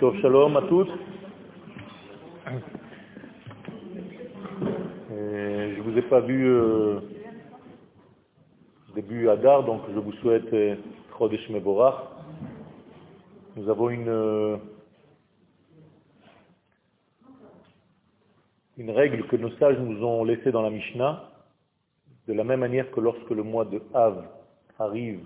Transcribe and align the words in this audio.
À 0.00 0.62
toutes. 0.68 0.90
Euh, 5.12 5.74
je 5.76 5.80
vous 5.82 5.96
ai 5.96 6.02
pas 6.02 6.20
vu 6.20 6.48
euh, 6.48 7.00
début 8.94 9.28
Adar, 9.28 9.64
donc 9.64 9.82
je 9.94 9.98
vous 9.98 10.12
souhaite 10.14 10.52
euh, 10.52 10.76
Chodesh 11.16 11.48
Meborach. 11.50 11.94
Nous 13.56 13.68
avons 13.68 13.90
une, 13.90 14.08
euh, 14.08 14.56
une 18.76 18.90
règle 18.90 19.26
que 19.28 19.36
nos 19.36 19.50
sages 19.58 19.78
nous 19.78 20.04
ont 20.04 20.24
laissée 20.24 20.50
dans 20.50 20.62
la 20.62 20.70
Mishnah, 20.70 21.30
de 22.26 22.32
la 22.32 22.44
même 22.44 22.60
manière 22.60 22.90
que 22.90 23.00
lorsque 23.00 23.30
le 23.30 23.42
mois 23.42 23.66
de 23.66 23.80
Av 23.94 24.24
arrive, 24.78 25.20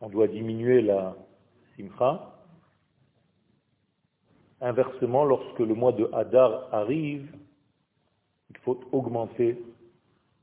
on 0.00 0.08
doit 0.08 0.26
diminuer 0.26 0.82
la 0.82 1.14
simcha. 1.76 2.33
Inversement, 4.64 5.26
lorsque 5.26 5.58
le 5.58 5.74
mois 5.74 5.92
de 5.92 6.08
Hadar 6.14 6.72
arrive, 6.72 7.30
il 8.48 8.56
faut 8.60 8.80
augmenter 8.92 9.62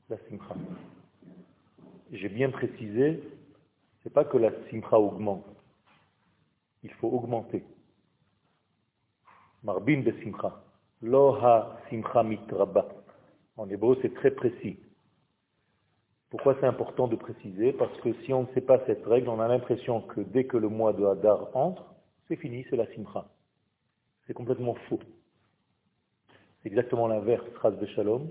la 0.08 0.16
simcha. 0.28 0.54
J'ai 2.12 2.28
bien 2.28 2.50
précisé, 2.50 3.20
c'est 4.00 4.12
pas 4.12 4.24
que 4.24 4.36
la 4.36 4.52
simcha 4.70 4.96
augmente, 4.96 5.44
il 6.84 6.92
faut 6.92 7.08
augmenter. 7.08 7.64
Marbin 9.64 10.02
de 10.02 10.12
simcha. 10.22 10.62
Lo 11.02 11.34
ha 11.44 11.80
simcha 11.90 12.22
mitraba. 12.22 12.86
En 13.56 13.68
hébreu, 13.68 13.98
c'est 14.02 14.14
très 14.14 14.30
précis. 14.30 14.78
Pourquoi 16.30 16.56
c'est 16.60 16.66
important 16.66 17.08
de 17.08 17.16
préciser? 17.16 17.72
Parce 17.72 18.00
que 18.02 18.12
si 18.22 18.32
on 18.32 18.42
ne 18.42 18.54
sait 18.54 18.60
pas 18.60 18.86
cette 18.86 19.04
règle, 19.04 19.28
on 19.30 19.40
a 19.40 19.48
l'impression 19.48 20.00
que 20.00 20.20
dès 20.20 20.44
que 20.44 20.58
le 20.58 20.68
mois 20.68 20.92
de 20.92 21.04
Hadar 21.04 21.48
entre, 21.56 21.92
c'est 22.28 22.36
fini, 22.36 22.64
c'est 22.70 22.76
la 22.76 22.86
simcha. 22.94 23.26
C'est 24.26 24.34
complètement 24.34 24.74
faux. 24.88 25.00
C'est 26.62 26.68
exactement 26.68 27.08
l'inverse, 27.08 27.44
Ras 27.60 27.72
de 27.72 27.86
Shalom. 27.86 28.30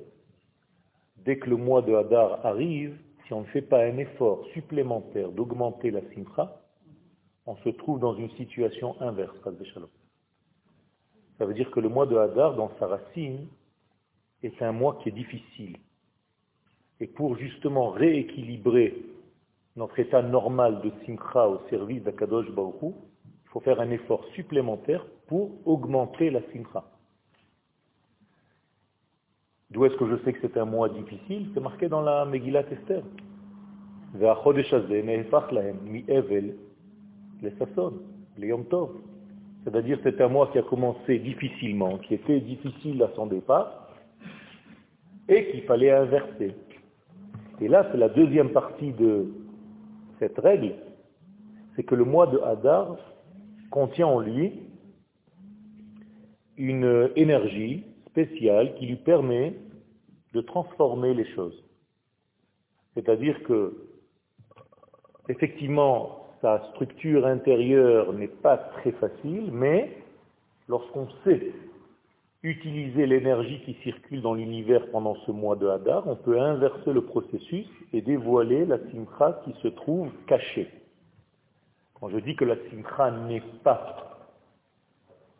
Dès 1.17 1.37
que 1.37 1.49
le 1.49 1.57
mois 1.57 1.81
de 1.81 1.93
Hadar 1.93 2.45
arrive, 2.45 2.97
si 3.25 3.33
on 3.33 3.41
ne 3.41 3.45
fait 3.47 3.61
pas 3.61 3.83
un 3.83 3.97
effort 3.97 4.45
supplémentaire 4.53 5.31
d'augmenter 5.31 5.91
la 5.91 6.01
simcha, 6.13 6.61
on 7.45 7.55
se 7.57 7.69
trouve 7.69 7.99
dans 7.99 8.15
une 8.15 8.29
situation 8.31 8.99
inverse, 9.01 9.37
Ras 9.43 9.51
de 9.51 9.63
Shalom. 9.65 9.89
Ça 11.37 11.45
veut 11.45 11.53
dire 11.53 11.71
que 11.71 11.79
le 11.79 11.89
mois 11.89 12.05
de 12.05 12.15
Hadar, 12.15 12.55
dans 12.55 12.71
sa 12.79 12.87
racine, 12.87 13.47
est 14.43 14.61
un 14.61 14.71
mois 14.71 14.97
qui 15.01 15.09
est 15.09 15.13
difficile. 15.13 15.77
Et 16.99 17.07
pour 17.07 17.35
justement 17.35 17.89
rééquilibrer 17.89 18.95
notre 19.75 19.99
état 19.99 20.21
normal 20.21 20.81
de 20.81 20.91
simcha 21.05 21.47
au 21.47 21.59
service 21.69 22.03
d'Akadosh 22.03 22.49
Baruch 22.51 22.81
Hu, 22.81 22.87
il 23.25 23.49
faut 23.49 23.59
faire 23.59 23.81
un 23.81 23.89
effort 23.89 24.25
supplémentaire 24.35 25.05
pour 25.31 25.49
augmenter 25.65 26.29
la 26.29 26.41
simcha. 26.51 26.83
D'où 29.69 29.85
est-ce 29.85 29.95
que 29.95 30.05
je 30.09 30.17
sais 30.25 30.33
que 30.33 30.39
c'est 30.41 30.57
un 30.57 30.65
mois 30.65 30.89
difficile? 30.89 31.49
C'est 31.53 31.61
marqué 31.61 31.87
dans 31.87 32.01
la 32.01 32.25
Megillat 32.25 32.65
Esther. 32.69 33.01
C'est-à-dire 39.63 39.99
c'est 40.03 40.19
un 40.19 40.27
mois 40.27 40.47
qui 40.47 40.57
a 40.57 40.63
commencé 40.63 41.19
difficilement, 41.19 41.97
qui 41.99 42.15
était 42.15 42.41
difficile 42.41 43.01
à 43.01 43.09
son 43.15 43.27
départ, 43.27 43.87
et 45.29 45.49
qu'il 45.49 45.61
fallait 45.61 45.91
inverser. 45.91 46.53
Et 47.61 47.69
là, 47.69 47.87
c'est 47.89 47.97
la 47.97 48.09
deuxième 48.09 48.49
partie 48.49 48.91
de 48.91 49.31
cette 50.19 50.37
règle, 50.39 50.73
c'est 51.77 51.83
que 51.83 51.95
le 51.95 52.03
mois 52.03 52.27
de 52.27 52.37
Hadar 52.39 52.97
contient 53.69 54.07
en 54.07 54.19
lui 54.19 54.70
une 56.57 57.09
énergie 57.15 57.83
spéciale 58.07 58.75
qui 58.75 58.85
lui 58.85 58.97
permet 58.97 59.53
de 60.33 60.41
transformer 60.41 61.13
les 61.13 61.25
choses. 61.33 61.63
C'est-à-dire 62.93 63.41
que, 63.43 63.87
effectivement, 65.29 66.27
sa 66.41 66.61
structure 66.71 67.25
intérieure 67.25 68.13
n'est 68.13 68.27
pas 68.27 68.57
très 68.57 68.91
facile, 68.93 69.51
mais 69.51 69.97
lorsqu'on 70.67 71.07
sait 71.23 71.53
utiliser 72.43 73.05
l'énergie 73.05 73.61
qui 73.61 73.75
circule 73.83 74.21
dans 74.21 74.33
l'univers 74.33 74.89
pendant 74.91 75.15
ce 75.27 75.31
mois 75.31 75.55
de 75.55 75.67
Hadar, 75.67 76.07
on 76.07 76.15
peut 76.15 76.39
inverser 76.39 76.91
le 76.91 77.03
processus 77.05 77.67
et 77.93 78.01
dévoiler 78.01 78.65
la 78.65 78.79
simcha 78.89 79.41
qui 79.45 79.53
se 79.61 79.67
trouve 79.67 80.09
cachée. 80.25 80.67
Quand 81.99 82.09
je 82.09 82.17
dis 82.17 82.35
que 82.35 82.45
la 82.45 82.55
simcha 82.69 83.11
n'est 83.11 83.43
pas 83.63 84.10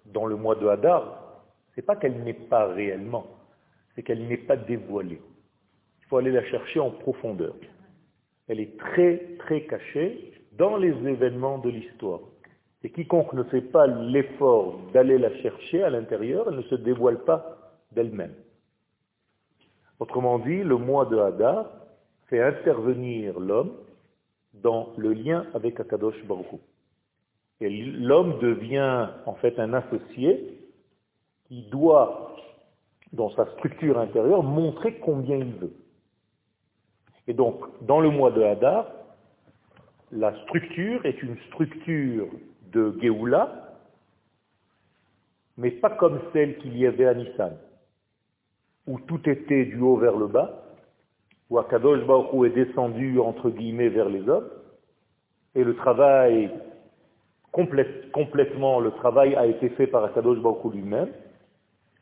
dans 0.06 0.26
le 0.26 0.36
mois 0.36 0.56
de 0.56 0.68
Hadar, 0.68 1.44
c'est 1.76 1.82
pas 1.82 1.96
qu'elle 1.96 2.24
n'est 2.24 2.34
pas 2.34 2.68
réellement, 2.68 3.28
c'est 3.96 4.04
qu'elle 4.04 4.28
n'est 4.28 4.38
pas 4.38 4.58
dévoilée. 4.58 5.22
Il 6.02 6.06
faut 6.08 6.18
aller 6.18 6.32
la 6.32 6.44
chercher 6.46 6.80
en 6.80 6.92
profondeur. 6.92 7.56
Elle 8.48 8.60
est 8.60 8.78
très 8.78 9.36
très 9.40 9.66
cachée 9.66 10.34
dans 10.54 10.78
les 10.78 10.90
événements 11.08 11.60
de 11.60 11.70
l'histoire. 11.70 12.20
Et 12.84 12.90
quiconque 12.90 13.34
ne 13.34 13.44
fait 13.44 13.62
pas 13.62 13.88
l'effort 13.88 14.80
d'aller 14.94 15.18
la 15.18 15.34
chercher 15.38 15.84
à 15.84 15.90
l'intérieur, 15.90 16.48
elle 16.50 16.58
ne 16.58 16.64
se 16.64 16.76
dévoile 16.76 17.24
pas 17.24 17.58
d'elle-même. 17.92 18.34
Autrement 20.00 20.40
dit, 20.40 20.64
le 20.64 20.78
mois 20.78 21.06
de 21.06 21.18
Hadar 21.18 21.70
fait 22.28 22.42
intervenir 22.42 23.40
l'homme 23.40 23.74
dans 24.56 24.90
le 24.98 25.14
lien 25.14 25.46
avec 25.54 25.80
Akadosh 25.80 26.26
Baruch 26.26 26.60
Et 27.62 27.70
l'homme 27.70 28.40
devient 28.40 29.10
en 29.28 29.36
fait 29.36 29.60
un 29.60 29.74
associé 29.74 30.58
qui 31.48 31.62
doit, 31.70 32.36
dans 33.14 33.30
sa 33.36 33.46
structure 33.54 34.00
intérieure, 34.00 34.42
montrer 34.42 34.96
combien 34.96 35.38
il 35.38 35.54
veut. 35.54 35.74
Et 37.28 37.34
donc, 37.34 37.62
dans 37.86 38.00
le 38.00 38.10
mois 38.10 38.32
de 38.32 38.42
Hadar, 38.42 38.88
la 40.12 40.36
structure 40.44 41.06
est 41.06 41.22
une 41.22 41.38
structure 41.48 42.28
de 42.72 42.98
Géoula, 43.00 43.78
mais 45.58 45.70
pas 45.70 45.92
comme 45.92 46.20
celle 46.34 46.58
qu'il 46.58 46.76
y 46.78 46.88
avait 46.88 47.06
à 47.06 47.14
Nissan, 47.14 47.56
où 48.88 49.00
tout 49.02 49.30
était 49.30 49.66
du 49.66 49.80
haut 49.80 49.98
vers 49.98 50.18
le 50.18 50.28
bas, 50.28 50.64
où 51.50 51.60
Akadosh 51.60 52.04
Baruch 52.08 52.46
est 52.48 52.66
descendu 52.66 53.20
entre 53.20 53.52
guillemets 53.52 53.90
vers 53.90 54.10
les 54.10 54.28
hommes, 54.28 54.50
et 55.54 55.64
le 55.64 55.76
travail, 55.76 56.50
complètement, 57.52 58.80
le 58.80 58.92
travail 58.92 59.36
a 59.36 59.46
été 59.46 59.70
fait 59.70 59.88
par 59.88 60.04
Akadosh 60.04 60.40
Baruch 60.40 60.74
lui-même. 60.74 61.10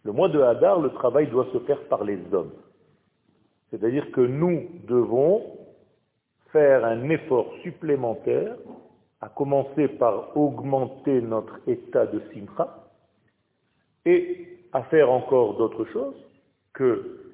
Le 0.03 0.11
mois 0.11 0.29
de 0.29 0.39
Hadar, 0.39 0.79
le 0.79 0.91
travail 0.91 1.27
doit 1.27 1.47
se 1.51 1.59
faire 1.59 1.81
par 1.89 2.03
les 2.03 2.19
hommes. 2.31 2.53
C'est-à-dire 3.69 4.11
que 4.11 4.21
nous 4.21 4.67
devons 4.87 5.43
faire 6.51 6.85
un 6.85 7.09
effort 7.09 7.51
supplémentaire 7.63 8.55
à 9.21 9.29
commencer 9.29 9.87
par 9.87 10.35
augmenter 10.37 11.21
notre 11.21 11.59
état 11.67 12.05
de 12.05 12.21
simcha 12.33 12.87
et 14.05 14.47
à 14.71 14.83
faire 14.83 15.11
encore 15.11 15.57
d'autres 15.57 15.85
choses 15.85 16.15
que 16.73 17.33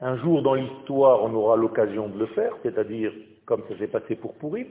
un 0.00 0.16
jour 0.18 0.42
dans 0.42 0.54
l'histoire 0.54 1.22
on 1.24 1.34
aura 1.34 1.56
l'occasion 1.56 2.08
de 2.08 2.18
le 2.18 2.26
faire, 2.26 2.54
c'est-à-dire 2.62 3.12
comme 3.44 3.62
ça 3.68 3.76
s'est 3.78 3.88
passé 3.88 4.14
pour 4.14 4.34
Pourim. 4.34 4.66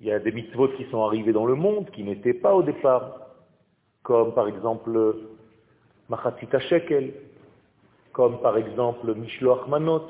Il 0.00 0.06
y 0.06 0.12
a 0.12 0.18
des 0.18 0.32
mitzvot 0.32 0.68
qui 0.78 0.84
sont 0.90 1.04
arrivés 1.04 1.32
dans 1.32 1.44
le 1.44 1.54
monde 1.54 1.90
qui 1.90 2.02
n'étaient 2.02 2.34
pas 2.34 2.54
au 2.54 2.62
départ, 2.62 3.20
comme 4.02 4.32
par 4.32 4.48
exemple 4.48 4.90
Machatzita 6.08 6.58
Shekel, 6.58 7.12
comme 8.12 8.40
par 8.40 8.56
exemple 8.56 9.14
Mishloach 9.14 9.68
Manot, 9.68 10.04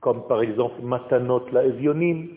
comme 0.00 0.26
par 0.26 0.40
exemple 0.40 0.80
Matanot 0.82 1.50
la 1.52 1.66
Evionim, 1.66 2.28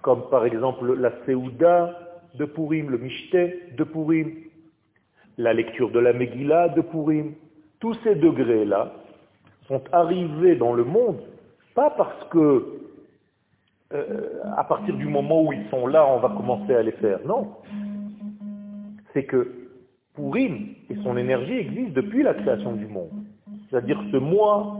comme 0.00 0.28
par 0.30 0.46
exemple 0.46 0.94
la 0.94 1.10
Seouda 1.26 1.98
de 2.34 2.44
Purim, 2.44 2.90
le 2.90 2.98
Mishte 2.98 3.76
de 3.76 3.84
Purim, 3.84 4.32
la 5.38 5.52
lecture 5.52 5.90
de 5.90 5.98
la 5.98 6.12
Megillah 6.12 6.68
de 6.68 6.82
Purim. 6.82 7.34
Tous 7.80 7.94
ces 8.04 8.14
degrés-là 8.14 8.92
sont 9.66 9.82
arrivés 9.90 10.54
dans 10.54 10.72
le 10.72 10.84
monde, 10.84 11.20
pas 11.74 11.90
parce 11.90 12.24
que 12.30 12.77
euh, 13.94 14.42
à 14.56 14.64
partir 14.64 14.94
du 14.96 15.06
moment 15.06 15.42
où 15.42 15.52
ils 15.52 15.66
sont 15.70 15.86
là, 15.86 16.06
on 16.06 16.18
va 16.18 16.28
commencer 16.28 16.74
à 16.74 16.82
les 16.82 16.92
faire. 16.92 17.20
Non. 17.24 17.52
C'est 19.12 19.24
que 19.24 19.68
Purim 20.14 20.74
et 20.90 20.96
son 21.02 21.16
énergie 21.16 21.54
existent 21.54 21.92
depuis 21.94 22.22
la 22.22 22.34
création 22.34 22.72
du 22.72 22.86
monde. 22.86 23.10
C'est-à-dire 23.70 24.00
ce 24.12 24.16
mois 24.16 24.78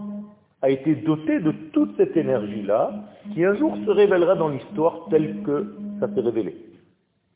a 0.60 0.70
été 0.70 0.94
doté 0.96 1.40
de 1.40 1.52
toute 1.72 1.96
cette 1.96 2.16
énergie-là, 2.16 2.92
qui 3.32 3.44
un 3.44 3.54
jour 3.54 3.76
se 3.86 3.90
révélera 3.90 4.34
dans 4.34 4.48
l'histoire 4.48 5.06
telle 5.10 5.42
que 5.42 5.74
ça 6.00 6.12
s'est 6.12 6.20
révélé. 6.20 6.56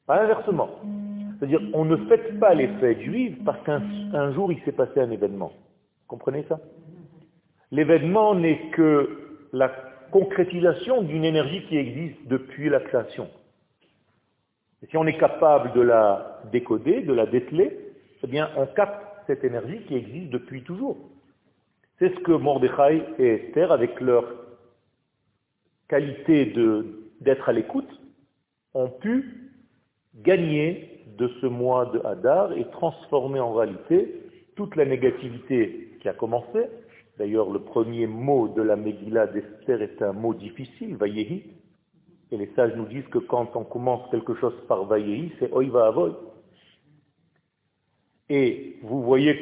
Pas 0.06 0.22
inversement. 0.24 0.68
C'est-à-dire, 1.38 1.60
on 1.74 1.84
ne 1.84 1.96
fête 2.08 2.38
pas 2.38 2.54
les 2.54 2.68
fêtes 2.80 3.00
juives 3.00 3.38
parce 3.44 3.60
qu'un 3.64 4.32
jour 4.32 4.52
il 4.52 4.60
s'est 4.62 4.72
passé 4.72 5.00
un 5.00 5.10
événement. 5.10 5.52
Comprenez 6.08 6.44
ça? 6.48 6.58
L'événement 7.70 8.34
n'est 8.34 8.70
que 8.70 9.08
la 9.52 9.70
concrétisation 10.12 11.02
d'une 11.02 11.24
énergie 11.24 11.64
qui 11.66 11.76
existe 11.76 12.28
depuis 12.28 12.68
la 12.68 12.80
création. 12.80 13.28
Si 14.88 14.96
on 14.96 15.06
est 15.06 15.18
capable 15.18 15.72
de 15.72 15.80
la 15.80 16.42
décoder, 16.52 17.00
de 17.00 17.12
la 17.12 17.26
dételer, 17.26 17.76
eh 18.22 18.26
bien, 18.26 18.50
on 18.56 18.66
capte 18.66 19.04
cette 19.26 19.42
énergie 19.42 19.80
qui 19.88 19.96
existe 19.96 20.30
depuis 20.30 20.62
toujours. 20.62 20.98
C'est 21.98 22.14
ce 22.14 22.20
que 22.20 22.32
Mordechai 22.32 23.02
et 23.18 23.26
Esther, 23.34 23.72
avec 23.72 24.00
leur 24.00 24.24
qualité 25.88 26.52
d'être 27.20 27.48
à 27.48 27.52
l'écoute, 27.52 27.88
ont 28.74 28.88
pu 28.88 29.50
gagner 30.16 31.04
de 31.18 31.28
ce 31.40 31.46
mois 31.46 31.86
de 31.86 32.00
Hadar 32.04 32.52
et 32.52 32.64
transformer 32.70 33.40
en 33.40 33.52
réalité 33.54 34.20
toute 34.56 34.76
la 34.76 34.84
négativité 34.84 35.96
qui 36.00 36.08
a 36.08 36.12
commencé. 36.12 36.66
D'ailleurs, 37.18 37.50
le 37.50 37.60
premier 37.60 38.06
mot 38.06 38.48
de 38.48 38.62
la 38.62 38.76
Megillah 38.76 39.26
d'Esther 39.26 39.82
est 39.82 40.00
un 40.02 40.12
mot 40.12 40.34
difficile, 40.34 40.96
Vayehi. 40.96 41.44
Et 42.30 42.36
les 42.36 42.50
sages 42.56 42.74
nous 42.76 42.86
disent 42.86 43.06
que 43.08 43.18
quand 43.18 43.54
on 43.54 43.64
commence 43.64 44.10
quelque 44.10 44.34
chose 44.34 44.54
par 44.66 44.84
Vayehi, 44.86 45.32
c'est 45.38 45.52
Oiva 45.52 45.88
Avoy. 45.88 46.14
Et 48.30 48.78
vous 48.82 49.02
voyez 49.02 49.38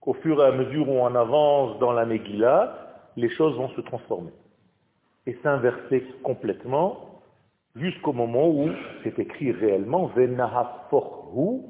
qu'au 0.00 0.14
fur 0.14 0.42
et 0.42 0.46
à 0.46 0.52
mesure 0.52 0.88
où 0.88 0.94
on 0.94 1.14
avance 1.14 1.78
dans 1.78 1.92
la 1.92 2.04
Megillah, 2.04 2.80
les 3.16 3.30
choses 3.30 3.56
vont 3.56 3.68
se 3.70 3.80
transformer 3.82 4.32
et 5.26 5.36
s'inverser 5.42 6.04
complètement 6.22 7.22
jusqu'au 7.76 8.12
moment 8.12 8.48
où 8.48 8.68
c'est 9.04 9.18
écrit 9.18 9.52
réellement 9.52 10.06
Venahaforhu 10.06 11.60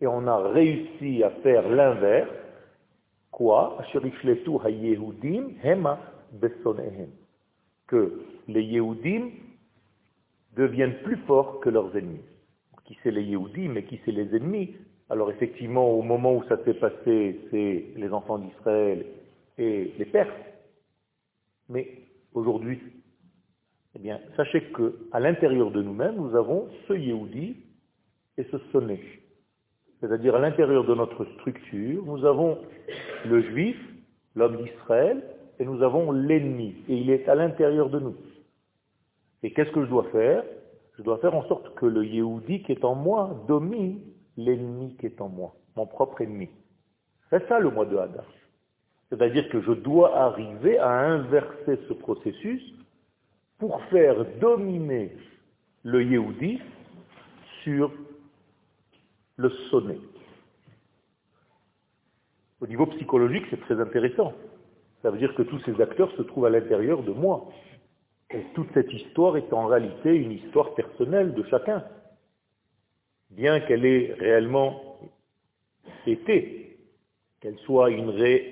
et 0.00 0.06
on 0.06 0.26
a 0.26 0.48
réussi 0.48 1.22
à 1.22 1.30
faire 1.42 1.68
l'inverse. 1.68 2.30
Quoi 3.40 3.78
Que 7.86 8.22
les 8.48 8.62
Yehudim 8.62 9.30
deviennent 10.54 10.98
plus 11.02 11.16
forts 11.26 11.60
que 11.60 11.70
leurs 11.70 11.96
ennemis. 11.96 12.20
Qui 12.84 12.98
c'est 13.02 13.10
les 13.10 13.22
Yehudim 13.22 13.76
et 13.76 13.84
qui 13.84 13.98
c'est 14.04 14.12
les 14.12 14.36
ennemis? 14.36 14.76
Alors 15.08 15.30
effectivement, 15.30 15.90
au 15.90 16.02
moment 16.02 16.36
où 16.36 16.44
ça 16.50 16.62
s'est 16.66 16.74
passé, 16.74 17.40
c'est 17.50 17.86
les 17.96 18.12
enfants 18.12 18.36
d'Israël 18.36 19.06
et 19.56 19.94
les 19.98 20.04
Perses. 20.04 20.28
Mais 21.70 21.88
aujourd'hui, 22.34 22.78
eh 23.96 24.00
bien, 24.00 24.20
sachez 24.36 24.64
qu'à 24.64 25.18
l'intérieur 25.18 25.70
de 25.70 25.80
nous-mêmes, 25.80 26.16
nous 26.16 26.36
avons 26.36 26.68
ce 26.86 26.92
Yehudi 26.92 27.56
et 28.36 28.44
ce 28.52 28.58
sonnet. 28.70 29.00
C'est-à-dire 30.00 30.34
à, 30.34 30.38
l'intérieur 30.38 30.84
de 30.84 30.94
notre 30.94 31.24
structure, 31.24 32.04
nous 32.04 32.24
avons 32.24 32.58
le 33.26 33.42
juif, 33.42 33.76
l'homme 34.34 34.56
d'Israël, 34.56 35.22
et 35.58 35.64
nous 35.64 35.82
avons 35.82 36.10
l'ennemi. 36.10 36.74
Et 36.88 36.96
il 36.96 37.10
est 37.10 37.28
à 37.28 37.34
l'intérieur 37.34 37.90
de 37.90 38.00
nous. 38.00 38.16
Et 39.42 39.52
qu'est-ce 39.52 39.70
que 39.70 39.84
je 39.84 39.90
dois 39.90 40.04
faire? 40.10 40.42
Je 40.96 41.02
dois 41.02 41.18
faire 41.18 41.34
en 41.34 41.46
sorte 41.48 41.74
que 41.74 41.86
le 41.86 42.04
Yehudi 42.04 42.62
qui 42.62 42.72
est 42.72 42.84
en 42.84 42.94
moi 42.94 43.44
domine 43.46 44.00
l'ennemi 44.36 44.96
qui 44.98 45.06
est 45.06 45.20
en 45.20 45.28
moi, 45.28 45.54
mon 45.76 45.86
propre 45.86 46.22
ennemi. 46.22 46.48
C'est 47.28 47.46
ça 47.48 47.58
le 47.58 47.70
mois 47.70 47.86
de 47.86 47.96
Hadar. 47.96 48.24
C'est-à-dire 49.10 49.48
que 49.48 49.60
je 49.60 49.72
dois 49.72 50.16
arriver 50.16 50.78
à 50.78 50.90
inverser 50.90 51.78
ce 51.88 51.92
processus 51.92 52.62
pour 53.58 53.82
faire 53.84 54.24
dominer 54.40 55.12
le 55.82 56.02
Yehudi 56.04 56.60
sur 57.64 57.92
le 59.40 59.50
sonnet. 59.70 59.98
Au 62.60 62.66
niveau 62.66 62.86
psychologique, 62.86 63.44
c'est 63.50 63.60
très 63.60 63.80
intéressant. 63.80 64.34
Ça 65.02 65.10
veut 65.10 65.18
dire 65.18 65.34
que 65.34 65.42
tous 65.42 65.58
ces 65.60 65.80
acteurs 65.80 66.10
se 66.16 66.22
trouvent 66.22 66.44
à 66.44 66.50
l'intérieur 66.50 67.02
de 67.02 67.12
moi. 67.12 67.48
Et 68.30 68.42
toute 68.54 68.68
cette 68.74 68.92
histoire 68.92 69.36
est 69.36 69.52
en 69.52 69.66
réalité 69.66 70.14
une 70.14 70.32
histoire 70.32 70.74
personnelle 70.74 71.32
de 71.32 71.42
chacun. 71.44 71.82
Bien 73.30 73.60
qu'elle 73.60 73.86
ait 73.86 74.14
réellement 74.18 74.98
été 76.06 76.60
qu'elle 77.40 77.58
soit 77.60 77.90
une, 77.90 78.10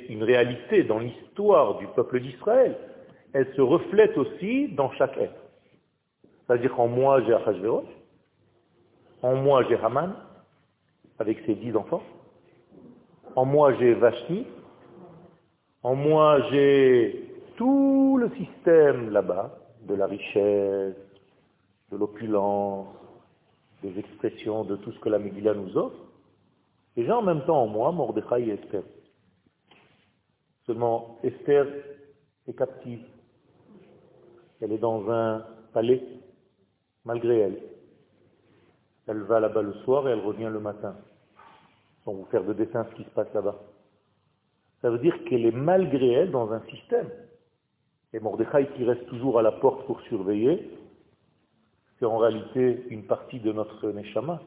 une 0.09 0.23
réalité 0.23 0.83
dans 0.85 0.99
l'histoire 0.99 1.77
du 1.77 1.87
peuple 1.89 2.21
d'Israël, 2.21 2.75
elle 3.35 3.53
se 3.55 3.61
reflète 3.61 4.17
aussi 4.17 4.69
dans 4.69 4.91
chaque 4.93 5.17
être. 5.19 5.43
C'est-à-dire 6.47 6.75
qu'en 6.75 6.89
moi 6.89 7.23
j'ai 7.25 7.35
Achashverosh, 7.35 7.85
en 9.21 9.35
moi 9.37 9.63
j'ai 9.69 9.77
Haman, 9.77 10.15
avec 11.19 11.39
ses 11.47 11.55
dix 11.55 11.75
enfants, 11.77 12.03
en 13.37 13.45
moi 13.45 13.75
j'ai 13.75 13.95
Vashti, 13.95 14.47
en 15.83 15.95
moi 15.95 16.41
j'ai 16.51 17.25
tout 17.57 18.19
le 18.19 18.31
système 18.37 19.11
là-bas, 19.11 19.59
de 19.87 19.95
la 19.95 20.07
richesse, 20.07 20.95
de 21.91 21.97
l'opulence, 21.97 22.89
des 23.83 23.99
expressions 23.99 24.65
de 24.65 24.77
tout 24.77 24.93
ce 24.93 25.01
que 25.01 25.09
la 25.09 25.19
Megillah 25.19 25.55
nous 25.55 25.77
offre, 25.77 25.97
et 26.97 27.05
j'ai 27.05 27.13
en 27.13 27.23
même 27.23 27.45
temps 27.45 27.63
en 27.63 27.67
moi 27.67 27.93
Mordechai 27.93 28.49
et 28.49 28.55
Esther. 28.55 28.83
Seulement, 30.67 31.19
Esther 31.23 31.67
est 32.47 32.53
captive. 32.53 33.03
Elle 34.61 34.73
est 34.73 34.79
dans 34.79 35.09
un 35.11 35.45
palais, 35.73 36.03
malgré 37.05 37.39
elle. 37.39 37.63
Elle 39.07 39.23
va 39.23 39.41
là-bas 39.41 39.63
le 39.63 39.73
soir 39.85 40.07
et 40.07 40.13
elle 40.13 40.21
revient 40.21 40.51
le 40.53 40.61
matin. 40.61 40.95
Sans 42.09 42.15
vous 42.15 42.25
faire 42.31 42.45
de 42.45 42.55
dessin 42.55 42.87
ce 42.91 42.95
qui 42.95 43.05
se 43.05 43.11
passe 43.11 43.31
là-bas. 43.35 43.61
Ça 44.81 44.89
veut 44.89 44.99
dire 44.99 45.15
qu'elle 45.25 45.45
est 45.45 45.53
malgré 45.53 46.11
elle 46.13 46.31
dans 46.31 46.51
un 46.53 46.63
système. 46.71 47.11
Et 48.15 48.19
Mordechai 48.19 48.67
qui 48.75 48.85
reste 48.85 49.05
toujours 49.09 49.39
à 49.39 49.43
la 49.43 49.53
porte 49.53 49.85
pour 49.85 50.01
surveiller, 50.01 50.71
c'est 51.99 52.07
en 52.07 52.17
réalité 52.17 52.87
une 52.89 53.03
partie 53.03 53.41
de 53.41 53.53
notre 53.53 53.91
Neshama 53.91 54.41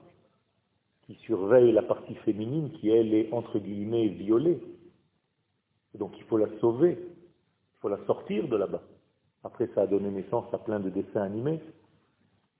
qui 1.03 1.13
surveille 1.27 1.71
la 1.71 1.83
partie 1.83 2.15
féminine 2.25 2.71
qui, 2.79 2.89
elle, 2.89 3.13
est 3.13 3.31
entre 3.31 3.59
guillemets 3.59 4.07
violée. 4.07 4.59
donc 5.93 6.17
il 6.17 6.23
faut 6.23 6.37
la 6.37 6.47
sauver, 6.61 6.97
il 6.97 7.79
faut 7.79 7.89
la 7.89 8.03
sortir 8.07 8.47
de 8.47 8.57
là-bas. 8.57 8.81
Après, 9.43 9.69
ça 9.75 9.83
a 9.83 9.85
donné 9.85 10.09
naissance 10.09 10.51
à 10.51 10.57
plein 10.57 10.79
de 10.79 10.89
dessins 10.89 11.21
animés, 11.21 11.61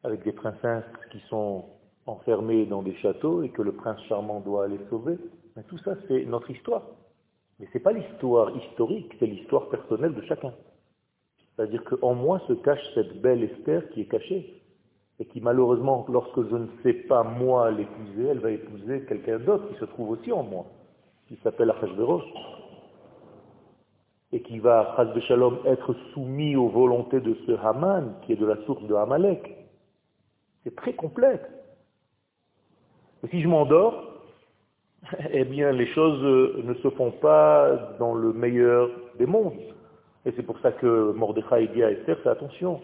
avec 0.04 0.22
des 0.22 0.32
princesses 0.32 0.84
qui 1.12 1.22
sont 1.22 1.66
enfermées 2.12 2.66
dans 2.66 2.82
des 2.82 2.96
châteaux 2.96 3.44
et 3.44 3.50
que 3.50 3.62
le 3.62 3.74
prince 3.74 4.00
charmant 4.08 4.40
doit 4.42 4.66
aller 4.66 4.80
sauver. 4.90 5.18
Mais 5.56 5.64
tout 5.64 5.78
ça, 5.80 5.96
c'est 6.08 6.26
notre 6.26 6.52
histoire. 6.52 6.84
Mais 7.60 7.68
ce 7.68 7.78
n'est 7.78 7.84
pas 7.84 7.92
l'histoire 7.92 8.56
historique, 8.56 9.14
c'est 9.20 9.28
l'histoire 9.28 9.70
personnelle 9.70 10.14
de 10.14 10.22
chacun. 10.24 10.54
C'est-à-dire 11.56 11.84
qu'en 11.84 12.16
moi 12.16 12.42
se 12.48 12.54
cache 12.54 12.84
cette 12.96 13.22
belle 13.22 13.44
Esther 13.44 13.90
qui 13.90 14.02
est 14.02 14.06
cachée 14.06 14.62
et 15.20 15.26
qui 15.26 15.40
malheureusement, 15.42 16.06
lorsque 16.10 16.50
je 16.50 16.56
ne 16.56 16.68
sais 16.82 16.94
pas 16.94 17.24
moi 17.24 17.70
l'épouser, 17.70 18.26
elle 18.30 18.40
va 18.40 18.50
épouser 18.50 19.06
quelqu'un 19.06 19.38
d'autre 19.38 19.68
qui 19.70 19.80
se 19.80 19.86
trouve 19.86 20.10
aussi 20.10 20.32
en 20.32 20.42
moi, 20.42 20.66
qui 21.28 21.38
s'appelle 21.44 21.70
Achashverosh, 21.70 22.24
et 24.32 24.42
qui 24.42 24.60
va, 24.60 24.96
Shalom, 25.28 25.60
être 25.66 25.94
soumis 26.14 26.56
aux 26.56 26.70
volontés 26.70 27.20
de 27.20 27.36
ce 27.46 27.52
Haman, 27.52 28.16
qui 28.24 28.34
est 28.34 28.38
de 28.38 28.46
la 28.46 28.58
source 28.66 28.84
de 28.84 28.96
Hamalek. 28.96 29.58
C'est 30.64 30.76
très 30.76 30.94
complexe. 30.94 31.44
Si 33.30 33.42
je 33.42 33.48
m'endors, 33.48 34.04
eh 35.32 35.44
bien 35.46 35.72
les 35.72 35.88
choses 35.88 36.64
ne 36.64 36.74
se 36.76 36.90
font 36.90 37.12
pas 37.12 37.96
dans 38.00 38.14
le 38.14 38.34
meilleur 38.34 38.90
des 39.20 39.26
mondes. 39.26 39.60
Et 40.26 40.32
c'est 40.36 40.44
pour 40.44 40.60
ça 40.60 40.72
que 40.72 41.12
Mordechai 41.14 41.68
dit 41.74 41.84
à 41.84 41.92
Esther, 41.92 42.18
fais 42.20 42.30
attention, 42.30 42.82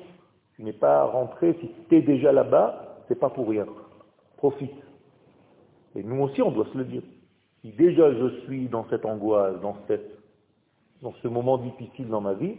tu 0.56 0.64
n'es 0.64 0.74
pas 0.74 1.04
rentré, 1.06 1.56
si 1.60 1.70
tu 1.88 1.96
es 1.96 2.02
déjà 2.02 2.32
là-bas, 2.32 3.04
c'est 3.08 3.20
pas 3.20 3.30
pour 3.30 3.48
rien. 3.48 3.66
Profite. 4.38 4.74
Et 5.96 6.04
nous 6.04 6.22
aussi, 6.24 6.42
on 6.42 6.52
doit 6.52 6.68
se 6.72 6.78
le 6.78 6.86
dire. 6.86 7.04
Si 7.62 7.72
déjà 7.72 8.12
je 8.14 8.42
suis 8.42 8.68
dans 8.68 8.88
cette 8.90 9.06
angoisse, 9.06 9.60
dans, 9.62 9.78
cette, 9.88 10.20
dans 11.02 11.14
ce 11.22 11.28
moment 11.28 11.58
difficile 11.58 12.08
dans 12.08 12.22
ma 12.22 12.34
vie, 12.34 12.56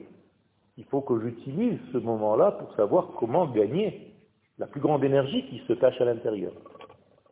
il 0.77 0.85
faut 0.85 1.01
que 1.01 1.21
j'utilise 1.21 1.79
ce 1.93 1.99
moment-là 1.99 2.53
pour 2.53 2.73
savoir 2.75 3.09
comment 3.19 3.47
gagner 3.47 4.13
la 4.59 4.67
plus 4.67 4.81
grande 4.81 5.05
énergie 5.05 5.45
qui 5.49 5.61
se 5.67 5.73
cache 5.73 6.01
à 6.01 6.05
l'intérieur. 6.05 6.53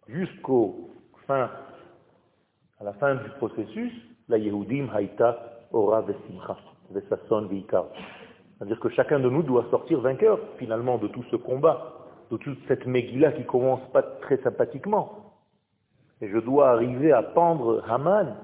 Jusqu'au 0.08 0.90
fin, 1.26 1.50
à 2.78 2.84
la 2.84 2.92
fin 2.94 3.16
du 3.16 3.28
processus, 3.38 3.92
la 4.28 4.38
Yehudim 4.38 4.88
Haïta 4.94 5.66
Ora 5.72 6.02
Vesimcha, 6.02 6.56
Vesason 6.90 7.46
Veikar. 7.46 7.86
C'est-à-dire 8.56 8.78
que 8.78 8.88
chacun 8.90 9.18
de 9.18 9.28
nous 9.28 9.42
doit 9.42 9.66
sortir 9.70 10.00
vainqueur, 10.00 10.38
finalement, 10.58 10.98
de 10.98 11.08
tout 11.08 11.24
ce 11.30 11.36
combat, 11.36 11.92
de 12.30 12.36
toute 12.36 12.58
cette 12.68 12.86
Megillah 12.86 13.32
qui 13.32 13.44
commence 13.44 13.80
pas 13.92 14.02
très 14.02 14.36
sympathiquement. 14.38 15.34
Et 16.20 16.28
je 16.28 16.38
dois 16.38 16.70
arriver 16.70 17.12
à 17.12 17.22
pendre 17.22 17.82
Haman 17.88 18.36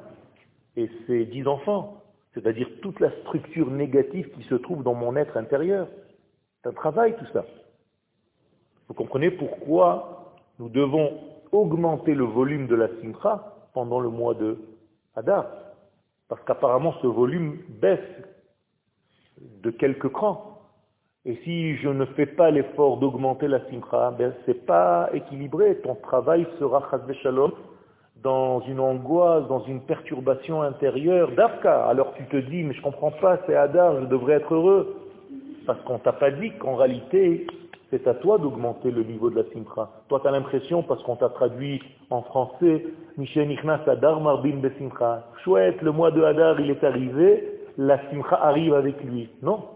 et 0.77 0.91
ses 1.07 1.25
dix 1.27 1.47
enfants, 1.47 2.03
c'est-à-dire 2.35 2.69
toute 2.83 3.01
la 3.01 3.11
structure 3.21 3.71
négative 3.71 4.31
qui 4.33 4.43
se 4.45 4.55
trouve 4.57 4.83
dans 4.83 4.95
mon 4.95 5.17
être 5.17 5.37
intérieur. 5.37 5.87
C'est 6.63 6.71
un 6.71 6.75
travail 6.75 7.17
tout 7.17 7.27
ça. 7.33 7.45
Vous 8.89 8.95
comprenez 8.95 9.31
pourquoi 9.31 10.35
nous 10.59 10.69
devons 10.69 11.19
augmenter 11.53 12.15
le 12.15 12.25
volume 12.25 12.67
de 12.67 12.75
la 12.75 12.89
simcha 13.01 13.55
pendant 13.75 14.01
le 14.01 14.09
mois 14.09 14.35
de 14.35 14.59
Hadar. 15.15 15.47
Parce 16.29 16.43
qu'apparemment 16.45 16.95
ce 17.03 17.07
volume 17.07 17.59
baisse 17.81 18.01
de 19.63 19.71
quelques 19.71 20.09
crans. 20.09 20.49
Et 21.25 21.37
si 21.45 21.77
je 21.77 21.89
ne 21.89 22.05
fais 22.05 22.27
pas 22.27 22.51
l'effort 22.51 22.97
d'augmenter 22.97 23.47
la 23.47 23.65
simcha, 23.69 24.11
ben 24.19 24.35
c'est 24.45 24.67
pas 24.67 25.09
équilibré. 25.13 25.77
Ton 25.83 25.95
travail 25.95 26.47
sera 26.59 26.83
chazve 26.91 27.13
shalom 27.23 27.53
dans 28.23 28.61
une 28.63 28.81
angoisse, 28.81 29.47
dans 29.49 29.65
une 29.65 29.83
perturbation 29.83 30.63
intérieure 30.63 31.33
d'Afka. 31.33 31.87
Alors 31.87 32.15
tu 32.15 32.25
te 32.25 32.37
dis, 32.37 32.63
mais 32.65 32.75
je 32.75 32.83
comprends 32.83 33.11
pas, 33.11 33.39
c'est 33.47 33.55
Adar, 33.55 34.01
je 34.01 34.07
devrais 34.07 34.35
être 34.35 34.55
heureux. 34.55 34.97
Parce 35.67 35.81
qu'on 35.83 35.99
t'a 35.99 36.13
pas 36.13 36.31
dit 36.31 36.51
qu'en 36.59 36.75
réalité, 36.75 37.47
c'est 37.93 38.09
à 38.09 38.15
toi 38.15 38.39
d'augmenter 38.39 38.91
le 38.91 39.05
niveau 39.05 39.29
de 39.29 39.37
la 39.37 39.51
simcha. 39.53 39.91
Toi, 40.09 40.21
tu 40.21 40.27
as 40.27 40.31
l'impression, 40.31 40.83
parce 40.83 41.03
qu'on 41.03 41.17
t'a 41.17 41.29
traduit 41.29 41.83
en 42.09 42.23
français, 42.23 42.87
Michel 43.19 43.49
Nichnas 43.49 43.83
Adar 43.87 44.19
Marbin 44.19 44.57
Besimcha. 44.57 45.29
Chouette, 45.45 45.83
le 45.83 45.93
mois 45.93 46.11
de 46.11 46.23
Adar, 46.23 46.59
il 46.59 46.71
est 46.71 46.83
arrivé, 46.83 47.61
la 47.77 48.01
simcha 48.09 48.37
arrive 48.37 48.73
avec 48.73 49.05
lui. 49.05 49.29
Non. 49.43 49.69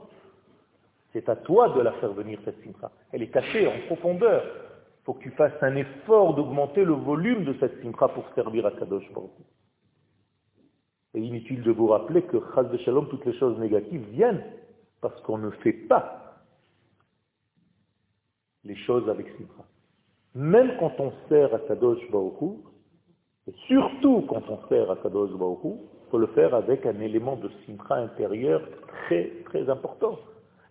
C'est 1.13 1.29
à 1.29 1.37
toi 1.37 1.69
de 1.69 1.81
la 1.83 1.93
faire 1.93 2.13
venir, 2.13 2.39
cette 2.47 2.59
simcha. 2.65 2.91
Elle 3.13 3.23
est 3.23 3.29
cachée 3.29 3.69
en 3.69 3.87
profondeur. 3.87 4.43
Il 4.45 5.05
faut 5.05 5.13
que 5.13 5.23
tu 5.23 5.31
fasses 5.33 5.53
un 5.61 5.77
effort 5.77 6.35
d'augmenter 6.35 6.87
le 6.87 6.95
volume 6.95 7.45
de 7.45 7.55
cette 7.61 7.83
simcha 7.83 8.09
pour 8.09 8.25
servir 8.35 8.65
à 8.65 8.71
Kadosh 8.71 9.13
Baruch. 9.13 9.31
Et 11.13 11.21
inutile 11.21 11.63
de 11.63 11.71
vous 11.71 11.89
rappeler 11.89 12.23
que, 12.23 12.39
chas 12.55 12.63
de 12.63 12.79
shalom, 12.79 13.09
toutes 13.09 13.27
les 13.27 13.35
choses 13.35 13.59
négatives 13.59 14.07
viennent 14.13 14.43
parce 15.03 15.21
qu'on 15.21 15.37
ne 15.37 15.51
fait 15.51 15.75
pas 15.75 16.26
les 18.67 18.77
choses 18.77 19.09
avec 19.09 19.27
simcha. 19.39 19.65
Même 20.35 20.73
quand 20.79 20.93
on 20.99 21.13
sert 21.29 21.55
à 21.55 21.59
Kadosh 21.61 22.11
Baruch 22.11 22.59
et 23.49 23.55
surtout 23.67 24.25
quand 24.29 24.43
on 24.49 24.59
sert 24.69 24.91
à 24.91 24.97
Kadosh 24.97 25.33
Baruch 25.33 25.61
il 25.65 26.11
faut 26.11 26.19
le 26.19 26.27
faire 26.29 26.55
avec 26.55 26.87
un 26.87 27.01
élément 27.01 27.37
de 27.37 27.51
simcha 27.65 27.97
intérieur 27.97 28.63
très 29.07 29.31
très 29.47 29.69
important. 29.71 30.19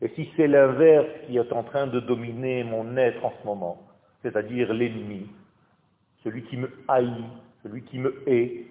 Et 0.01 0.09
si 0.09 0.29
c'est 0.35 0.47
l'inverse 0.47 1.07
qui 1.25 1.37
est 1.37 1.53
en 1.53 1.63
train 1.63 1.87
de 1.87 1.99
dominer 1.99 2.63
mon 2.63 2.95
être 2.97 3.25
en 3.25 3.33
ce 3.41 3.45
moment, 3.45 3.81
c'est-à-dire 4.21 4.71
l'ennemi, 4.73 5.27
celui 6.23 6.43
qui 6.43 6.57
me 6.57 6.69
haït, 6.87 7.25
celui 7.63 7.81
qui 7.83 7.97
me 7.97 8.13
hait, 8.27 8.67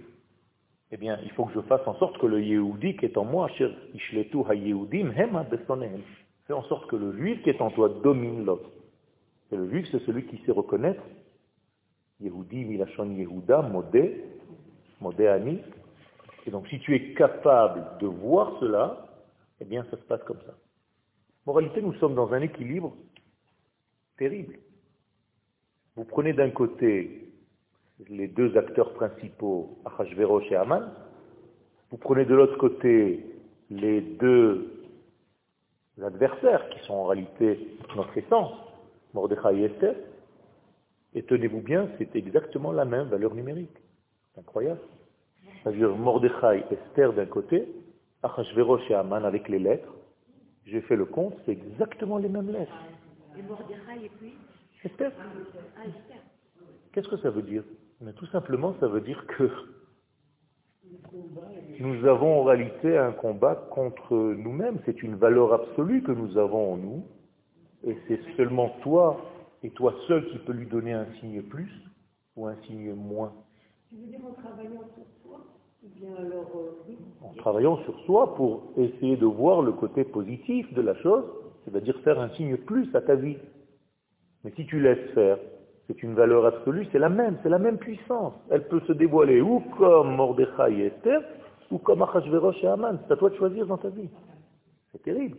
eh 0.93 0.97
bien, 0.97 1.19
il 1.25 1.31
faut 1.33 1.47
que 1.47 1.55
je 1.55 1.61
fasse 1.63 1.85
en 1.87 1.95
sorte 1.95 2.19
que 2.19 2.27
le 2.27 2.43
Yehudi 2.43 2.97
qui 2.97 3.07
est 3.07 3.17
en 3.17 3.25
moi, 3.25 3.49
fait 3.49 3.71
en 6.53 6.63
sorte 6.65 6.87
que 6.89 6.97
le 6.97 7.17
juif 7.17 7.43
qui 7.43 7.51
est 7.51 7.61
en 7.61 7.71
toi 7.71 7.89
domine 8.03 8.45
l'autre. 8.45 8.69
Et 9.53 9.57
le 9.57 9.69
juif, 9.69 9.87
c'est 9.91 10.05
celui 10.05 10.27
qui 10.27 10.39
sait 10.45 10.53
reconnaître 10.53 11.03
Yehudi, 12.21 12.65
Milachon 12.65 13.11
Yehuda, 13.11 13.63
Modé, 13.63 14.25
Modé 15.01 15.27
Ani. 15.29 15.61
Et 16.47 16.51
donc, 16.51 16.67
si 16.69 16.79
tu 16.81 16.95
es 16.95 17.15
capable 17.15 17.99
de 18.01 18.07
voir 18.07 18.59
cela, 18.61 19.07
eh 19.61 19.65
bien, 19.65 19.85
ça 19.91 19.97
se 19.97 20.03
passe 20.03 20.23
comme 20.25 20.41
ça. 20.47 20.55
Moralité, 21.47 21.83
nous 21.83 21.95
sommes 21.95 22.15
dans 22.15 22.33
un 22.33 22.41
équilibre 22.41 22.95
terrible. 24.17 24.59
Vous 25.97 26.05
prenez 26.05 26.33
d'un 26.33 26.51
côté 26.51 27.29
les 28.09 28.29
deux 28.29 28.57
acteurs 28.57 28.93
principaux, 28.95 29.79
Achashverosh 29.85 30.51
et 30.51 30.57
Aman, 30.57 30.91
vous 31.91 31.99
prenez 31.99 32.25
de 32.25 32.35
l'autre 32.35 32.59
côté 32.59 33.25
les 33.71 34.01
deux 34.01 34.85
adversaires 36.03 36.69
qui 36.71 36.85
sont 36.87 36.95
en 36.95 37.07
réalité 37.07 37.69
notre 37.95 38.17
essence, 38.19 38.53
Mordechai 39.15 39.61
et 39.61 39.65
Esther, 39.65 39.95
et 41.15 41.23
tenez-vous 41.23 41.61
bien, 41.61 41.89
c'est 41.99 42.15
exactement 42.17 42.73
la 42.73 42.85
même 42.85 43.07
valeur 43.09 43.35
numérique. 43.35 43.77
C'est 44.35 44.41
incroyable. 44.41 44.81
C'est-à-dire 45.63 45.95
Mordechai, 45.97 46.65
Esther 46.71 47.13
d'un 47.13 47.27
côté, 47.27 47.67
Achashverosh 48.23 48.91
et 48.91 48.95
Aman 48.95 49.25
avec 49.25 49.49
les 49.49 49.61
lettres, 49.61 49.95
j'ai 50.67 50.81
fait 50.83 50.97
le 50.97 51.05
compte, 51.05 51.35
c'est 51.47 51.53
exactement 51.53 52.19
les 52.19 52.29
mêmes 52.29 52.51
lettres. 52.51 52.73
Et 53.39 53.43
Mordechai 53.43 54.05
et 54.05 54.11
puis 54.19 54.35
Esther. 54.85 55.13
Ah, 55.19 55.83
Qu'est-ce 56.93 57.09
que 57.09 57.17
ça 57.19 57.31
veut 57.31 57.43
dire? 57.43 57.63
Mais 58.01 58.13
Tout 58.13 58.27
simplement, 58.27 58.75
ça 58.81 58.89
veut 58.89 59.01
dire 59.01 59.25
que 59.27 59.51
nous 61.81 62.07
avons 62.07 62.41
en 62.41 62.45
réalité 62.45 62.97
un 62.99 63.13
combat 63.13 63.55
contre 63.71 64.15
nous-mêmes. 64.15 64.79
C'est 64.85 65.03
une 65.03 65.17
valeur 65.17 65.53
absolue 65.53 66.03
que 66.03 66.13
nous 66.13 66.37
avons 66.39 66.75
en 66.75 66.77
nous. 66.77 67.07
Et 67.87 67.97
c'est 68.09 68.21
seulement 68.37 68.71
toi 68.83 69.21
et 69.63 69.71
toi 69.71 69.95
seul 70.09 70.27
qui 70.31 70.39
peux 70.39 70.53
lui 70.53 70.67
donner 70.67 70.93
un 70.93 71.07
signe 71.21 71.43
plus 71.43 71.71
ou 72.37 72.47
un 72.47 72.57
signe 72.67 72.95
moins. 72.95 73.33
Tu 73.89 73.97
veux 73.97 74.07
dire 74.07 74.21
en 74.27 74.33
travaillant 74.33 74.83
sur 74.95 75.05
soi 75.23 75.41
euh, 76.03 76.43
En 77.23 77.35
travaillant 77.35 77.77
sur 77.85 77.99
soi 78.01 78.35
pour 78.35 78.73
essayer 78.77 79.17
de 79.17 79.27
voir 79.27 79.63
le 79.63 79.73
côté 79.73 80.05
positif 80.05 80.73
de 80.73 80.83
la 80.83 80.95
chose, 80.97 81.25
c'est-à-dire 81.65 81.99
faire 82.01 82.21
un 82.21 82.31
signe 82.31 82.57
plus 82.57 82.95
à 82.95 83.01
ta 83.01 83.15
vie. 83.15 83.37
Mais 84.45 84.53
si 84.57 84.67
tu 84.67 84.81
laisses 84.81 85.11
faire, 85.13 85.39
c'est 85.87 86.03
une 86.03 86.15
valeur 86.15 86.47
absolue, 86.47 86.87
c'est 86.93 86.99
la 86.99 87.11
même, 87.11 87.39
c'est 87.43 87.49
la 87.51 87.59
même 87.59 87.79
puissance. 87.79 88.33
Elle 88.51 88.67
peut 88.69 88.81
se 88.87 88.93
dévoiler 88.93 89.41
ou 89.41 89.61
comme 89.79 90.17
Mordechai 90.17 90.73
et 90.73 90.87
Esther, 90.87 91.23
ou 91.71 91.79
comme 91.79 92.03
Achashverosh 92.03 92.63
et 92.63 92.67
Aman. 92.67 92.99
C'est 93.07 93.13
à 93.13 93.17
toi 93.17 93.31
de 93.31 93.37
choisir 93.37 93.67
dans 93.67 93.79
ta 93.79 93.89
vie. 93.89 94.09
C'est 94.93 95.03
terrible. 95.03 95.37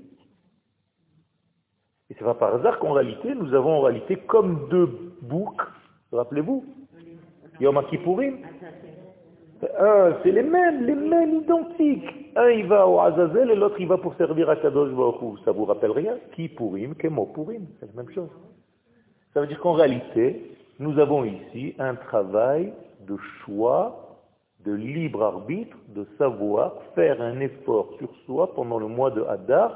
Et 2.10 2.16
c'est 2.18 2.24
pas 2.24 2.36
par 2.36 2.56
hasard 2.56 2.80
qu'en 2.80 2.94
réalité, 2.94 3.34
nous 3.34 3.54
avons 3.54 3.78
en 3.78 3.82
réalité 3.82 4.18
comme 4.28 4.68
deux 4.70 4.90
boucs, 5.22 5.62
rappelez-vous, 6.12 6.64
Yom 7.60 7.82
Kippourim. 7.90 8.38
Un, 9.80 10.14
c'est 10.22 10.32
les 10.32 10.44
mêmes, 10.44 10.86
les 10.86 10.94
mêmes 10.94 11.42
identiques. 11.42 12.32
Un, 12.36 12.50
il 12.50 12.68
va 12.68 12.88
au 12.88 13.00
Azazel 13.00 13.50
et 13.50 13.56
l'autre, 13.56 13.78
il 13.80 13.88
va 13.88 13.98
pour 13.98 14.14
servir 14.16 14.50
à 14.50 14.58
Kadosh 14.58 14.92
Baruch 14.92 15.40
Ça 15.46 15.52
vous 15.52 15.66
rappelle 15.66 15.92
rien? 15.92 16.18
Kippourim, 16.36 16.94
Kemo 16.96 17.26
Purim, 17.28 17.66
c'est 17.80 17.88
la 17.88 18.04
même 18.04 18.14
chose. 18.14 18.30
Ça 19.34 19.42
veut 19.42 19.48
dire 19.48 19.60
qu'en 19.60 19.74
réalité, 19.74 20.52
nous 20.80 21.00
avons 21.00 21.24
ici 21.24 21.74
un 21.80 21.96
travail 21.96 22.74
de 23.08 23.18
choix, 23.18 24.20
de 24.66 24.74
libre 24.74 25.24
arbitre, 25.24 25.78
de 25.88 26.06
savoir 26.18 26.74
faire 26.94 27.22
un 27.22 27.40
effort 27.40 27.90
sur 27.98 28.10
soi 28.26 28.54
pendant 28.54 28.78
le 28.78 28.88
mois 28.88 29.12
de 29.12 29.24
Hadar 29.24 29.72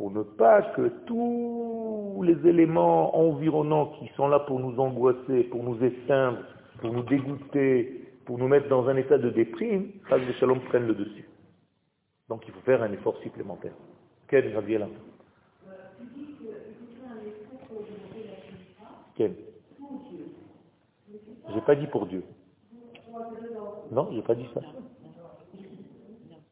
pour 0.00 0.10
ne 0.10 0.22
pas 0.22 0.62
que 0.62 0.88
tous 1.04 2.22
les 2.24 2.48
éléments 2.48 3.14
environnants 3.18 3.92
qui 3.98 4.08
sont 4.16 4.28
là 4.28 4.38
pour 4.40 4.58
nous 4.58 4.80
angoisser, 4.80 5.42
pour 5.50 5.62
nous 5.62 5.84
éteindre, 5.84 6.38
pour 6.80 6.90
nous 6.90 7.02
dégoûter, 7.02 8.10
pour 8.24 8.38
nous 8.38 8.48
mettre 8.48 8.66
dans 8.70 8.88
un 8.88 8.96
état 8.96 9.18
de 9.18 9.28
déprime, 9.28 9.92
Chaz 10.08 10.20
de 10.20 10.32
Shalom 10.40 10.60
prennent 10.60 10.86
le 10.86 10.94
dessus. 10.94 11.28
Donc 12.30 12.44
il 12.48 12.54
faut 12.54 12.60
faire 12.60 12.82
un 12.82 12.90
effort 12.92 13.14
supplémentaire. 13.18 13.74
Quel 14.26 14.50
là 14.54 14.88
Quel 19.16 19.34
J'ai 21.52 21.60
pas 21.60 21.74
dit 21.74 21.88
pour 21.88 22.06
Dieu. 22.06 22.24
Non, 23.92 24.08
j'ai 24.12 24.22
pas 24.22 24.34
dit 24.34 24.48
ça. 24.54 24.62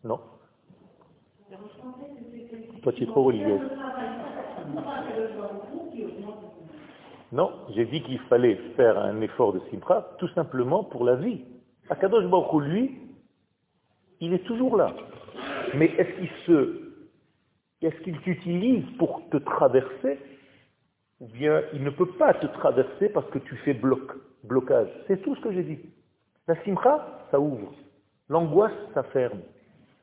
Non. 0.05 0.21
Tu 2.95 3.03
es 3.03 3.07
trop 3.07 3.25
religieuse. 3.25 3.61
Non, 7.31 7.53
j'ai 7.75 7.85
dit 7.85 8.03
qu'il 8.03 8.19
fallait 8.21 8.57
faire 8.77 8.99
un 8.99 9.21
effort 9.21 9.53
de 9.53 9.61
simpra 9.71 10.17
tout 10.19 10.29
simplement 10.29 10.85
pour 10.85 11.05
la 11.05 11.17
vie. 11.17 11.45
Akadosh 11.91 12.25
Baruch 12.25 12.63
lui, 12.63 12.99
il 14.21 14.33
est 14.33 14.45
toujours 14.45 14.77
là. 14.77 14.95
Mais 15.75 15.87
est-ce 15.87 16.19
qu'il 16.19 16.31
se, 16.47 16.95
est-ce 17.83 17.97
qu'il 18.03 18.19
t'utilise 18.21 18.85
pour 18.97 19.21
te 19.31 19.37
traverser 19.37 20.19
ou 21.21 21.27
bien 21.27 21.63
il 21.75 21.83
ne 21.83 21.91
peut 21.91 22.11
pas 22.13 22.33
te 22.33 22.47
traverser 22.47 23.11
parce 23.11 23.29
que 23.31 23.39
tu 23.41 23.57
fais 23.57 23.75
bloc, 23.75 24.13
blocage? 24.45 24.89
C'est 25.07 25.21
tout 25.23 25.37
ce 25.37 25.41
que 25.43 25.53
j'ai 25.53 25.65
dit. 25.65 25.81
La 26.47 26.57
simcha, 26.65 27.27
ça 27.31 27.39
ouvre. 27.39 27.75
L'angoisse, 28.31 28.73
ça 28.95 29.03
ferme. 29.03 29.41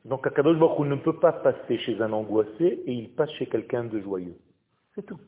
Donc 0.05 0.27
Akadosh 0.27 0.57
Baruch 0.57 0.88
ne 0.88 0.95
peut 0.95 1.17
pas 1.17 1.31
passer 1.33 1.79
chez 1.79 2.00
un 2.00 2.13
angoissé 2.13 2.83
et 2.85 2.93
il 2.93 3.09
passe 3.09 3.31
chez 3.31 3.47
quelqu'un 3.47 3.83
de 3.83 4.00
joyeux. 4.00 4.35
C'est 4.93 5.05
tout. 5.05 5.19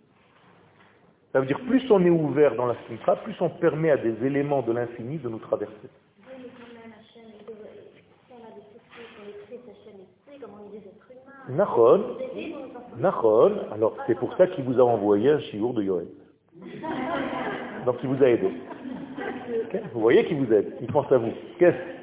Ça 1.34 1.40
veut 1.40 1.48
dire 1.48 1.60
plus 1.62 1.84
on 1.90 2.04
est 2.06 2.12
ouvert 2.12 2.56
dans 2.56 2.68
la 2.68 2.76
simcha, 2.88 3.16
plus 3.18 3.36
on 3.42 3.50
permet 3.50 3.90
à 3.92 3.98
des 3.98 4.24
éléments 4.26 4.62
de 4.62 4.72
l'infini 4.72 5.18
de 5.18 5.30
nous 5.30 5.40
traverser. 5.40 5.74
Nachon, 11.50 12.04
Nachon, 12.98 13.54
alors 13.72 13.96
c'est 14.06 14.16
pour 14.16 14.36
ça 14.36 14.48
qu'il 14.48 14.64
vous 14.66 14.80
a 14.80 14.84
envoyé 14.84 15.32
un 15.32 15.40
chiour 15.40 15.74
de 15.74 15.82
Yoel. 15.82 16.08
Donc 17.86 17.96
il 18.04 18.10
vous 18.10 18.24
a 18.24 18.28
aidé. 18.28 18.52
Vous 19.94 20.02
voyez 20.02 20.26
qu'il 20.26 20.38
vous 20.38 20.54
aide, 20.54 20.76
il 20.82 20.88
pense 20.88 21.12
à 21.12 21.18
vous. 21.18 21.32
Qu'est-ce? 21.58 21.98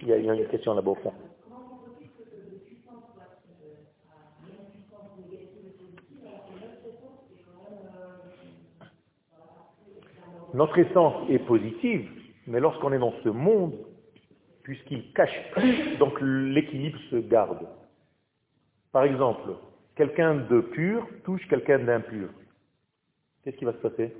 Il 0.00 0.08
y, 0.08 0.12
a, 0.12 0.34
une 0.34 0.46
question 0.48 0.74
là-bas 0.74 0.90
au 0.90 0.96
fond. 0.96 1.12
Notre 10.54 10.78
essence 10.78 11.28
est 11.28 11.40
positive, 11.40 12.08
mais 12.46 12.60
lorsqu'on 12.60 12.92
est 12.92 12.98
dans 12.98 13.12
ce 13.24 13.28
monde, 13.28 13.74
puisqu'il 14.62 15.12
cache 15.12 15.50
plus, 15.52 15.96
donc 15.98 16.16
l'équilibre 16.20 16.98
se 17.10 17.16
garde. 17.16 17.66
Par 18.92 19.02
exemple, 19.02 19.50
quelqu'un 19.96 20.36
de 20.36 20.60
pur 20.60 21.08
touche 21.24 21.44
quelqu'un 21.48 21.80
d'impur. 21.80 22.28
Qu'est-ce 23.42 23.56
qui 23.56 23.64
va 23.64 23.72
se 23.72 23.78
passer? 23.78 24.14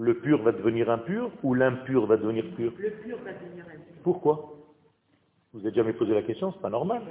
Le 0.00 0.14
pur 0.14 0.42
va 0.42 0.50
devenir 0.50 0.90
impur 0.90 1.30
ou 1.44 1.54
l'impur 1.54 2.06
va 2.06 2.16
devenir 2.16 2.44
pur? 2.56 2.72
Le 2.76 2.90
pur 2.90 3.18
va 3.18 3.32
devenir 3.32 3.64
impur. 3.64 3.94
Pourquoi? 4.02 4.54
Vous 5.52 5.64
avez 5.64 5.74
jamais 5.74 5.92
posé 5.92 6.14
la 6.14 6.22
question, 6.22 6.52
c'est 6.52 6.60
pas 6.60 6.68
normal. 6.68 7.02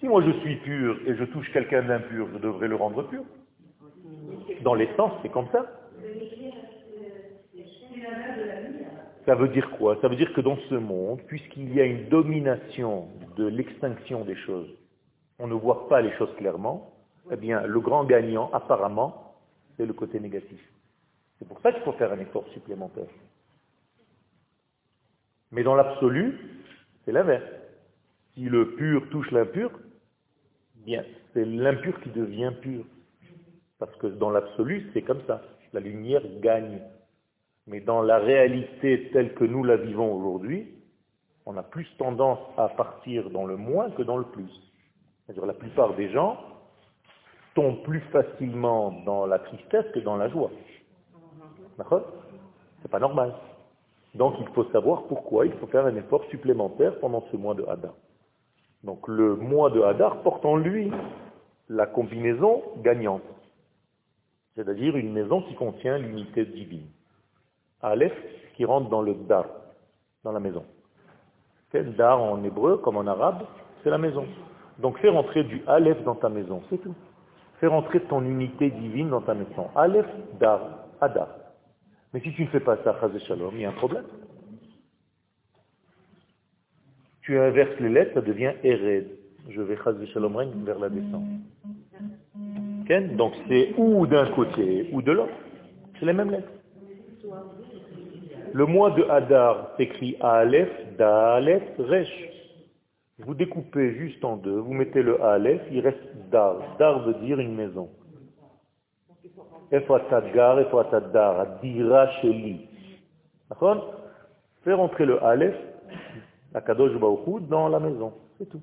Si 0.00 0.08
moi 0.08 0.22
je 0.22 0.32
suis 0.40 0.56
pur 0.56 0.98
et 1.06 1.14
je 1.14 1.24
touche 1.24 1.52
quelqu'un 1.52 1.82
d'impur, 1.82 2.28
je 2.32 2.38
devrais 2.38 2.68
le 2.68 2.76
rendre 2.76 3.02
pur. 3.02 3.24
Dans 4.62 4.74
l'essence, 4.74 5.12
c'est 5.22 5.30
comme 5.30 5.48
ça. 5.52 5.66
Ça 9.26 9.34
veut 9.34 9.48
dire 9.48 9.70
quoi? 9.72 9.98
Ça 10.00 10.08
veut 10.08 10.16
dire 10.16 10.32
que 10.32 10.40
dans 10.40 10.56
ce 10.70 10.74
monde, 10.74 11.20
puisqu'il 11.26 11.74
y 11.74 11.80
a 11.80 11.84
une 11.84 12.08
domination 12.08 13.08
de 13.36 13.46
l'extinction 13.46 14.24
des 14.24 14.36
choses, 14.36 14.68
on 15.38 15.46
ne 15.46 15.54
voit 15.54 15.88
pas 15.88 16.00
les 16.00 16.12
choses 16.16 16.34
clairement, 16.36 16.92
eh 17.30 17.36
bien, 17.36 17.66
le 17.66 17.80
grand 17.80 18.04
gagnant, 18.04 18.50
apparemment, 18.52 19.34
c'est 19.76 19.86
le 19.86 19.92
côté 19.92 20.18
négatif. 20.18 20.60
C'est 21.38 21.46
pour 21.46 21.60
ça 21.60 21.72
qu'il 21.72 21.82
faut 21.82 21.92
faire 21.92 22.12
un 22.12 22.18
effort 22.18 22.46
supplémentaire. 22.54 23.06
Mais 25.52 25.62
dans 25.62 25.74
l'absolu, 25.74 26.38
c'est 27.04 27.12
l'inverse. 27.12 27.44
Si 28.34 28.42
le 28.42 28.74
pur 28.74 29.08
touche 29.10 29.30
l'impur, 29.30 29.70
bien, 30.76 31.04
c'est 31.32 31.44
l'impur 31.44 32.00
qui 32.00 32.10
devient 32.10 32.52
pur. 32.60 32.84
Parce 33.78 33.94
que 33.96 34.08
dans 34.08 34.30
l'absolu, 34.30 34.90
c'est 34.92 35.02
comme 35.02 35.22
ça. 35.26 35.42
La 35.72 35.80
lumière 35.80 36.22
gagne. 36.40 36.80
Mais 37.68 37.80
dans 37.80 38.00
la 38.00 38.18
réalité 38.18 39.10
telle 39.12 39.34
que 39.34 39.44
nous 39.44 39.62
la 39.62 39.76
vivons 39.76 40.14
aujourd'hui, 40.14 40.68
on 41.44 41.56
a 41.58 41.62
plus 41.62 41.86
tendance 41.98 42.38
à 42.56 42.68
partir 42.68 43.28
dans 43.30 43.44
le 43.44 43.56
moins 43.56 43.90
que 43.90 44.02
dans 44.02 44.16
le 44.16 44.24
plus. 44.24 44.50
C'est-à-dire 45.26 45.44
la 45.44 45.52
plupart 45.52 45.94
des 45.94 46.10
gens 46.10 46.38
tombent 47.54 47.82
plus 47.82 48.00
facilement 48.12 49.02
dans 49.04 49.26
la 49.26 49.38
tristesse 49.38 49.84
que 49.92 50.00
dans 50.00 50.16
la 50.16 50.30
joie. 50.30 50.50
D'accord? 51.76 52.06
C'est 52.80 52.90
pas 52.90 53.00
normal. 53.00 53.34
Donc 54.14 54.36
il 54.40 54.48
faut 54.48 54.64
savoir 54.70 55.02
pourquoi 55.04 55.44
il 55.44 55.52
faut 55.54 55.66
faire 55.66 55.84
un 55.84 55.94
effort 55.96 56.24
supplémentaire 56.30 56.98
pendant 57.00 57.24
ce 57.30 57.36
mois 57.36 57.54
de 57.54 57.64
Hadar. 57.64 57.94
Donc 58.82 59.06
le 59.08 59.36
mois 59.36 59.70
de 59.70 59.82
Hadar 59.82 60.22
porte 60.22 60.44
en 60.46 60.56
lui 60.56 60.90
la 61.68 61.86
combinaison 61.86 62.62
gagnante, 62.78 63.22
c'est-à-dire 64.54 64.96
une 64.96 65.12
maison 65.12 65.42
qui 65.42 65.54
contient 65.54 65.98
l'unité 65.98 66.46
divine. 66.46 66.88
Aleph 67.82 68.14
qui 68.56 68.64
rentre 68.64 68.88
dans 68.88 69.02
le 69.02 69.14
dar, 69.14 69.46
dans 70.24 70.32
la 70.32 70.40
maison. 70.40 70.64
Dar 71.72 72.20
en 72.20 72.42
hébreu 72.44 72.78
comme 72.78 72.96
en 72.96 73.06
arabe, 73.06 73.42
c'est 73.82 73.90
la 73.90 73.98
maison. 73.98 74.26
Donc 74.78 74.98
fais 74.98 75.08
rentrer 75.08 75.44
du 75.44 75.62
Aleph 75.66 76.02
dans 76.04 76.14
ta 76.14 76.28
maison, 76.28 76.62
c'est 76.70 76.78
tout. 76.78 76.94
Fais 77.60 77.66
rentrer 77.66 78.00
ton 78.00 78.22
unité 78.24 78.70
divine 78.70 79.10
dans 79.10 79.20
ta 79.20 79.34
maison. 79.34 79.68
Aleph, 79.74 80.06
dar, 80.40 80.60
Hadar. 81.00 81.28
Mais 82.12 82.20
si 82.20 82.32
tu 82.32 82.42
ne 82.42 82.48
fais 82.48 82.60
pas 82.60 82.78
ça, 82.84 82.96
Shalom, 83.26 83.54
il 83.54 83.60
y 83.60 83.64
a 83.64 83.68
un 83.68 83.72
problème. 83.72 84.04
Tu 87.22 87.38
inverses 87.38 87.78
les 87.80 87.90
lettres, 87.90 88.14
ça 88.14 88.20
devient 88.22 88.52
Ered. 88.62 89.08
Je 89.50 89.60
vais 89.60 89.76
Chazé 89.76 90.06
Shalom 90.06 90.34
vers 90.64 90.78
la 90.78 90.88
descente. 90.88 91.24
Donc 93.16 93.34
c'est 93.48 93.74
ou 93.76 94.06
d'un 94.06 94.30
côté 94.30 94.88
ou 94.92 95.02
de 95.02 95.12
l'autre. 95.12 95.34
C'est 95.98 96.06
les 96.06 96.14
mêmes 96.14 96.30
lettres. 96.30 96.48
Le 98.58 98.66
mois 98.66 98.90
de 98.90 99.04
Hadar 99.04 99.68
s'écrit 99.76 100.16
Aleph, 100.20 100.96
Dalef, 100.96 101.62
Resh. 101.78 102.28
Vous 103.20 103.32
découpez 103.32 103.94
juste 103.94 104.24
en 104.24 104.36
deux, 104.36 104.58
vous 104.58 104.72
mettez 104.72 105.00
le 105.00 105.22
Aleph, 105.22 105.62
il 105.70 105.78
reste 105.78 106.02
Dar. 106.28 106.56
Dar 106.76 107.04
veut 107.04 107.14
dire 107.24 107.38
une 107.38 107.54
maison. 107.54 107.88
Ici, 109.22 109.30
gar, 110.34 110.56
dira 111.62 112.08
sheli. 112.20 112.68
D'accord? 113.48 113.94
Fais 114.64 114.72
rentrer 114.72 115.06
le 115.06 115.22
Aleph, 115.22 115.54
la 116.52 116.60
Kadosh 116.60 116.98
Baruch 116.98 117.46
dans 117.48 117.68
la 117.68 117.78
maison. 117.78 118.12
C'est 118.38 118.48
tout. 118.48 118.62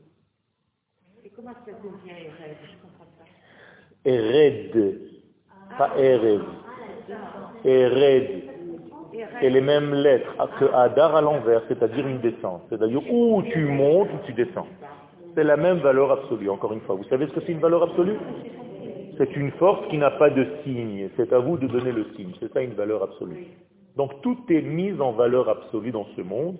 Et 1.23 1.29
comment 1.29 1.53
ça 1.65 1.71
devient 1.71 2.11
Ered? 2.11 2.57
Je 2.63 2.81
comprends 2.81 3.07
pas. 3.17 4.09
Ered, 4.09 4.99
pas 5.77 5.97
Ered. 5.97 6.41
Ered. 7.63 8.54
Et 9.41 9.49
les 9.49 9.61
mêmes 9.61 9.93
lettres 9.93 10.35
que 10.59 10.65
Adar 10.73 11.15
à 11.15 11.21
l'envers, 11.21 11.63
c'est-à-dire 11.67 12.07
une 12.07 12.19
descente. 12.19 12.63
C'est-à-dire 12.69 13.01
où 13.11 13.41
tu 13.43 13.65
montes 13.65 14.09
ou 14.13 14.25
tu 14.25 14.33
descends. 14.33 14.67
C'est 15.35 15.43
la 15.43 15.57
même 15.57 15.79
valeur 15.79 16.11
absolue, 16.11 16.49
encore 16.49 16.73
une 16.73 16.81
fois. 16.81 16.95
Vous 16.95 17.03
savez 17.05 17.27
ce 17.27 17.33
que 17.33 17.41
c'est 17.41 17.51
une 17.51 17.59
valeur 17.59 17.83
absolue? 17.83 18.17
C'est 19.17 19.35
une 19.35 19.51
force 19.51 19.87
qui 19.89 19.97
n'a 19.97 20.11
pas 20.11 20.29
de 20.29 20.45
signe. 20.63 21.09
C'est 21.15 21.31
à 21.33 21.39
vous 21.39 21.57
de 21.57 21.67
donner 21.67 21.91
le 21.91 22.05
signe. 22.15 22.31
C'est 22.39 22.51
ça 22.51 22.61
une 22.61 22.73
valeur 22.73 23.03
absolue. 23.03 23.47
Donc 23.95 24.21
tout 24.21 24.37
est 24.49 24.61
mis 24.61 24.99
en 24.99 25.13
valeur 25.13 25.49
absolue 25.49 25.91
dans 25.91 26.07
ce 26.15 26.21
monde. 26.21 26.57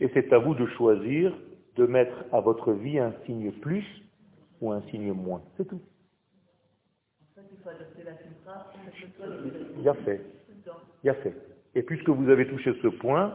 Et 0.00 0.10
c'est 0.14 0.32
à 0.32 0.38
vous 0.38 0.54
de 0.54 0.66
choisir 0.66 1.32
de 1.76 1.86
mettre 1.86 2.16
à 2.32 2.40
votre 2.40 2.72
vie 2.72 2.98
un 2.98 3.12
signe 3.26 3.52
plus 3.52 3.84
ou 4.60 4.72
un 4.72 4.80
signe 4.90 5.12
moins. 5.12 5.42
C'est 5.56 5.66
tout. 5.66 5.80
Il 9.78 9.88
a 9.88 9.94
fait. 9.94 10.20
Il 11.04 11.10
a 11.10 11.14
fait. 11.14 11.34
Et 11.74 11.82
puisque 11.82 12.08
vous 12.08 12.28
avez 12.30 12.46
touché 12.48 12.74
ce 12.82 12.88
point, 12.88 13.34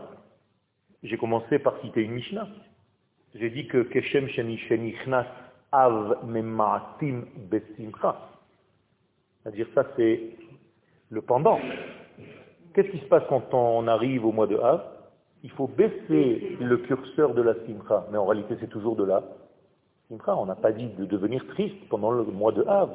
j'ai 1.04 1.17
commencé 1.17 1.60
par 1.60 1.80
citer 1.82 2.02
une 2.02 2.12
Mishnah. 2.12 2.48
J'ai 3.36 3.50
dit 3.50 3.67
que 3.67 3.84
Keshem 3.84 4.28
Sheni 4.30 4.58
Sheni 4.58 4.96
Av 5.72 6.26
Mematim 6.26 7.26
Besimcha. 7.50 8.30
C'est-à-dire 9.41 9.67
ça 9.74 9.86
c'est 9.96 10.22
le 11.10 11.22
pendant. 11.22 11.60
Qu'est-ce 12.74 12.89
qui 12.89 13.00
se 13.00 13.06
passe 13.06 13.24
quand 13.30 13.54
on 13.54 13.88
arrive 13.88 14.26
au 14.26 14.32
mois 14.32 14.48
de 14.48 14.58
Av? 14.58 14.84
Il 15.44 15.52
faut 15.52 15.67
baisser 15.67 16.58
le 16.60 16.78
curseur 16.78 17.34
de 17.34 17.41
la 17.41 17.56
simcha. 17.65 18.06
Mais 18.12 18.17
en 18.17 18.26
réalité 18.26 18.58
c'est 18.60 18.70
toujours 18.70 18.96
de 18.96 19.06
la 19.06 19.24
simcha. 20.10 20.36
On 20.36 20.46
n'a 20.46 20.56
pas 20.56 20.72
dit 20.72 20.88
de 20.88 21.06
devenir 21.06 21.46
triste 21.48 21.88
pendant 21.89 22.12
le 22.12 22.24
mois 22.24 22.52
de 22.52 22.63
Av. 22.63 22.89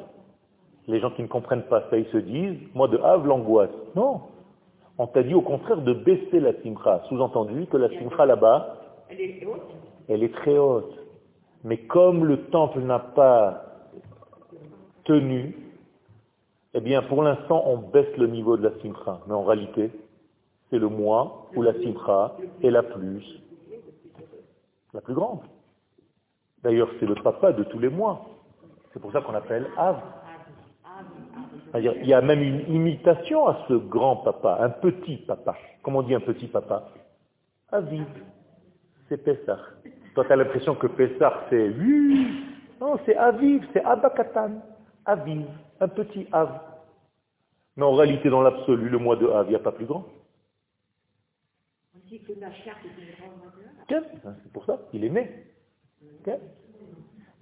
Les 0.89 1.01
gens 1.01 1.11
qui 1.11 1.23
ne 1.23 1.27
comprennent 1.27 1.65
pas 1.65 1.83
ça, 1.91 1.99
ils 1.99 2.07
se 2.07 2.19
disent, 2.19 2.59
mois 2.75 2.89
de 2.89 2.99
Av, 2.99 3.27
l'angoisse. 3.27 3.71
Non. 3.95 4.21
On 4.99 5.07
t'a 5.07 5.23
dit 5.23 5.35
au 5.35 5.43
contraire 5.43 5.79
de 5.79 5.93
baisser 5.93 6.41
la 6.41 6.53
simcha. 6.63 7.03
Sous-entendu 7.09 7.67
que 7.67 7.77
la 7.77 7.89
simcha 7.91 8.25
là-bas, 8.25 8.77
elle 10.09 10.23
est 10.23 10.35
très 10.35 10.57
haute. 10.57 10.97
Mais 11.65 11.79
comme 11.79 12.25
le 12.25 12.45
temple 12.45 12.81
n'a 12.81 12.99
pas 13.01 13.65
tenu, 15.05 15.57
eh 16.75 16.81
bien 16.81 17.03
pour 17.03 17.23
l'instant 17.23 17.63
on 17.67 17.79
baisse 17.79 18.17
le 18.17 18.27
niveau 18.29 18.57
de 18.57 18.69
la 18.69 18.79
simcha. 18.81 19.21
Mais 19.27 19.35
en 19.35 19.45
réalité, 19.45 19.91
c'est 20.71 20.79
le 20.79 20.89
mois 20.89 21.49
où 21.55 21.63
la 21.63 21.75
simcha 21.75 22.37
est 22.63 22.71
la 22.71 22.83
plus, 22.83 23.25
la 24.95 25.01
plus 25.01 25.15
grande. 25.15 25.41
D'ailleurs, 26.63 26.89
c'est 26.99 27.07
le 27.07 27.15
papa 27.17 27.53
de 27.53 27.65
tous 27.65 27.79
les 27.79 27.89
mois. 27.89 28.27
C'est 28.93 29.01
pour 29.01 29.13
ça 29.13 29.21
qu'on 29.21 29.35
appelle 29.35 29.67
Av. 31.77 31.97
Il 32.01 32.07
y 32.07 32.15
a 32.15 32.21
même 32.21 32.43
une 32.43 32.75
imitation 32.75 33.47
à 33.47 33.65
ce 33.69 33.75
grand 33.75 34.17
papa, 34.17 34.59
un 34.61 34.71
petit 34.71 35.17
papa. 35.19 35.57
Comment 35.83 36.01
on 36.01 36.03
dit 36.03 36.15
un 36.15 36.21
petit 36.21 36.47
papa? 36.47 36.89
Aviv. 37.71 38.07
C'est 39.09 39.23
Pessah. 39.23 39.59
Toi, 40.15 40.25
tu 40.25 40.33
as 40.33 40.37
l'impression 40.37 40.75
que 40.75 40.87
Pessah, 40.87 41.47
c'est 41.51 41.69
oui. 41.69 42.27
Non, 42.81 42.99
c'est 43.05 43.17
Aviv, 43.17 43.67
c'est 43.73 43.85
Abakatan. 43.85 44.63
Aviv, 45.05 45.47
un 45.81 45.89
petit 45.89 46.27
Av. 46.33 46.61
Mais 47.77 47.85
en 47.85 47.95
réalité, 47.95 48.31
dans 48.31 48.43
l'absolu, 48.43 48.89
le 48.89 48.99
mois 48.99 49.17
de 49.17 49.27
Av, 49.27 49.47
il 49.47 49.51
n'y 49.51 49.57
a 49.57 49.61
pas 49.61 49.73
plus 49.73 49.87
grand. 49.87 50.07
Charte 52.65 52.79
C'est 53.89 54.53
pour 54.53 54.65
ça, 54.65 54.79
il 54.93 55.05
est 55.05 55.11
né. 55.11 55.45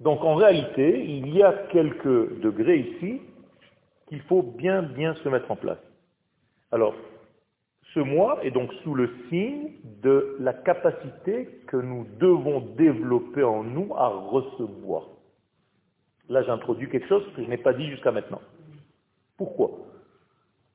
Donc 0.01 0.23
en 0.25 0.35
réalité, 0.35 1.05
il 1.05 1.35
y 1.35 1.43
a 1.43 1.53
quelques 1.71 2.41
degrés 2.41 2.79
ici 2.79 3.21
qu'il 4.09 4.21
faut 4.23 4.43
bien 4.43 4.83
bien 4.83 5.15
se 5.17 5.29
mettre 5.29 5.51
en 5.51 5.57
place. 5.57 5.79
Alors, 6.73 6.95
ce 7.95 8.01
mois 8.01 8.45
est 8.45 8.51
donc 8.51 8.73
sous 8.83 8.95
le 8.95 9.09
signe 9.29 9.71
de 10.03 10.37
la 10.41 10.53
capacité 10.53 11.47
que 11.69 11.77
nous 11.77 12.07
devons 12.19 12.61
développer 12.77 13.45
en 13.45 13.63
nous 13.63 13.95
à 13.95 14.09
recevoir. 14.09 15.05
Là, 16.29 16.43
j'introduis 16.43 16.89
quelque 16.89 17.07
chose 17.07 17.25
que 17.37 17.45
je 17.45 17.49
n'ai 17.49 17.59
pas 17.59 17.73
dit 17.73 17.89
jusqu'à 17.91 18.11
maintenant. 18.11 18.41
Pourquoi? 19.37 19.71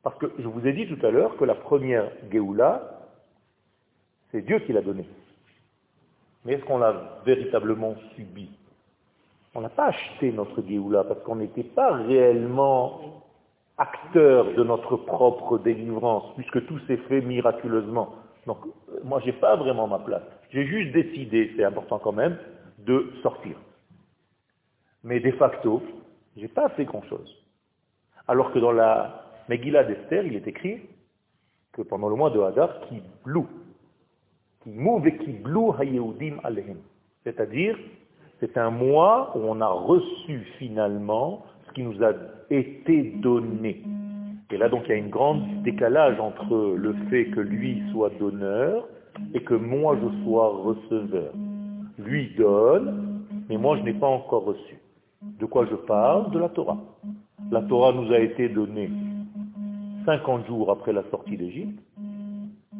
Parce 0.03 0.17
que 0.17 0.31
je 0.39 0.47
vous 0.47 0.65
ai 0.65 0.73
dit 0.73 0.87
tout 0.87 1.05
à 1.05 1.11
l'heure 1.11 1.35
que 1.37 1.43
la 1.43 1.55
première 1.55 2.09
Géoula, 2.31 3.01
c'est 4.31 4.41
Dieu 4.41 4.59
qui 4.59 4.73
l'a 4.73 4.81
donnée. 4.81 5.07
Mais 6.45 6.53
est-ce 6.53 6.63
qu'on 6.63 6.77
l'a 6.77 7.21
véritablement 7.25 7.95
subi 8.15 8.49
On 9.55 9.61
n'a 9.61 9.69
pas 9.69 9.87
acheté 9.87 10.31
notre 10.31 10.61
Géoula 10.61 11.03
parce 11.03 11.21
qu'on 11.21 11.37
n'était 11.37 11.63
pas 11.63 11.93
réellement 11.93 13.23
acteur 13.77 14.53
de 14.53 14.63
notre 14.63 14.97
propre 14.97 15.57
délivrance, 15.57 16.33
puisque 16.35 16.65
tout 16.67 16.79
s'est 16.87 16.97
fait 16.97 17.21
miraculeusement. 17.21 18.13
Donc, 18.45 18.59
moi, 19.03 19.21
j'ai 19.23 19.33
pas 19.33 19.55
vraiment 19.55 19.87
ma 19.87 19.99
place. 19.99 20.21
J'ai 20.51 20.65
juste 20.65 20.91
décidé, 20.91 21.51
c'est 21.55 21.63
important 21.63 21.99
quand 21.99 22.11
même, 22.11 22.37
de 22.79 23.11
sortir. 23.23 23.55
Mais 25.03 25.19
de 25.19 25.31
facto, 25.31 25.81
J'ai 26.35 26.47
pas 26.47 26.69
fait 26.69 26.85
grand-chose. 26.85 27.35
Alors 28.27 28.51
que 28.53 28.59
dans 28.59 28.71
la 28.71 29.25
Megillah 29.49 29.83
d'Esther, 29.83 30.25
il 30.25 30.35
est 30.35 30.47
écrit 30.47 30.79
que 31.73 31.81
pendant 31.81 32.07
le 32.07 32.15
mois 32.15 32.29
de 32.29 32.39
Hadar, 32.39 32.79
qui 32.81 33.01
blou, 33.25 33.47
qui 34.63 34.69
mouve 34.69 35.07
et 35.07 35.17
qui 35.17 35.31
blou 35.31 35.73
alehem. 36.43 36.77
C'est-à-dire, 37.23 37.77
c'est 38.39 38.57
un 38.57 38.69
mois 38.69 39.31
où 39.35 39.39
on 39.39 39.59
a 39.61 39.67
reçu 39.67 40.39
finalement 40.57 41.43
ce 41.67 41.73
qui 41.73 41.83
nous 41.83 42.03
a 42.03 42.13
été 42.49 43.13
donné. 43.21 43.83
Et 44.51 44.57
là, 44.57 44.69
donc, 44.69 44.83
il 44.85 44.89
y 44.89 44.93
a 44.93 44.97
une 44.97 45.09
grande 45.09 45.61
décalage 45.63 46.19
entre 46.19 46.75
le 46.75 46.93
fait 47.09 47.25
que 47.25 47.39
lui 47.39 47.83
soit 47.91 48.09
donneur 48.19 48.87
et 49.33 49.41
que 49.41 49.53
moi, 49.53 49.97
je 50.01 50.23
sois 50.23 50.49
receveur. 50.49 51.33
Lui 51.99 52.33
donne, 52.37 53.25
mais 53.49 53.57
moi, 53.57 53.77
je 53.77 53.83
n'ai 53.83 53.93
pas 53.93 54.07
encore 54.07 54.45
reçu. 54.45 54.79
De 55.21 55.45
quoi 55.45 55.65
je 55.69 55.75
parle 55.75 56.31
De 56.31 56.39
la 56.39 56.49
Torah. 56.49 56.77
La 57.51 57.61
Torah 57.63 57.91
nous 57.91 58.11
a 58.11 58.19
été 58.19 58.49
donnée 58.49 58.89
50 60.05 60.47
jours 60.47 60.71
après 60.71 60.93
la 60.93 61.03
sortie 61.11 61.37
d'Égypte, 61.37 61.79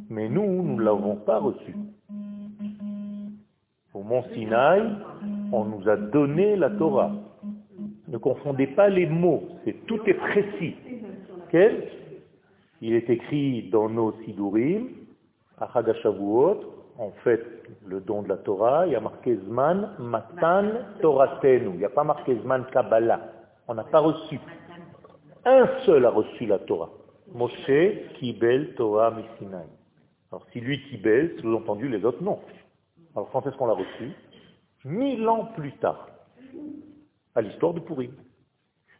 mais 0.09 0.29
nous, 0.29 0.63
nous 0.63 0.77
ne 0.77 0.81
l'avons 0.81 1.17
pas 1.17 1.39
reçue. 1.39 1.75
Au 3.93 4.01
mont 4.03 4.23
Sinaï, 4.33 4.81
on 5.51 5.65
nous 5.65 5.88
a 5.89 5.95
donné 5.95 6.55
la 6.55 6.69
Torah. 6.69 7.12
Ne 8.07 8.17
confondez 8.17 8.67
pas 8.67 8.89
les 8.89 9.05
mots, 9.05 9.43
tout 9.88 9.99
est 10.05 10.13
précis. 10.13 10.75
Il 12.81 12.93
est 12.93 13.09
écrit 13.09 13.69
dans 13.69 13.89
nos 13.89 14.13
Sidurim, 14.23 14.88
à 15.57 15.69
Hagashavuot, 15.77 16.79
en 16.97 17.12
fait, 17.23 17.43
le 17.85 18.01
don 18.01 18.23
de 18.23 18.29
la 18.29 18.38
Torah, 18.38 18.85
il 18.85 18.93
y 18.93 18.95
a 18.95 18.99
marqué 18.99 19.38
Zman 19.47 19.95
Matan 19.99 20.65
Toratenu. 21.01 21.71
Il 21.73 21.79
n'y 21.79 21.85
a 21.85 21.89
pas 21.89 22.03
marqué 22.03 22.35
Zman 22.43 22.65
Kabbalah. 22.71 23.21
On 23.67 23.73
n'a 23.73 23.85
pas 23.85 23.99
reçu. 23.99 24.39
Un 25.45 25.67
seul 25.85 26.05
a 26.05 26.09
reçu 26.09 26.45
la 26.45 26.59
Torah. 26.59 26.89
Moshe 27.33 27.71
Kibel 28.15 28.73
Torah 28.75 29.12
Misinai. 29.12 29.65
Alors 30.31 30.45
si 30.51 30.59
lui 30.59 30.81
Kibel, 30.89 31.35
c'est 31.38 31.47
entendu 31.47 31.88
les 31.88 32.03
autres 32.03 32.21
non. 32.21 32.39
Alors 33.15 33.29
quand 33.31 33.47
est-ce 33.47 33.55
qu'on 33.55 33.67
l'a 33.67 33.73
reçu? 33.73 34.12
Mille 34.89 35.28
ans 35.30 35.45
plus 35.56 35.71
tard, 35.73 36.10
à 37.36 37.41
l'histoire 37.41 37.73
de 37.75 37.80
Purim. 37.80 38.12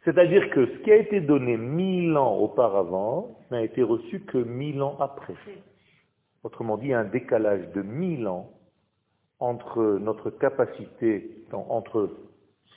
C'est-à-dire 0.04 0.48
que 0.50 0.66
ce 0.66 0.78
qui 0.78 0.92
a 0.92 0.96
été 0.96 1.20
donné 1.20 1.56
mille 1.56 2.16
ans 2.16 2.36
auparavant 2.36 3.36
n'a 3.50 3.62
été 3.62 3.82
reçu 3.82 4.20
que 4.20 4.38
mille 4.38 4.80
ans 4.82 4.96
après. 5.00 5.34
Autrement 6.44 6.78
dit, 6.78 6.92
un 6.92 7.04
décalage 7.04 7.68
de 7.74 7.82
mille 7.82 8.28
ans 8.28 8.50
entre 9.40 9.98
notre 10.00 10.30
capacité, 10.30 11.44
entre 11.52 12.08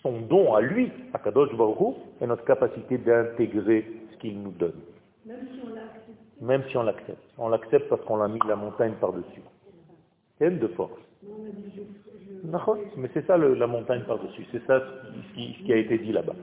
son 0.01 0.21
don 0.21 0.55
à 0.55 0.61
lui, 0.61 0.91
à 1.13 1.19
Kadosh 1.19 1.55
Baruch 1.55 1.95
et 2.19 2.25
notre 2.25 2.43
capacité 2.45 2.97
d'intégrer 2.97 3.85
ce 4.11 4.17
qu'il 4.17 4.41
nous 4.41 4.51
donne. 4.51 4.81
Même 5.25 6.63
si 6.67 6.75
on 6.75 6.83
l'accepte. 6.83 7.21
on 7.37 7.47
l'accepte 7.47 7.89
parce 7.89 8.03
qu'on 8.05 8.21
a 8.21 8.27
mis 8.27 8.39
la 8.47 8.55
montagne 8.55 8.95
par-dessus. 8.99 9.43
Quelle 10.39 10.59
de 10.59 10.67
force. 10.69 10.99
Mais 12.97 13.09
c'est 13.13 13.25
ça 13.25 13.37
la 13.37 13.67
montagne 13.67 14.03
par-dessus. 14.03 14.45
C'est 14.51 14.65
ça 14.65 14.81
ce 14.81 15.33
qui, 15.33 15.71
a 15.71 15.77
été 15.77 15.97
dit 15.97 16.11
là-bas. 16.11 16.35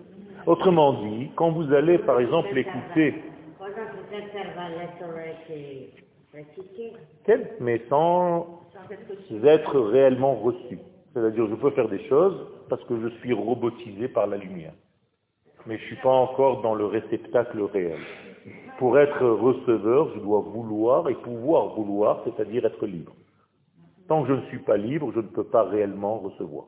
Autrement 0.46 0.94
dit, 1.02 1.30
quand 1.36 1.50
vous 1.50 1.72
allez 1.72 1.98
par 1.98 2.20
exemple 2.20 2.56
écouter... 2.56 3.14
Mais 7.60 7.82
sans 7.88 8.62
être 9.44 9.80
réellement 9.80 10.36
reçu. 10.36 10.78
C'est-à-dire, 11.12 11.46
je 11.48 11.54
peux 11.54 11.70
faire 11.70 11.88
des 11.88 12.08
choses 12.08 12.46
parce 12.68 12.82
que 12.84 12.98
je 13.00 13.08
suis 13.18 13.32
robotisé 13.32 14.08
par 14.08 14.26
la 14.26 14.36
lumière. 14.36 14.72
Mais 15.66 15.76
je 15.76 15.82
ne 15.82 15.86
suis 15.88 15.96
pas 15.96 16.10
encore 16.10 16.62
dans 16.62 16.74
le 16.74 16.86
réceptacle 16.86 17.60
réel. 17.62 17.98
Pour 18.78 18.98
être 18.98 19.26
receveur, 19.26 20.10
je 20.14 20.20
dois 20.20 20.40
vouloir 20.40 21.10
et 21.10 21.14
pouvoir 21.14 21.74
vouloir, 21.74 22.22
c'est-à-dire 22.24 22.64
être 22.64 22.86
libre. 22.86 23.12
Tant 24.10 24.22
que 24.24 24.28
je 24.30 24.32
ne 24.32 24.46
suis 24.46 24.58
pas 24.58 24.76
libre, 24.76 25.12
je 25.14 25.20
ne 25.20 25.28
peux 25.28 25.44
pas 25.44 25.62
réellement 25.62 26.18
recevoir. 26.18 26.64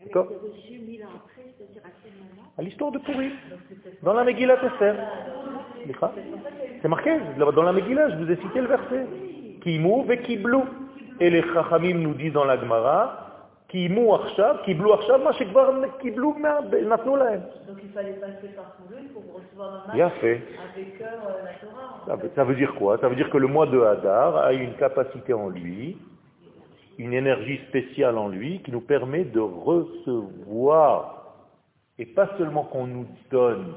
D'accord 0.00 0.28
À 2.56 2.62
l'histoire 2.62 2.92
de 2.92 3.00
Pourri, 3.00 3.32
dans 4.00 4.12
la 4.14 4.22
Megillah 4.22 4.64
Esther. 4.64 4.94
C'est 6.80 6.86
marqué, 6.86 7.18
dans 7.36 7.62
la 7.64 7.72
Megillah, 7.72 8.10
je 8.10 8.24
vous 8.24 8.30
ai 8.30 8.36
cité 8.36 8.60
le 8.60 8.68
verset. 8.68 9.06
Qui 9.62 9.80
mouve 9.80 10.12
et 10.12 10.22
qui 10.22 10.36
blou. 10.36 10.62
Et 11.18 11.30
les 11.30 11.42
Chachamim 11.52 11.98
nous 11.98 12.14
disent 12.14 12.34
dans 12.34 12.44
la 12.44 12.60
Gemara, 12.60 13.23
קיימו 13.73 14.15
עכשיו, 14.15 14.55
קיבלו 14.65 14.93
עכשיו 14.93 15.19
מה 15.23 15.33
שכבר 15.33 15.83
קיבלו, 15.99 16.35
נתנו 16.89 17.15
להם. 17.15 17.39
יפה. 19.93 20.33
Ça 22.35 22.43
veut 22.43 22.55
dire 22.55 22.73
quoi 22.75 22.97
Ça 22.97 23.07
veut 23.09 23.15
dire 23.15 23.29
que 23.29 23.37
le 23.37 23.47
mois 23.47 23.67
de 23.67 23.79
Hadar 23.79 24.37
a 24.37 24.53
une 24.53 24.73
capacité 24.73 25.33
en 25.33 25.49
lui, 25.49 25.97
une 26.97 27.13
énergie 27.13 27.59
spéciale 27.69 28.17
en 28.17 28.27
lui 28.27 28.61
qui 28.63 28.71
nous 28.71 28.81
permet 28.81 29.23
de 29.25 29.39
recevoir, 29.39 30.95
et 31.99 32.07
pas 32.07 32.27
seulement 32.37 32.63
qu'on 32.63 32.87
nous 32.87 33.07
donne. 33.29 33.75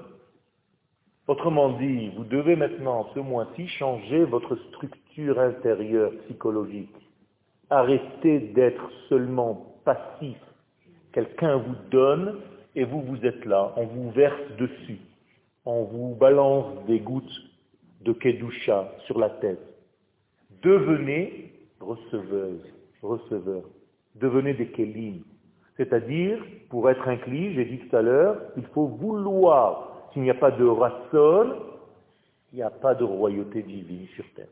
Autrement 1.29 1.71
dit, 1.85 2.11
vous 2.16 2.25
devez 2.25 2.57
maintenant, 2.57 3.09
ce 3.14 3.21
mois-ci, 3.21 3.68
changer 3.68 4.25
votre 4.25 4.57
structure 4.68 5.38
intérieure 5.38 6.12
psychologique. 6.25 6.97
Arrêtez 7.71 8.38
d'être 8.57 8.90
seulement 9.09 9.73
passif. 9.88 10.38
Quelqu'un 11.13 11.56
vous 11.56 11.76
donne 11.89 12.39
et 12.76 12.84
vous, 12.84 13.02
vous 13.02 13.26
êtes 13.26 13.45
là. 13.45 13.73
On 13.78 13.86
vous 13.86 14.12
verse 14.12 14.52
dessus. 14.60 15.00
On 15.65 15.84
vous 15.84 16.15
balance 16.15 16.86
des 16.88 17.00
gouttes 17.00 17.38
de 18.02 18.12
Kedusha 18.12 18.91
sur 19.06 19.17
la 19.17 19.30
tête. 19.30 19.65
Devenez 20.62 21.52
receveuse, 21.80 22.65
receveur. 23.02 23.63
Devenez 24.15 24.54
des 24.56 24.67
Kélim. 24.67 25.21
C'est-à-dire, 25.78 26.43
pour 26.69 26.89
être 26.89 27.08
inclus, 27.08 27.54
j'ai 27.54 27.65
dit 27.65 27.80
tout 27.80 27.95
à 27.95 28.02
l'heure, 28.02 28.41
il 28.58 28.65
faut 28.73 28.88
vouloir. 28.88 30.10
S'il 30.12 30.23
n'y 30.23 30.32
a 30.32 30.41
pas 30.45 30.52
de 30.52 30.65
rasson, 30.65 31.56
il 32.52 32.58
n'y 32.58 32.62
a 32.62 32.69
pas 32.69 32.93
de 32.93 33.06
royauté 33.06 33.62
divine 33.62 34.08
sur 34.15 34.26
terre. 34.36 34.47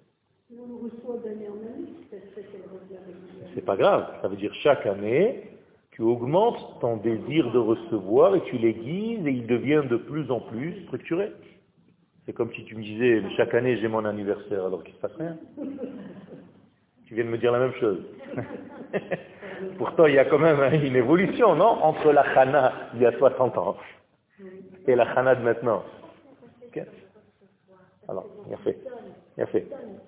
C'est 3.56 3.66
pas 3.66 3.78
grave. 3.78 4.06
Ça 4.22 4.28
veut 4.28 4.36
dire 4.36 4.54
chaque 4.62 4.86
année, 4.86 5.50
tu 5.92 6.02
augmentes 6.02 6.80
ton 6.82 6.98
désir 6.98 7.52
de 7.52 7.58
recevoir 7.58 8.36
et 8.36 8.42
tu 8.42 8.58
l'aiguises 8.58 9.26
et 9.26 9.32
il 9.32 9.48
devient 9.48 9.84
de 9.90 9.96
plus 9.96 10.30
en 10.30 10.42
plus 10.42 10.84
structuré. 10.84 11.32
C'est 12.26 12.34
comme 12.34 12.52
si 12.54 12.66
tu 12.66 12.76
me 12.76 12.84
disais, 12.84 13.24
chaque 13.38 13.54
année 13.54 13.78
j'ai 13.78 13.88
mon 13.88 14.04
anniversaire 14.04 14.66
alors 14.66 14.84
qu'il 14.84 14.94
ne 14.94 14.98
se 14.98 15.02
passe 15.02 15.16
rien. 15.18 15.38
Tu 17.06 17.16
viens 17.16 17.24
de 17.24 17.30
me 17.30 17.38
dire 17.38 17.52
la 17.52 17.60
même 17.60 17.74
chose. 17.76 18.00
Pourtant, 19.78 20.06
il 20.06 20.16
y 20.16 20.20
a 20.20 20.26
quand 20.26 20.40
même 20.40 20.60
une 20.74 20.96
évolution, 20.96 21.56
non? 21.56 21.66
Entre 21.82 22.12
la 22.12 22.22
Hana 22.22 22.74
il 22.96 23.02
y 23.02 23.06
a 23.06 23.18
60 23.18 23.58
ans 23.58 23.78
et 24.88 24.96
la 24.96 25.10
Hana 25.12 25.36
de 25.36 25.44
maintenant. 25.44 25.84
Alors, 28.08 28.26
il 28.48 28.54
a 28.54 28.58
fait. 28.58 28.78
Il 29.38 29.44
a 29.44 29.48
fait. 29.48 29.68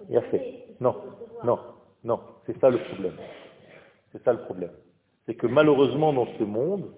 Il 0.09 0.17
a 0.17 0.21
fait. 0.23 0.65
Non, 0.79 0.95
non, 1.43 1.57
non. 2.03 2.19
C'est 2.45 2.59
ça 2.59 2.69
le 2.69 2.77
problème. 2.77 3.15
C'est 4.11 4.23
ça 4.23 4.33
le 4.33 4.39
problème. 4.39 4.71
C'est 5.25 5.35
que 5.35 5.47
malheureusement 5.47 6.13
dans 6.13 6.27
ce 6.39 6.43
monde, 6.43 6.91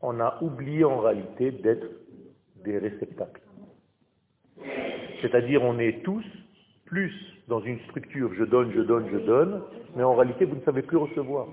on 0.00 0.20
a 0.20 0.38
oublié 0.42 0.84
en 0.84 1.00
réalité 1.00 1.50
d'être 1.50 1.86
des 2.64 2.78
réceptacles. 2.78 3.42
C'est-à-dire 5.20 5.62
on 5.62 5.78
est 5.78 6.02
tous 6.02 6.24
plus 6.86 7.12
dans 7.48 7.60
une 7.60 7.80
structure 7.88 8.32
je 8.34 8.44
donne, 8.44 8.70
je 8.72 8.80
donne, 8.80 9.08
je 9.10 9.18
donne, 9.18 9.62
mais 9.96 10.02
en 10.02 10.14
réalité 10.14 10.44
vous 10.44 10.56
ne 10.56 10.62
savez 10.62 10.82
plus 10.82 10.96
recevoir. 10.96 11.48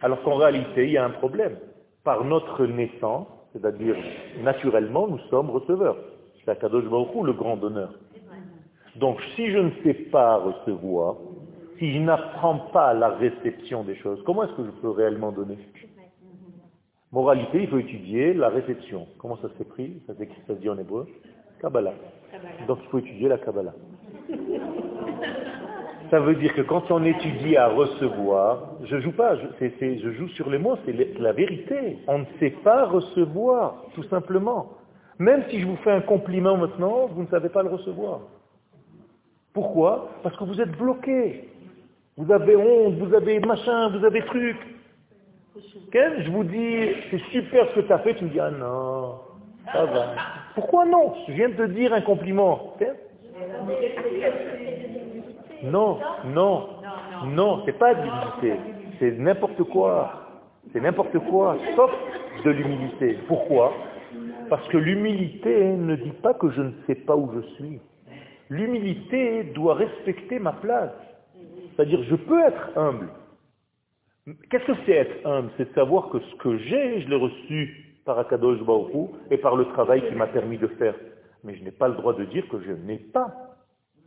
Alors 0.00 0.22
qu'en 0.22 0.36
réalité 0.36 0.86
il 0.86 0.92
y 0.92 0.98
a 0.98 1.04
un 1.04 1.10
problème. 1.10 1.56
Par 2.04 2.24
notre 2.24 2.66
naissance, 2.66 3.28
c'est-à-dire 3.52 3.94
naturellement, 4.42 5.06
nous 5.06 5.20
sommes 5.30 5.50
receveurs. 5.50 5.96
C'est 6.44 6.50
Akadosh 6.50 6.84
Baruch 6.84 7.14
le 7.22 7.32
grand 7.32 7.56
donneur. 7.56 7.94
Donc 8.96 9.20
si 9.36 9.50
je 9.50 9.58
ne 9.58 9.70
sais 9.84 9.94
pas 9.94 10.38
recevoir, 10.38 11.16
si 11.82 11.92
je 11.94 11.98
n'apprends 11.98 12.58
pas 12.72 12.94
la 12.94 13.08
réception 13.08 13.82
des 13.82 13.96
choses, 13.96 14.22
comment 14.24 14.44
est-ce 14.44 14.52
que 14.52 14.64
je 14.64 14.70
peux 14.70 14.90
réellement 14.90 15.32
donner? 15.32 15.58
Moralité, 17.10 17.62
il 17.62 17.68
faut 17.68 17.78
étudier 17.78 18.34
la 18.34 18.50
réception. 18.50 19.08
Comment 19.18 19.36
ça 19.38 19.48
s'écrit 19.58 20.00
ça, 20.06 20.12
ça 20.46 20.54
se 20.54 20.60
dit 20.60 20.70
en 20.70 20.78
hébreu 20.78 21.08
Kabbalah. 21.60 21.94
Donc 22.68 22.78
il 22.84 22.88
faut 22.88 23.00
étudier 23.00 23.28
la 23.28 23.38
Kabbalah. 23.38 23.74
Ça 26.10 26.20
veut 26.20 26.36
dire 26.36 26.54
que 26.54 26.62
quand 26.62 26.88
on 26.92 27.02
étudie 27.02 27.56
à 27.56 27.66
recevoir, 27.66 28.76
je 28.84 29.00
joue 29.00 29.12
pas, 29.12 29.34
je, 29.34 29.68
je 29.68 30.10
joue 30.12 30.28
sur 30.28 30.50
les 30.50 30.58
mots, 30.58 30.76
c'est 30.86 31.18
la 31.18 31.32
vérité. 31.32 31.98
On 32.06 32.20
ne 32.20 32.24
sait 32.38 32.50
pas 32.62 32.84
recevoir, 32.86 33.86
tout 33.96 34.04
simplement. 34.04 34.70
Même 35.18 35.42
si 35.50 35.58
je 35.58 35.66
vous 35.66 35.76
fais 35.78 35.90
un 35.90 36.02
compliment 36.02 36.56
maintenant, 36.56 37.06
vous 37.08 37.22
ne 37.22 37.28
savez 37.28 37.48
pas 37.48 37.64
le 37.64 37.70
recevoir. 37.70 38.20
Pourquoi? 39.52 40.10
Parce 40.22 40.36
que 40.36 40.44
vous 40.44 40.60
êtes 40.60 40.78
bloqué. 40.78 41.48
Vous 42.16 42.30
avez 42.30 42.56
honte, 42.56 42.94
vous 42.98 43.14
avez 43.14 43.40
machin, 43.40 43.88
vous 43.88 44.04
avez 44.04 44.22
truc. 44.26 44.56
je 45.94 46.30
vous 46.30 46.44
dis, 46.44 46.90
c'est 47.10 47.22
super 47.30 47.68
ce 47.70 47.76
que 47.76 47.80
tu 47.80 47.92
as 47.92 47.98
fait, 48.00 48.14
tu 48.14 48.24
me 48.24 48.30
dis, 48.30 48.40
ah 48.40 48.50
non, 48.50 49.14
ça 49.72 49.84
va. 49.86 50.14
Pourquoi 50.54 50.84
non? 50.84 51.14
Je 51.26 51.32
viens 51.32 51.48
de 51.48 51.54
te 51.54 51.66
dire 51.68 51.94
un 51.94 52.02
compliment. 52.02 52.74
Non, 55.62 55.98
non, 56.26 56.68
non, 57.26 57.62
c'est 57.64 57.78
pas 57.78 57.94
de 57.94 58.02
l'humilité. 58.02 58.60
C'est 58.98 59.18
n'importe 59.18 59.62
quoi. 59.64 60.12
C'est 60.72 60.80
n'importe 60.80 61.18
quoi, 61.30 61.56
sauf 61.76 61.90
de 62.44 62.50
l'humilité. 62.50 63.18
Pourquoi? 63.26 63.72
Parce 64.50 64.66
que 64.68 64.76
l'humilité 64.76 65.64
ne 65.64 65.96
dit 65.96 66.12
pas 66.22 66.34
que 66.34 66.50
je 66.50 66.60
ne 66.60 66.72
sais 66.86 66.94
pas 66.94 67.16
où 67.16 67.30
je 67.34 67.40
suis. 67.54 67.80
L'humilité 68.50 69.44
doit 69.54 69.74
respecter 69.74 70.38
ma 70.38 70.52
place. 70.52 70.92
C'est-à-dire, 71.74 72.02
je 72.04 72.16
peux 72.16 72.40
être 72.40 72.76
humble. 72.76 73.08
Qu'est-ce 74.50 74.66
que 74.66 74.76
c'est 74.86 74.92
être 74.92 75.26
humble? 75.26 75.50
C'est 75.56 75.68
de 75.68 75.74
savoir 75.74 76.08
que 76.10 76.20
ce 76.20 76.34
que 76.36 76.58
j'ai, 76.58 77.00
je 77.02 77.08
l'ai 77.08 77.16
reçu 77.16 77.92
par 78.04 78.18
Akadosh 78.18 78.60
Baruch 78.62 79.10
et 79.30 79.38
par 79.38 79.56
le 79.56 79.64
travail 79.66 80.06
qui 80.08 80.14
m'a 80.14 80.26
permis 80.26 80.58
de 80.58 80.68
faire. 80.68 80.94
Mais 81.44 81.56
je 81.56 81.64
n'ai 81.64 81.70
pas 81.70 81.88
le 81.88 81.94
droit 81.94 82.14
de 82.14 82.24
dire 82.24 82.48
que 82.48 82.60
je 82.60 82.72
n'ai 82.72 82.98
pas. 82.98 83.34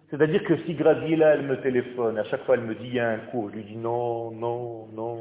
C'est-à-dire 0.10 0.44
que 0.44 0.58
si 0.66 0.76
Graziella, 0.76 1.36
elle 1.36 1.46
me 1.48 1.62
téléphone, 1.62 2.18
à 2.18 2.24
chaque 2.26 2.44
fois 2.46 2.56
elle 2.56 2.62
me 2.62 2.76
dit 2.76 2.88
il 2.88 2.94
y 2.94 3.00
a 3.00 3.10
un 3.10 3.18
cours, 3.32 3.50
je 3.50 3.56
lui 3.56 3.64
dis 3.64 3.76
non, 3.76 4.32
non, 4.32 4.88
non. 4.94 5.20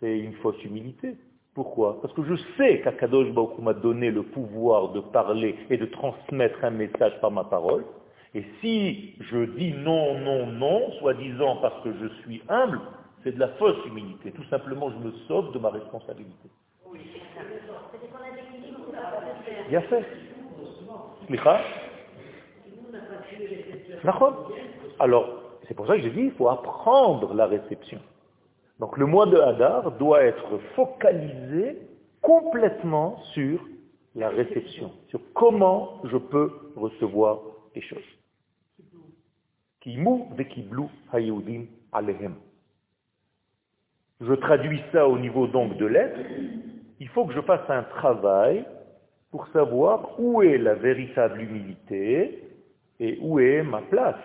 C'est 0.00 0.18
une 0.18 0.34
fausse 0.34 0.62
humilité. 0.64 1.16
Pourquoi? 1.54 2.00
Parce 2.00 2.14
que 2.14 2.22
je 2.22 2.34
sais 2.56 2.80
qu'Akadosh 2.82 3.32
Baruch 3.32 3.58
m'a 3.58 3.74
donné 3.74 4.10
le 4.10 4.22
pouvoir 4.22 4.92
de 4.92 5.00
parler 5.00 5.56
et 5.70 5.76
de 5.76 5.86
transmettre 5.86 6.64
un 6.64 6.70
message 6.70 7.20
par 7.20 7.32
ma 7.32 7.44
parole. 7.44 7.84
Et 8.34 8.44
si 8.60 9.14
je 9.20 9.44
dis 9.56 9.72
non, 9.72 10.18
non, 10.20 10.46
non, 10.46 10.92
soi-disant 10.98 11.56
parce 11.56 11.82
que 11.82 11.92
je 11.94 12.08
suis 12.22 12.42
humble, 12.48 12.80
c'est 13.24 13.32
de 13.32 13.40
la 13.40 13.48
fausse 13.48 13.84
humilité. 13.86 14.32
Tout 14.32 14.44
simplement, 14.44 14.90
je 14.90 14.98
me 14.98 15.12
sauve 15.26 15.52
de 15.52 15.58
ma 15.58 15.70
responsabilité. 15.70 16.48
Bien 19.68 19.80
fait. 19.82 20.04
Alors, 24.98 25.42
c'est 25.66 25.74
pour 25.74 25.86
ça 25.86 25.96
que 25.96 26.02
j'ai 26.02 26.10
dit, 26.10 26.22
il 26.22 26.32
faut 26.32 26.48
apprendre 26.48 27.34
la 27.34 27.46
réception. 27.46 28.00
Donc 28.78 28.96
le 28.96 29.06
mois 29.06 29.26
de 29.26 29.36
Hadar 29.36 29.92
doit 29.92 30.22
être 30.22 30.58
focalisé 30.76 31.78
complètement 32.22 33.18
sur 33.34 33.60
la 34.14 34.28
réception, 34.28 34.92
sur 35.08 35.20
comment 35.34 36.00
je 36.04 36.16
peux 36.16 36.50
recevoir 36.76 37.40
les 37.74 37.82
choses. 37.82 38.17
Je 44.20 44.34
traduis 44.34 44.82
ça 44.92 45.08
au 45.08 45.18
niveau 45.18 45.46
donc 45.46 45.76
de 45.76 45.86
l'être. 45.86 46.18
Il 47.00 47.08
faut 47.08 47.26
que 47.26 47.34
je 47.34 47.40
fasse 47.40 47.68
un 47.68 47.84
travail 47.84 48.64
pour 49.30 49.46
savoir 49.48 50.18
où 50.18 50.42
est 50.42 50.58
la 50.58 50.74
véritable 50.74 51.40
humilité 51.40 52.42
et 52.98 53.18
où 53.20 53.38
est 53.38 53.62
ma 53.62 53.82
place. 53.82 54.16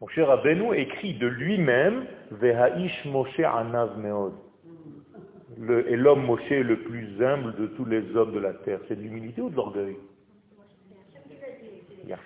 Mon 0.00 0.08
cher 0.08 0.30
Abenou 0.30 0.72
écrit 0.72 1.14
de 1.14 1.26
lui-même 1.26 2.06
Veha'ish 2.30 3.04
Moshe 3.04 3.40
Anav 3.40 3.98
Meod. 3.98 4.32
et 5.86 5.96
l'homme 5.96 6.24
Moshe 6.24 6.48
le 6.48 6.78
plus 6.84 7.22
humble 7.22 7.54
de 7.56 7.66
tous 7.66 7.84
les 7.84 8.16
hommes 8.16 8.32
de 8.32 8.38
la 8.38 8.54
terre. 8.54 8.80
C'est 8.88 8.96
de 8.96 9.02
l'humilité 9.02 9.42
ou 9.42 9.50
de 9.50 9.56
l'orgueil? 9.56 9.96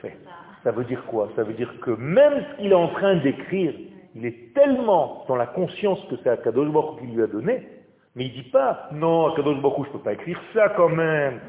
Fait. 0.00 0.16
Ça 0.64 0.72
veut 0.72 0.84
dire 0.84 1.04
quoi? 1.06 1.30
Ça 1.36 1.44
veut 1.44 1.52
dire 1.52 1.72
que 1.80 1.90
même 1.90 2.44
ce 2.50 2.56
qu'il 2.56 2.72
est 2.72 2.74
en 2.74 2.88
train 2.88 3.16
d'écrire, 3.16 3.74
il 4.14 4.24
est 4.24 4.54
tellement 4.54 5.24
dans 5.28 5.36
la 5.36 5.46
conscience 5.46 6.00
que 6.08 6.16
c'est 6.22 6.30
Akadosh 6.30 6.70
Baruch 6.70 7.00
qui 7.00 7.06
lui 7.06 7.22
a 7.22 7.26
donné, 7.26 7.68
mais 8.14 8.26
il 8.26 8.30
ne 8.30 8.42
dit 8.42 8.50
pas, 8.50 8.88
non, 8.92 9.26
Akadosh 9.26 9.60
Baruch, 9.60 9.86
je 9.86 9.88
ne 9.88 9.92
peux 9.92 10.04
pas 10.04 10.14
écrire 10.14 10.40
ça 10.54 10.70
quand 10.70 10.88
même. 10.88 11.40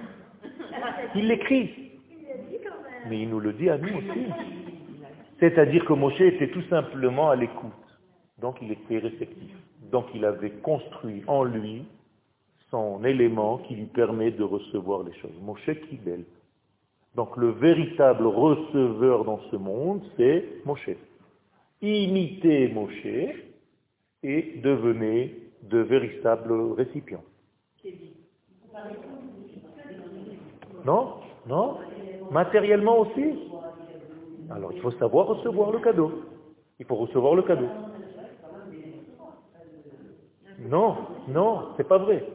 Il 1.15 1.28
l'écrit. 1.28 1.91
Mais 3.08 3.21
il 3.21 3.30
nous 3.30 3.39
le 3.39 3.54
dit 3.54 3.69
à 3.69 3.78
nous 3.78 3.88
aussi. 3.88 4.25
C'est-à-dire 5.39 5.86
que 5.86 5.93
Moshe 5.93 6.19
était 6.19 6.49
tout 6.49 6.63
simplement 6.63 7.30
à 7.30 7.36
l'écoute. 7.36 7.71
Donc 8.39 8.58
il 8.62 8.71
était 8.71 8.97
réceptif. 8.97 9.51
Donc 9.91 10.06
il 10.13 10.25
avait 10.25 10.49
construit 10.49 11.23
en 11.28 11.43
lui 11.43 11.86
son 12.71 13.04
élément 13.06 13.60
qui 13.60 13.75
lui 13.75 13.86
permet 13.86 14.32
de 14.32 14.43
recevoir 14.43 15.04
les 15.04 15.13
choses. 15.19 15.39
Moshe 15.41 15.69
Kibel. 15.88 16.25
Donc 17.15 17.38
le 17.38 17.49
véritable 17.51 18.28
receveur 18.28 19.23
dans 19.23 19.39
ce 19.51 19.56
monde, 19.56 20.01
c'est 20.17 20.45
Moshe. 20.65 20.89
Imitez 21.82 22.67
Moshe 22.69 23.06
et 24.23 24.60
devenez 24.63 25.36
de 25.63 25.80
véritables 25.80 26.73
récipients. 26.73 27.23
Non? 30.86 31.15
Non? 31.47 31.78
Matériellement 32.32 32.99
aussi? 32.99 33.39
Alors 34.49 34.73
il 34.73 34.82
faut 34.82 34.91
savoir 34.91 35.28
recevoir 35.28 35.71
le 35.71 35.80
cadeau. 35.80 36.21
Il 36.80 36.86
faut 36.86 36.95
recevoir 36.95 37.36
le 37.36 37.43
cadeau. 37.43 37.67
Non, 40.60 40.97
non, 41.28 41.69
c'est 41.78 41.88
pas 41.88 41.97
vrai. 41.97 42.25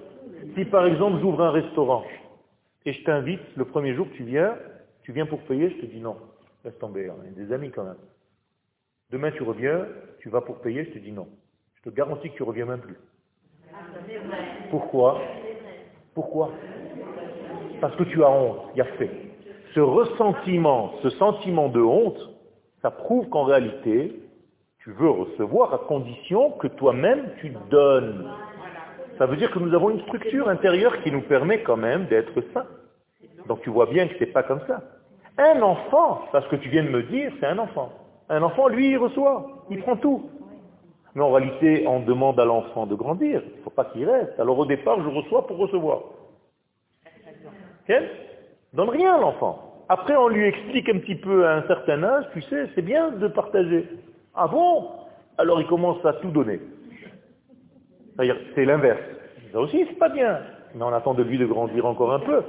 Si 0.54 0.64
par 0.64 0.86
exemple 0.86 1.20
j'ouvre 1.20 1.42
un 1.42 1.50
restaurant 1.50 2.04
et 2.86 2.92
je 2.92 3.04
t'invite, 3.04 3.40
le 3.56 3.64
premier 3.66 3.94
jour 3.94 4.08
que 4.08 4.16
tu 4.16 4.24
viens, 4.24 4.56
tu 5.02 5.12
viens 5.12 5.26
pour 5.26 5.40
payer, 5.40 5.70
je 5.70 5.76
te 5.76 5.86
dis 5.86 6.00
non, 6.00 6.16
laisse 6.64 6.78
tomber, 6.78 7.10
on 7.10 7.24
est 7.24 7.30
des 7.30 7.52
amis 7.52 7.70
quand 7.70 7.84
même. 7.84 7.98
Demain 9.10 9.30
tu 9.32 9.42
reviens, 9.42 9.86
tu 10.20 10.28
vas 10.28 10.40
pour 10.40 10.60
payer, 10.60 10.84
je 10.84 10.90
te 10.90 10.98
dis 10.98 11.12
non. 11.12 11.28
Je 11.76 11.90
te 11.90 11.94
garantis 11.94 12.30
que 12.30 12.36
tu 12.36 12.42
reviens 12.42 12.66
même 12.66 12.80
plus. 12.80 12.98
Pourquoi? 14.70 15.20
Pourquoi? 16.14 16.52
Parce 17.80 17.96
que 17.96 18.04
tu 18.04 18.22
as 18.22 18.30
honte, 18.30 18.58
il 18.74 18.78
y 18.78 18.82
a 18.82 18.84
fait. 18.96 19.10
Ce 19.74 19.80
ressentiment, 19.80 20.94
ce 21.02 21.10
sentiment 21.10 21.68
de 21.68 21.80
honte, 21.80 22.18
ça 22.82 22.90
prouve 22.90 23.28
qu'en 23.28 23.44
réalité, 23.44 24.20
tu 24.78 24.92
veux 24.92 25.10
recevoir 25.10 25.72
à 25.74 25.78
condition 25.78 26.52
que 26.52 26.66
toi-même 26.66 27.30
tu 27.40 27.54
donnes. 27.70 28.30
Ça 29.18 29.26
veut 29.26 29.36
dire 29.36 29.50
que 29.50 29.58
nous 29.58 29.74
avons 29.74 29.90
une 29.90 30.00
structure 30.02 30.48
intérieure 30.48 31.02
qui 31.02 31.10
nous 31.10 31.22
permet 31.22 31.62
quand 31.62 31.76
même 31.76 32.06
d'être 32.06 32.40
sains. 32.52 32.66
Donc 33.50 33.62
tu 33.62 33.70
vois 33.70 33.86
bien 33.86 34.06
que 34.06 34.14
ce 34.14 34.20
n'est 34.20 34.30
pas 34.30 34.44
comme 34.44 34.60
ça. 34.68 34.80
Un 35.36 35.60
enfant, 35.60 36.20
parce 36.30 36.46
que 36.46 36.54
tu 36.54 36.68
viens 36.68 36.84
de 36.84 36.88
me 36.88 37.02
dire, 37.02 37.32
c'est 37.40 37.46
un 37.46 37.58
enfant. 37.58 37.90
Un 38.28 38.44
enfant, 38.44 38.68
lui, 38.68 38.90
il 38.90 38.96
reçoit, 38.96 39.44
il 39.68 39.80
prend 39.80 39.96
tout. 39.96 40.30
Mais 41.16 41.22
en 41.22 41.32
réalité, 41.32 41.84
on 41.88 41.98
demande 41.98 42.38
à 42.38 42.44
l'enfant 42.44 42.86
de 42.86 42.94
grandir. 42.94 43.42
Il 43.44 43.58
ne 43.58 43.62
faut 43.64 43.70
pas 43.70 43.86
qu'il 43.86 44.08
reste. 44.08 44.38
Alors 44.38 44.56
au 44.56 44.66
départ, 44.66 45.02
je 45.02 45.08
reçois 45.08 45.48
pour 45.48 45.56
recevoir. 45.56 46.02
Quel? 47.88 48.08
Donne 48.72 48.90
rien 48.90 49.16
à 49.16 49.20
l'enfant. 49.20 49.82
Après, 49.88 50.14
on 50.14 50.28
lui 50.28 50.46
explique 50.46 50.88
un 50.88 51.00
petit 51.00 51.16
peu 51.16 51.44
à 51.44 51.56
un 51.56 51.66
certain 51.66 52.04
âge, 52.04 52.26
tu 52.32 52.42
sais, 52.42 52.68
c'est 52.76 52.82
bien 52.82 53.10
de 53.10 53.26
partager. 53.26 53.88
Ah 54.32 54.46
bon? 54.46 54.90
Alors 55.38 55.60
il 55.60 55.66
commence 55.66 56.04
à 56.06 56.12
tout 56.12 56.30
donner. 56.30 56.60
C'est-à-dire, 58.14 58.36
c'est 58.54 58.64
l'inverse. 58.64 59.02
Ça 59.50 59.58
aussi, 59.58 59.84
c'est 59.88 59.98
pas 59.98 60.08
bien. 60.08 60.38
Mais 60.76 60.84
on 60.84 60.92
attend 60.92 61.14
de 61.14 61.24
lui 61.24 61.36
de 61.36 61.46
grandir 61.46 61.84
encore 61.84 62.12
un 62.12 62.20
peu. 62.20 62.44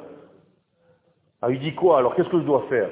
Ah, 1.42 1.50
il 1.50 1.60
dit 1.60 1.74
quoi 1.74 1.98
Alors 1.98 2.16
qu'est-ce 2.16 2.30
que 2.30 2.40
je 2.40 2.46
dois 2.46 2.68
faire? 2.70 2.90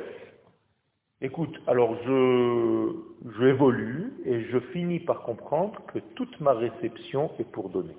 Écoute, 1.22 1.56
alors 1.68 1.96
je, 2.04 2.96
je 3.38 3.44
évolue 3.46 4.14
et 4.26 4.42
je 4.46 4.60
finis 4.72 5.00
par 5.00 5.22
comprendre 5.22 5.80
que 5.94 6.00
toute 6.16 6.40
ma 6.40 6.54
réception 6.54 7.30
est 7.40 7.52
pour 7.52 7.70
donner. 7.70 7.96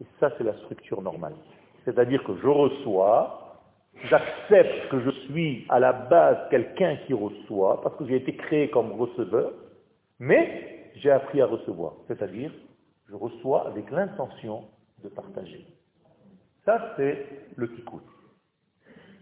Et 0.00 0.06
ça, 0.18 0.32
c'est 0.36 0.44
la 0.44 0.54
structure 0.54 1.02
normale. 1.02 1.34
C'est-à-dire 1.84 2.24
que 2.24 2.34
je 2.36 2.48
reçois, 2.48 3.60
j'accepte 4.04 4.88
que 4.90 5.00
je 5.00 5.10
suis 5.26 5.66
à 5.68 5.78
la 5.78 5.92
base 5.92 6.38
quelqu'un 6.50 6.96
qui 7.06 7.14
reçoit, 7.14 7.80
parce 7.82 7.94
que 7.96 8.06
j'ai 8.06 8.16
été 8.16 8.34
créé 8.34 8.70
comme 8.70 8.90
receveur, 8.92 9.52
mais 10.18 10.90
j'ai 10.96 11.10
appris 11.10 11.40
à 11.40 11.46
recevoir. 11.46 11.92
C'est-à-dire, 12.08 12.50
je 13.08 13.14
reçois 13.14 13.68
avec 13.68 13.88
l'intention 13.92 14.64
de 15.04 15.08
partager. 15.10 15.64
Ça, 16.64 16.94
c'est 16.96 17.24
le 17.54 17.72
tikkun. 17.72 18.00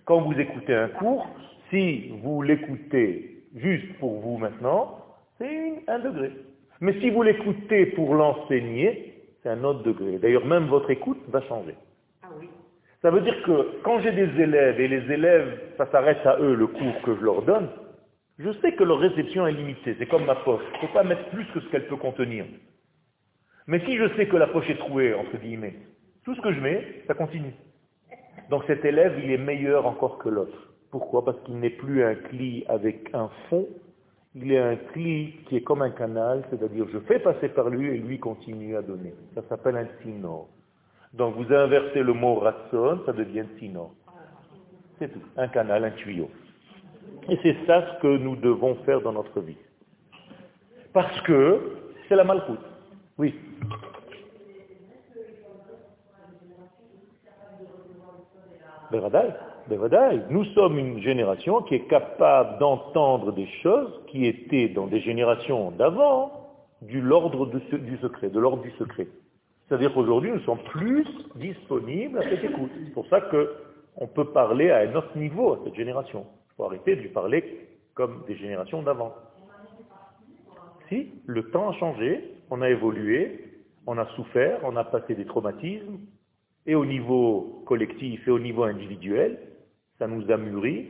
Quand 0.04 0.20
vous 0.20 0.38
écoutez 0.38 0.74
un 0.74 0.88
cours, 0.88 1.26
si 1.70 2.10
vous 2.22 2.42
l'écoutez 2.42 3.42
juste 3.54 3.94
pour 3.98 4.20
vous 4.20 4.36
maintenant, 4.36 4.98
c'est 5.38 5.82
un 5.88 5.98
degré. 5.98 6.30
Mais 6.80 7.00
si 7.00 7.08
vous 7.10 7.22
l'écoutez 7.22 7.86
pour 7.86 8.14
l'enseigner, 8.14 9.14
c'est 9.42 9.48
un 9.48 9.64
autre 9.64 9.82
degré. 9.82 10.18
D'ailleurs, 10.18 10.44
même 10.44 10.66
votre 10.66 10.90
écoute 10.90 11.20
va 11.28 11.40
changer. 11.42 11.74
Ah 12.22 12.28
ça 13.00 13.10
veut 13.10 13.22
dire 13.22 13.42
que 13.44 13.80
quand 13.82 14.00
j'ai 14.00 14.12
des 14.12 14.42
élèves, 14.42 14.80
et 14.80 14.88
les 14.88 15.12
élèves, 15.12 15.58
ça 15.78 15.90
s'arrête 15.90 16.24
à 16.26 16.38
eux 16.38 16.54
le 16.54 16.66
cours 16.66 17.00
que 17.02 17.14
je 17.16 17.20
leur 17.20 17.42
donne, 17.42 17.68
je 18.38 18.50
sais 18.60 18.72
que 18.72 18.84
leur 18.84 18.98
réception 18.98 19.46
est 19.46 19.52
limitée. 19.52 19.96
C'est 19.98 20.06
comme 20.06 20.26
ma 20.26 20.34
poche. 20.34 20.62
Il 20.72 20.82
ne 20.82 20.86
faut 20.88 20.94
pas 20.94 21.04
mettre 21.04 21.28
plus 21.30 21.46
que 21.46 21.60
ce 21.60 21.68
qu'elle 21.68 21.86
peut 21.86 21.96
contenir. 21.96 22.44
Mais 23.66 23.80
si 23.86 23.96
je 23.96 24.14
sais 24.16 24.26
que 24.26 24.36
la 24.36 24.48
poche 24.48 24.68
est 24.68 24.78
trouée, 24.78 25.14
entre 25.14 25.38
guillemets, 25.38 25.76
tout 26.24 26.34
ce 26.34 26.40
que 26.42 26.52
je 26.52 26.60
mets, 26.60 27.02
ça 27.06 27.14
continue. 27.14 27.54
Donc 28.50 28.64
cet 28.66 28.84
élève, 28.84 29.18
il 29.22 29.30
est 29.30 29.38
meilleur 29.38 29.86
encore 29.86 30.18
que 30.18 30.28
l'autre. 30.28 30.72
Pourquoi? 30.90 31.24
Parce 31.24 31.40
qu'il 31.40 31.58
n'est 31.58 31.70
plus 31.70 32.04
un 32.04 32.14
cli 32.14 32.64
avec 32.68 33.10
un 33.14 33.28
fond, 33.48 33.66
il 34.34 34.52
est 34.52 34.58
un 34.58 34.76
cli 34.76 35.34
qui 35.46 35.56
est 35.56 35.62
comme 35.62 35.82
un 35.82 35.90
canal, 35.90 36.44
c'est-à-dire 36.50 36.86
je 36.92 36.98
fais 37.00 37.18
passer 37.18 37.48
par 37.48 37.68
lui 37.68 37.88
et 37.88 37.98
lui 37.98 38.18
continue 38.18 38.76
à 38.76 38.82
donner. 38.82 39.14
Ça 39.34 39.42
s'appelle 39.48 39.76
un 39.76 39.86
sinor. 40.02 40.48
Donc 41.12 41.36
vous 41.36 41.52
inversez 41.52 42.02
le 42.02 42.12
mot 42.12 42.36
ratson, 42.36 43.00
ça 43.06 43.12
devient 43.12 43.44
sinor. 43.58 43.92
C'est 44.98 45.12
tout, 45.12 45.20
un 45.36 45.48
canal, 45.48 45.84
un 45.84 45.90
tuyau. 45.92 46.30
Et 47.28 47.38
c'est 47.42 47.56
ça 47.66 47.84
ce 47.94 48.02
que 48.02 48.18
nous 48.18 48.36
devons 48.36 48.74
faire 48.84 49.00
dans 49.00 49.12
notre 49.12 49.40
vie. 49.40 49.56
Parce 50.92 51.20
que 51.22 51.60
c'est 52.08 52.16
la 52.16 52.24
malchoute. 52.24 52.60
Oui. 53.18 53.34
Nous 60.30 60.44
sommes 60.46 60.78
une 60.78 61.00
génération 61.00 61.62
qui 61.62 61.74
est 61.74 61.88
capable 61.88 62.58
d'entendre 62.58 63.32
des 63.32 63.46
choses 63.62 64.00
qui 64.08 64.26
étaient 64.26 64.68
dans 64.68 64.86
des 64.86 65.00
générations 65.00 65.70
d'avant 65.70 66.32
du 66.82 67.00
l'ordre 67.00 67.46
du 67.46 67.96
secret, 67.98 68.28
de 68.28 68.38
l'ordre 68.38 68.62
du 68.62 68.70
secret. 68.72 69.08
C'est-à-dire 69.66 69.94
qu'aujourd'hui, 69.94 70.30
nous 70.30 70.40
sommes 70.40 70.62
plus 70.70 71.06
disponibles 71.36 72.18
à 72.18 72.22
cette 72.22 72.44
écoute. 72.44 72.70
C'est 72.84 72.92
pour 72.92 73.06
ça 73.06 73.22
qu'on 73.22 74.06
peut 74.06 74.26
parler 74.26 74.70
à 74.70 74.80
un 74.80 74.94
autre 74.94 75.16
niveau 75.16 75.54
à 75.54 75.60
cette 75.64 75.74
génération. 75.74 76.26
Il 76.50 76.56
faut 76.56 76.64
arrêter 76.64 76.96
de 76.96 77.00
lui 77.00 77.08
parler 77.08 77.68
comme 77.94 78.24
des 78.26 78.36
générations 78.36 78.82
d'avant. 78.82 79.14
Si, 80.88 81.10
le 81.26 81.50
temps 81.50 81.70
a 81.70 81.72
changé, 81.74 82.34
on 82.50 82.60
a 82.60 82.68
évolué, 82.68 83.62
on 83.86 83.96
a 83.96 84.06
souffert, 84.16 84.60
on 84.64 84.76
a 84.76 84.84
passé 84.84 85.14
des 85.14 85.24
traumatismes, 85.24 85.98
et 86.66 86.74
au 86.74 86.84
niveau 86.84 87.62
collectif 87.66 88.26
et 88.26 88.30
au 88.30 88.38
niveau 88.38 88.64
individuel, 88.64 89.38
ça 89.98 90.06
nous 90.06 90.30
a 90.30 90.36
mûri 90.36 90.88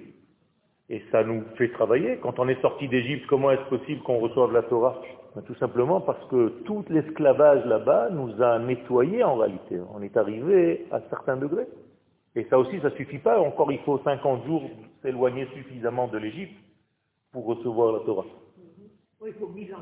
et 0.88 1.02
ça 1.10 1.24
nous 1.24 1.42
fait 1.56 1.70
travailler. 1.70 2.18
Quand 2.22 2.38
on 2.38 2.48
est 2.48 2.60
sorti 2.60 2.88
d'Égypte, 2.88 3.26
comment 3.28 3.50
est-ce 3.50 3.68
possible 3.68 4.02
qu'on 4.02 4.18
reçoive 4.18 4.52
la 4.52 4.62
Torah? 4.62 5.00
Ben, 5.34 5.42
Tout 5.42 5.54
simplement 5.56 6.00
parce 6.00 6.22
que 6.28 6.48
tout 6.64 6.84
l'esclavage 6.90 7.64
là-bas 7.66 8.10
nous 8.10 8.40
a 8.42 8.58
nettoyés 8.58 9.24
en 9.24 9.36
réalité. 9.36 9.78
On 9.94 10.02
est 10.02 10.16
arrivé 10.16 10.86
à 10.90 11.00
certains 11.10 11.36
degrés. 11.36 11.66
Et 12.36 12.44
ça 12.50 12.58
aussi, 12.58 12.78
ça 12.80 12.90
ne 12.90 12.94
suffit 12.94 13.18
pas. 13.18 13.38
Encore, 13.40 13.70
il 13.72 13.78
faut 13.80 13.98
50 13.98 14.44
jours 14.46 14.62
s'éloigner 15.02 15.46
suffisamment 15.54 16.08
de 16.08 16.18
l'Égypte 16.18 16.56
pour 17.32 17.46
recevoir 17.46 17.92
la 17.92 18.00
Torah. 18.00 18.24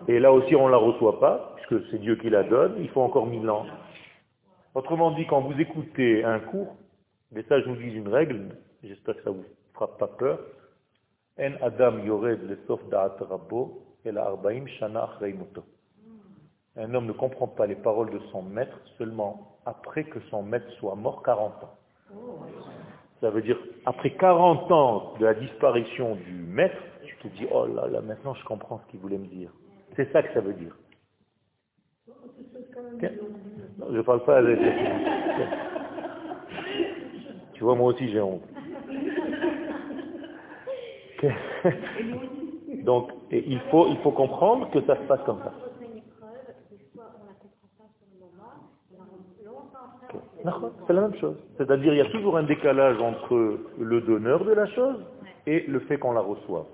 Et 0.09 0.21
là 0.21 0.33
aussi, 0.33 0.55
on 0.55 0.67
ne 0.67 0.71
la 0.71 0.77
reçoit 0.77 1.19
pas, 1.19 1.57
puisque 1.57 1.91
c'est 1.91 1.99
Dieu 1.99 2.17
qui 2.17 2.31
la 2.31 2.45
donne. 2.45 2.75
Il 2.81 2.89
faut 2.91 3.01
encore 3.01 3.27
mille 3.27 3.49
ans. 3.51 3.67
Autrement 4.75 5.11
dit, 5.11 5.27
quand 5.27 5.43
vous 5.43 5.61
écoutez 5.61 6.25
un 6.25 6.41
cours, 6.41 6.77
les 7.33 7.43
sages 7.45 7.67
nous 7.67 7.77
disent 7.77 7.95
une 7.95 8.09
règle, 8.09 8.57
j'espère 8.83 9.17
que 9.17 9.23
ça 9.23 9.31
ne 9.31 9.37
vous 9.37 9.45
fera 9.75 9.97
pas 9.99 10.07
peur. 10.07 10.39
En 11.39 11.53
Adam 11.63 11.99
yored 11.99 12.43
le 12.43 12.59
sof 12.67 12.81
et 14.05 14.13
la 14.13 14.25
arbaim 14.25 14.67
shana 14.79 15.11
Un 16.77 16.95
homme 16.95 17.07
ne 17.07 17.13
comprend 17.13 17.49
pas 17.49 17.67
les 17.67 17.75
paroles 17.75 18.11
de 18.11 18.19
son 18.31 18.43
maître 18.43 18.79
seulement 18.97 19.59
après 19.67 20.05
que 20.05 20.21
son 20.31 20.43
maître 20.43 20.71
soit 20.79 20.95
mort 20.95 21.23
40 21.23 21.65
ans. 21.65 21.75
Ça 23.21 23.31
veut 23.31 23.43
dire, 23.43 23.59
après 23.87 24.15
40 24.15 24.73
ans 24.73 25.15
de 25.21 25.25
la 25.25 25.35
disparition 25.35 26.17
du 26.17 26.33
maître, 26.33 26.77
tu 27.05 27.17
te 27.17 27.29
dis, 27.29 27.47
oh 27.53 27.67
là 27.67 27.89
là, 27.89 28.01
maintenant 28.01 28.35
je 28.35 28.45
comprends 28.45 28.81
ce 28.85 28.91
qu'il 28.91 29.01
voulait 29.01 29.19
me 29.19 29.27
dire. 29.27 29.51
C'est 29.97 30.11
ça 30.13 30.23
que 30.23 30.33
ça 30.33 30.41
veut 30.41 30.55
dire. 30.55 30.75
Je 33.91 33.97
ne 33.97 34.03
parle 34.03 34.25
pas 34.25 34.39
avec... 34.39 34.59
Tu 37.55 37.65
vois, 37.65 37.77
moi 37.77 37.93
aussi 37.93 38.11
j'ai 38.11 38.21
honte. 38.21 38.43
Donc, 42.85 43.11
il, 43.31 43.61
faut, 43.71 43.87
il 43.89 43.97
faut 43.99 44.11
comprendre 44.11 44.69
que 44.71 44.81
ça 44.83 44.97
se 44.97 45.03
passe 45.03 45.21
comme 45.25 45.39
ça. 45.45 45.53
C'est 50.87 50.93
la 50.93 51.03
même 51.03 51.15
chose. 51.21 51.37
C'est-à-dire, 51.57 51.93
il 51.93 51.99
y 51.99 52.01
a 52.01 52.11
toujours 52.11 52.37
un 52.37 52.43
décalage 52.43 53.01
entre 53.01 53.59
le 53.79 54.01
donneur 54.01 54.45
de 54.45 54.53
la 54.53 54.67
chose 54.67 54.97
et 55.47 55.65
le 55.69 55.79
fait 55.81 55.99
qu'on 55.99 56.13
la 56.13 56.21
reçoive. 56.21 56.67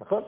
D'accord? 0.00 0.24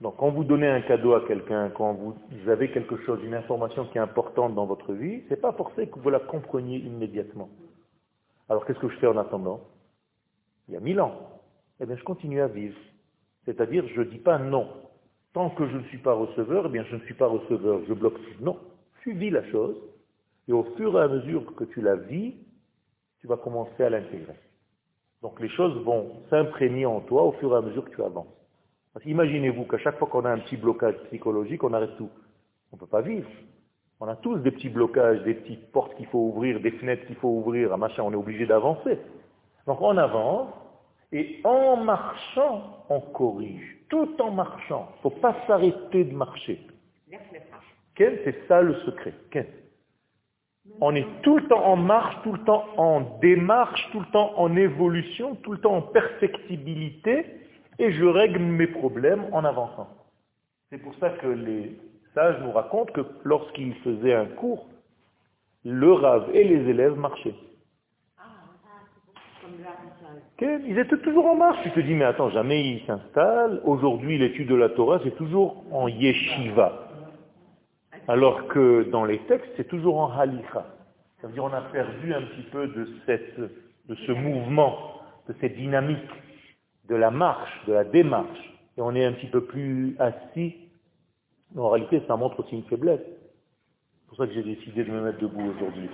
Donc 0.00 0.16
quand 0.16 0.30
vous 0.30 0.44
donnez 0.44 0.68
un 0.68 0.80
cadeau 0.80 1.14
à 1.14 1.26
quelqu'un, 1.26 1.70
quand 1.70 1.92
vous 1.92 2.14
avez 2.48 2.70
quelque 2.70 2.96
chose, 3.04 3.20
une 3.22 3.34
information 3.34 3.84
qui 3.86 3.98
est 3.98 4.00
importante 4.00 4.54
dans 4.54 4.64
votre 4.64 4.94
vie, 4.94 5.22
ce 5.24 5.30
n'est 5.30 5.40
pas 5.40 5.52
forcé 5.52 5.88
que 5.88 5.98
vous 5.98 6.10
la 6.10 6.20
compreniez 6.20 6.78
immédiatement. 6.78 7.50
Alors 8.48 8.64
qu'est-ce 8.64 8.78
que 8.78 8.88
je 8.88 8.96
fais 8.96 9.06
en 9.06 9.18
attendant? 9.18 9.60
Il 10.68 10.74
y 10.74 10.76
a 10.76 10.80
mille 10.80 11.00
ans. 11.00 11.14
Eh 11.80 11.86
bien 11.86 11.96
je 11.96 12.04
continue 12.04 12.40
à 12.40 12.46
vivre. 12.46 12.78
C'est-à-dire 13.44 13.86
je 13.94 14.00
ne 14.00 14.06
dis 14.06 14.18
pas 14.18 14.38
non. 14.38 14.68
Tant 15.34 15.50
que 15.50 15.68
je 15.68 15.76
ne 15.76 15.84
suis 15.84 15.98
pas 15.98 16.14
receveur, 16.14 16.64
eh 16.66 16.70
bien 16.70 16.84
je 16.84 16.96
ne 16.96 17.00
suis 17.02 17.14
pas 17.14 17.26
receveur, 17.26 17.80
je 17.86 17.92
bloque. 17.92 18.18
Non. 18.40 18.58
Tu 19.02 19.12
vis 19.12 19.30
la 19.30 19.44
chose, 19.50 19.76
et 20.48 20.52
au 20.52 20.64
fur 20.76 20.98
et 20.98 21.02
à 21.02 21.08
mesure 21.08 21.54
que 21.54 21.64
tu 21.64 21.80
la 21.80 21.96
vis, 21.96 22.34
tu 23.20 23.26
vas 23.26 23.36
commencer 23.36 23.84
à 23.84 23.90
l'intégrer. 23.90 24.36
Donc 25.22 25.38
les 25.40 25.50
choses 25.50 25.76
vont 25.84 26.22
s'imprégner 26.30 26.86
en 26.86 27.00
toi 27.00 27.22
au 27.22 27.32
fur 27.32 27.52
et 27.52 27.56
à 27.56 27.60
mesure 27.60 27.84
que 27.84 27.94
tu 27.94 28.02
avances. 28.02 28.39
Imaginez-vous 29.04 29.64
qu'à 29.64 29.78
chaque 29.78 29.98
fois 29.98 30.08
qu'on 30.08 30.24
a 30.24 30.30
un 30.30 30.38
petit 30.38 30.56
blocage 30.56 30.96
psychologique, 31.04 31.62
on 31.62 31.72
arrête 31.72 31.96
tout. 31.96 32.10
On 32.72 32.76
ne 32.76 32.80
peut 32.80 32.86
pas 32.86 33.02
vivre. 33.02 33.28
On 34.00 34.08
a 34.08 34.16
tous 34.16 34.38
des 34.38 34.50
petits 34.50 34.68
blocages, 34.68 35.22
des 35.22 35.34
petites 35.34 35.70
portes 35.72 35.94
qu'il 35.96 36.06
faut 36.06 36.18
ouvrir, 36.18 36.60
des 36.60 36.70
fenêtres 36.72 37.06
qu'il 37.06 37.16
faut 37.16 37.28
ouvrir, 37.28 37.72
un 37.72 37.76
machin, 37.76 38.02
on 38.02 38.12
est 38.12 38.16
obligé 38.16 38.46
d'avancer. 38.46 38.98
Donc 39.66 39.80
on 39.80 39.96
avance, 39.96 40.48
et 41.12 41.40
en 41.44 41.76
marchant, 41.76 42.84
on 42.88 43.00
corrige. 43.00 43.78
Tout 43.88 44.20
en 44.20 44.30
marchant. 44.30 44.88
Il 44.92 44.96
ne 44.96 45.02
faut 45.02 45.20
pas 45.20 45.36
s'arrêter 45.46 46.04
de 46.04 46.14
marcher. 46.14 46.66
C'est 47.96 48.48
ça 48.48 48.62
le 48.62 48.74
secret. 48.80 49.12
On 50.80 50.94
est 50.94 51.06
tout 51.22 51.36
le 51.36 51.46
temps 51.48 51.64
en 51.64 51.76
marche, 51.76 52.16
tout 52.22 52.32
le 52.32 52.42
temps 52.44 52.64
en 52.78 53.18
démarche, 53.20 53.86
tout 53.92 54.00
le 54.00 54.06
temps 54.06 54.32
en 54.38 54.56
évolution, 54.56 55.34
tout 55.36 55.52
le 55.52 55.58
temps 55.58 55.76
en 55.76 55.82
perfectibilité, 55.82 57.26
et 57.80 57.92
je 57.92 58.04
règle 58.04 58.40
mes 58.40 58.66
problèmes 58.66 59.24
en 59.32 59.42
avançant. 59.44 59.88
C'est 60.68 60.78
pour 60.78 60.94
ça 61.00 61.08
que 61.10 61.26
les 61.26 61.76
sages 62.14 62.36
nous 62.42 62.52
racontent 62.52 62.92
que 62.92 63.00
lorsqu'ils 63.24 63.74
faisaient 63.76 64.14
un 64.14 64.26
cours, 64.26 64.68
le 65.64 65.92
rave 65.92 66.28
et 66.34 66.44
les 66.44 66.68
élèves 66.68 66.96
marchaient. 66.96 67.34
Ils 70.42 70.78
étaient 70.78 70.98
toujours 70.98 71.26
en 71.26 71.36
marche. 71.36 71.58
Tu 71.62 71.70
te 71.70 71.80
dis, 71.80 71.94
mais 71.94 72.04
attends, 72.04 72.30
jamais 72.30 72.62
ils 72.62 72.86
s'installent. 72.86 73.60
Aujourd'hui, 73.64 74.16
l'étude 74.18 74.48
de 74.48 74.54
la 74.54 74.70
Torah, 74.70 75.00
c'est 75.04 75.16
toujours 75.16 75.64
en 75.72 75.88
yeshiva. 75.88 76.88
Alors 78.08 78.46
que 78.48 78.88
dans 78.90 79.04
les 79.04 79.18
textes, 79.20 79.50
c'est 79.56 79.68
toujours 79.68 79.98
en 79.98 80.18
halicha. 80.18 80.66
Ça 81.20 81.26
veut 81.26 81.32
dire 81.34 81.44
on 81.44 81.52
a 81.52 81.60
perdu 81.60 82.14
un 82.14 82.22
petit 82.22 82.42
peu 82.50 82.66
de, 82.68 82.88
cette, 83.06 83.38
de 83.38 83.94
ce 83.94 84.12
mouvement, 84.12 85.02
de 85.28 85.34
cette 85.40 85.56
dynamique 85.56 86.08
de 86.90 86.96
la 86.96 87.10
marche, 87.10 87.64
de 87.66 87.72
la 87.72 87.84
démarche, 87.84 88.52
et 88.76 88.82
on 88.82 88.94
est 88.94 89.04
un 89.04 89.12
petit 89.12 89.28
peu 89.28 89.44
plus 89.44 89.96
assis, 89.98 90.56
en 91.56 91.70
réalité, 91.70 92.02
ça 92.06 92.16
montre 92.16 92.40
aussi 92.40 92.56
une 92.56 92.64
faiblesse. 92.64 93.00
C'est 93.00 94.08
pour 94.08 94.18
ça 94.18 94.26
que 94.26 94.32
j'ai 94.32 94.42
décidé 94.42 94.84
de 94.84 94.90
me 94.90 95.00
mettre 95.00 95.20
debout 95.20 95.52
aujourd'hui. 95.56 95.88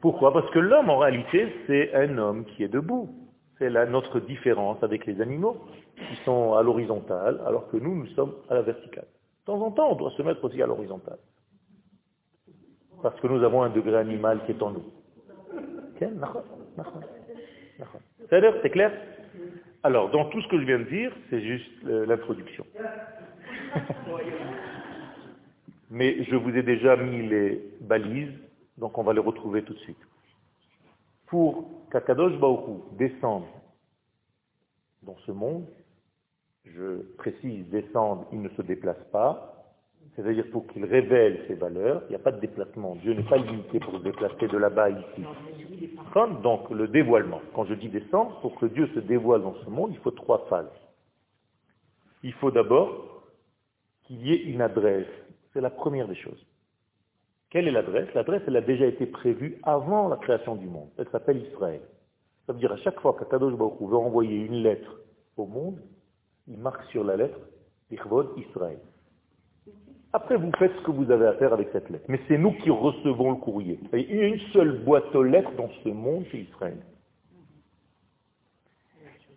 Pourquoi? 0.00 0.32
Parce 0.32 0.50
que 0.50 0.58
l'homme, 0.58 0.90
en 0.90 0.98
réalité, 0.98 1.52
c'est 1.66 1.94
un 1.94 2.16
homme 2.18 2.44
qui 2.44 2.64
est 2.64 2.68
debout. 2.68 3.10
C'est 3.58 3.70
notre 3.70 4.20
différence 4.20 4.82
avec 4.82 5.06
les 5.06 5.20
animaux, 5.20 5.56
qui 5.96 6.16
sont 6.24 6.54
à 6.54 6.62
l'horizontale, 6.62 7.40
alors 7.46 7.70
que 7.70 7.78
nous, 7.78 7.94
nous 7.94 8.06
sommes 8.08 8.34
à 8.50 8.54
la 8.54 8.62
verticale. 8.62 9.06
De 9.40 9.46
temps 9.46 9.60
en 9.60 9.70
temps, 9.70 9.92
on 9.92 9.94
doit 9.96 10.10
se 10.10 10.22
mettre 10.22 10.44
aussi 10.44 10.60
à 10.62 10.66
l'horizontale. 10.66 11.18
Parce 13.02 13.18
que 13.20 13.26
nous 13.26 13.42
avons 13.42 13.62
un 13.62 13.70
degré 13.70 13.96
animal 13.96 14.44
qui 14.44 14.52
est 14.52 14.62
en 14.62 14.70
nous. 14.72 14.84
C'est 18.30 18.70
clair? 18.70 18.92
Alors, 19.82 20.10
dans 20.10 20.26
tout 20.30 20.40
ce 20.42 20.48
que 20.48 20.58
je 20.58 20.64
viens 20.64 20.78
de 20.78 20.84
dire, 20.84 21.12
c'est 21.30 21.40
juste 21.40 21.84
euh, 21.84 22.06
l'introduction. 22.06 22.66
Mais 25.90 26.24
je 26.24 26.34
vous 26.34 26.50
ai 26.56 26.62
déjà 26.62 26.96
mis 26.96 27.28
les 27.28 27.62
balises, 27.80 28.32
donc 28.78 28.98
on 28.98 29.04
va 29.04 29.12
les 29.12 29.20
retrouver 29.20 29.62
tout 29.62 29.74
de 29.74 29.78
suite. 29.78 29.98
Pour 31.26 31.86
qu'Akadosh 31.90 32.36
Baoku 32.38 32.82
descende 32.96 33.44
dans 35.02 35.16
ce 35.26 35.30
monde, 35.30 35.66
je 36.64 37.02
précise, 37.18 37.68
descendre, 37.70 38.26
il 38.32 38.42
ne 38.42 38.48
se 38.50 38.62
déplace 38.62 39.02
pas, 39.12 39.55
c'est-à-dire 40.16 40.46
pour 40.50 40.66
qu'il 40.68 40.84
révèle 40.84 41.44
ses 41.46 41.54
valeurs, 41.54 42.02
il 42.06 42.10
n'y 42.10 42.16
a 42.16 42.20
pas 42.20 42.32
de 42.32 42.40
déplacement. 42.40 42.96
Dieu 42.96 43.12
n'est 43.12 43.28
pas 43.28 43.36
limité 43.36 43.78
pour 43.78 43.92
se 43.98 44.02
déplacer 44.02 44.48
de 44.48 44.56
là-bas 44.56 44.90
ici. 44.90 45.24
Donc 46.42 46.70
le 46.70 46.88
dévoilement. 46.88 47.42
Quand 47.54 47.66
je 47.66 47.74
dis 47.74 47.90
descendre, 47.90 48.40
pour 48.40 48.54
que 48.58 48.66
Dieu 48.66 48.88
se 48.94 49.00
dévoile 49.00 49.42
dans 49.42 49.54
ce 49.62 49.68
monde, 49.68 49.90
il 49.92 49.98
faut 49.98 50.10
trois 50.10 50.46
phases. 50.48 50.70
Il 52.22 52.32
faut 52.34 52.50
d'abord 52.50 53.22
qu'il 54.04 54.26
y 54.26 54.32
ait 54.32 54.42
une 54.44 54.62
adresse. 54.62 55.06
C'est 55.52 55.60
la 55.60 55.68
première 55.68 56.08
des 56.08 56.14
choses. 56.14 56.46
Quelle 57.50 57.68
est 57.68 57.72
l'adresse? 57.72 58.08
L'adresse, 58.14 58.42
elle 58.46 58.56
a 58.56 58.62
déjà 58.62 58.86
été 58.86 59.06
prévue 59.06 59.58
avant 59.62 60.08
la 60.08 60.16
création 60.16 60.56
du 60.56 60.66
monde. 60.66 60.88
Elle 60.96 61.08
s'appelle 61.10 61.42
Israël. 61.52 61.82
Ça 62.46 62.54
veut 62.54 62.58
dire 62.58 62.72
à 62.72 62.76
chaque 62.78 62.98
fois 63.00 63.14
qu'Akadosh 63.18 63.54
Baruch 63.54 63.80
veut 63.80 63.96
envoyer 63.96 64.36
une 64.36 64.62
lettre 64.62 65.00
au 65.36 65.46
monde, 65.46 65.78
Il 66.48 66.58
marque 66.58 66.84
sur 66.90 67.04
la 67.04 67.16
lettre 67.16 67.38
Israël. 67.90 68.78
Après, 70.16 70.38
vous 70.38 70.50
faites 70.58 70.74
ce 70.78 70.80
que 70.80 70.92
vous 70.92 71.10
avez 71.10 71.26
à 71.26 71.34
faire 71.34 71.52
avec 71.52 71.68
cette 71.72 71.90
lettre. 71.90 72.06
Mais 72.08 72.18
c'est 72.26 72.38
nous 72.38 72.52
qui 72.52 72.70
recevons 72.70 73.32
le 73.32 73.36
courrier. 73.36 73.78
Il 73.92 74.16
y 74.16 74.20
a 74.20 74.28
une 74.28 74.40
seule 74.54 74.82
boîte 74.82 75.14
aux 75.14 75.22
lettres 75.22 75.52
dans 75.58 75.68
ce 75.84 75.90
monde, 75.90 76.24
c'est 76.32 76.38
Israël. 76.38 76.78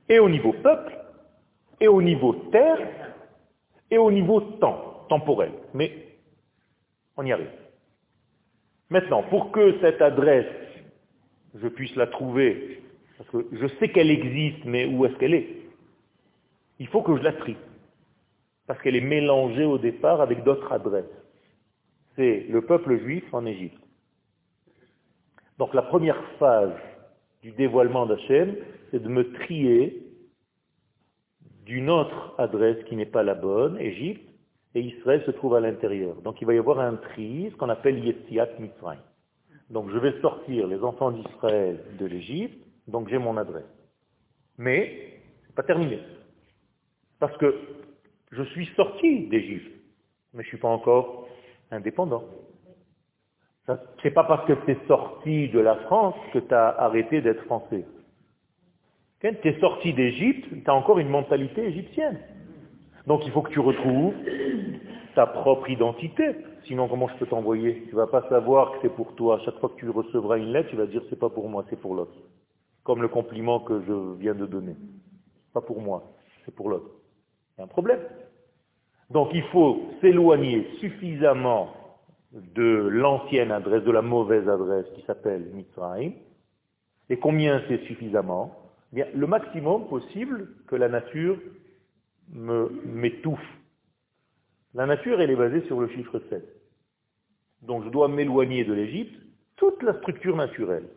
Et 0.08 0.20
au 0.20 0.30
niveau 0.30 0.54
peuple, 0.54 0.98
et 1.82 1.90
au 1.90 2.02
niveau 2.02 2.32
terre, 2.54 2.80
et 3.92 3.98
au 3.98 4.10
niveau 4.10 4.40
temps, 4.40 5.06
temporel. 5.10 5.52
Mais 5.74 5.92
on 7.18 7.26
y 7.26 7.34
arrive. 7.34 7.52
Maintenant, 8.90 9.24
pour 9.24 9.52
que 9.52 9.82
cette 9.82 10.02
adresse, 10.02 10.46
je 11.62 11.68
puisse 11.68 11.94
la 11.98 12.08
trouver, 12.08 12.82
parce 13.18 13.30
que 13.32 13.46
je 13.52 13.68
sais 13.80 13.90
qu'elle 13.90 14.12
existe, 14.12 14.64
mais 14.64 14.86
où 14.86 15.06
est-ce 15.06 15.16
qu'elle 15.16 15.34
est 15.34 15.50
Il 16.80 16.88
faut 16.88 17.02
que 17.02 17.18
je 17.18 17.22
la 17.22 17.34
trie 17.34 17.58
parce 18.70 18.80
qu'elle 18.84 18.96
est 18.96 19.02
mélangée 19.02 19.66
au 19.66 19.80
départ 19.80 20.22
avec 20.22 20.44
d'autres 20.44 20.72
adresses. 20.72 21.04
C'est 22.16 22.46
le 22.50 22.62
peuple 22.62 23.00
juif 23.00 23.24
en 23.34 23.48
Égypte. 23.48 23.82
Donc 25.58 25.74
la 25.74 25.82
première 25.82 26.24
phase 26.38 26.76
du 27.42 27.52
dévoilement 27.54 28.06
d'Hachem, 28.06 28.56
c'est 28.92 29.02
de 29.02 29.10
me 29.10 29.34
trier 29.34 30.04
d'une 31.66 31.90
autre 31.90 32.36
adresse 32.38 32.78
qui 32.86 32.96
n'est 32.96 33.08
pas 33.08 33.24
la 33.24 33.34
bonne, 33.34 33.76
Égypte, 33.80 34.30
et 34.76 34.82
Israël 34.82 35.24
se 35.26 35.32
trouve 35.32 35.56
à 35.56 35.62
l'intérieur. 35.62 36.22
Donc 36.22 36.40
il 36.40 36.46
va 36.46 36.54
y 36.54 36.60
avoir 36.60 36.80
un 36.80 36.98
tri, 36.98 37.50
ce 37.52 37.56
qu'on 37.56 37.70
appelle 37.70 38.06
Yetziat 38.06 38.50
Mitzrayim. 38.60 39.02
Donc 39.72 39.90
je 39.90 39.98
vais 39.98 40.14
sortir 40.22 40.68
les 40.68 40.84
enfants 40.84 41.10
d'Israël 41.10 41.80
de 41.98 42.06
l'Égypte, 42.06 42.64
donc 42.88 43.10
j'ai 43.10 43.18
mon 43.18 43.36
adresse. 43.36 43.74
Mais, 44.60 45.22
c'est 45.48 45.56
pas 45.56 45.64
terminé. 45.64 46.02
Parce 47.20 47.36
que 47.38 47.56
je 48.32 48.44
suis 48.44 48.68
sorti 48.76 49.28
d'Égypte, 49.28 49.72
mais 50.34 50.44
je 50.44 50.48
ne 50.48 50.50
suis 50.50 50.58
pas 50.58 50.68
encore 50.68 51.28
indépendant. 51.72 52.24
Ce 53.68 53.74
n'est 54.04 54.14
pas 54.14 54.24
parce 54.24 54.48
que 54.48 54.54
tu 54.54 54.72
es 54.72 54.78
sorti 54.88 55.50
de 55.50 55.60
la 55.60 55.76
France 55.76 56.16
que 56.34 56.40
tu 56.40 56.54
as 56.54 56.70
arrêté 56.70 57.22
d'être 57.22 57.44
français. 57.46 57.86
Tu 59.22 59.28
es 59.28 59.60
sorti 59.60 59.94
d'Égypte, 59.94 60.48
tu 60.50 60.70
as 60.70 60.74
encore 60.74 61.00
une 61.00 61.10
mentalité 61.10 61.66
égyptienne. 61.66 62.20
Donc 63.06 63.26
il 63.26 63.32
faut 63.32 63.42
que 63.42 63.52
tu 63.52 63.60
retrouves 63.60 64.14
ta 65.16 65.28
propre 65.28 65.70
identité. 65.70 66.36
Sinon, 66.66 66.88
comment 66.88 67.08
je 67.08 67.16
peux 67.18 67.26
t'envoyer? 67.26 67.84
Tu 67.90 67.96
ne 67.96 67.96
vas 67.96 68.08
pas 68.08 68.28
savoir 68.30 68.74
que 68.74 68.78
c'est 68.84 68.96
pour 68.96 69.16
toi. 69.16 69.40
Chaque 69.46 69.60
fois 69.60 69.70
que 69.70 69.80
tu 69.80 69.90
recevras 69.90 70.38
une 70.38 70.52
lettre, 70.52 70.70
tu 70.70 70.76
vas 70.76 70.86
dire 70.86 71.02
c'est 71.10 71.20
pas 71.20 71.30
pour 71.30 71.50
moi, 71.50 71.66
c'est 71.70 71.80
pour 71.80 71.96
l'autre. 71.96 72.16
Comme 72.84 73.02
le 73.02 73.08
compliment 73.08 73.60
que 73.60 73.82
je 73.82 74.18
viens 74.20 74.36
de 74.36 74.46
donner. 74.46 74.76
Pas 75.54 75.62
pour 75.62 75.82
moi, 75.82 76.04
c'est 76.46 76.54
pour 76.54 76.70
l'autre 76.70 76.99
un 77.60 77.68
problème. 77.68 78.00
Donc 79.10 79.30
il 79.34 79.44
faut 79.46 79.90
s'éloigner 80.02 80.68
suffisamment 80.80 81.74
de 82.32 82.88
l'ancienne 82.92 83.52
adresse, 83.52 83.84
de 83.84 83.92
la 83.92 84.02
mauvaise 84.02 84.48
adresse 84.48 84.86
qui 84.96 85.02
s'appelle 85.04 85.50
Mitzrayim. 85.54 86.14
Et 87.10 87.18
combien 87.18 87.62
c'est 87.68 87.84
suffisamment? 87.86 88.56
Eh 88.96 89.06
Le 89.16 89.28
maximum 89.28 89.88
possible 89.88 90.50
que 90.68 90.76
la 90.76 90.90
nature 90.90 91.38
m'étouffe. 92.32 93.40
La 94.76 94.86
nature, 94.86 95.20
elle 95.20 95.32
est 95.32 95.36
basée 95.36 95.62
sur 95.66 95.80
le 95.80 95.88
chiffre 95.90 96.22
7. 96.30 96.44
Donc 97.64 97.84
je 97.84 97.90
dois 97.90 98.08
m'éloigner 98.08 98.64
de 98.64 98.74
l'Égypte, 98.74 99.20
toute 99.56 99.82
la 99.82 99.98
structure 99.98 100.36
naturelle, 100.36 100.88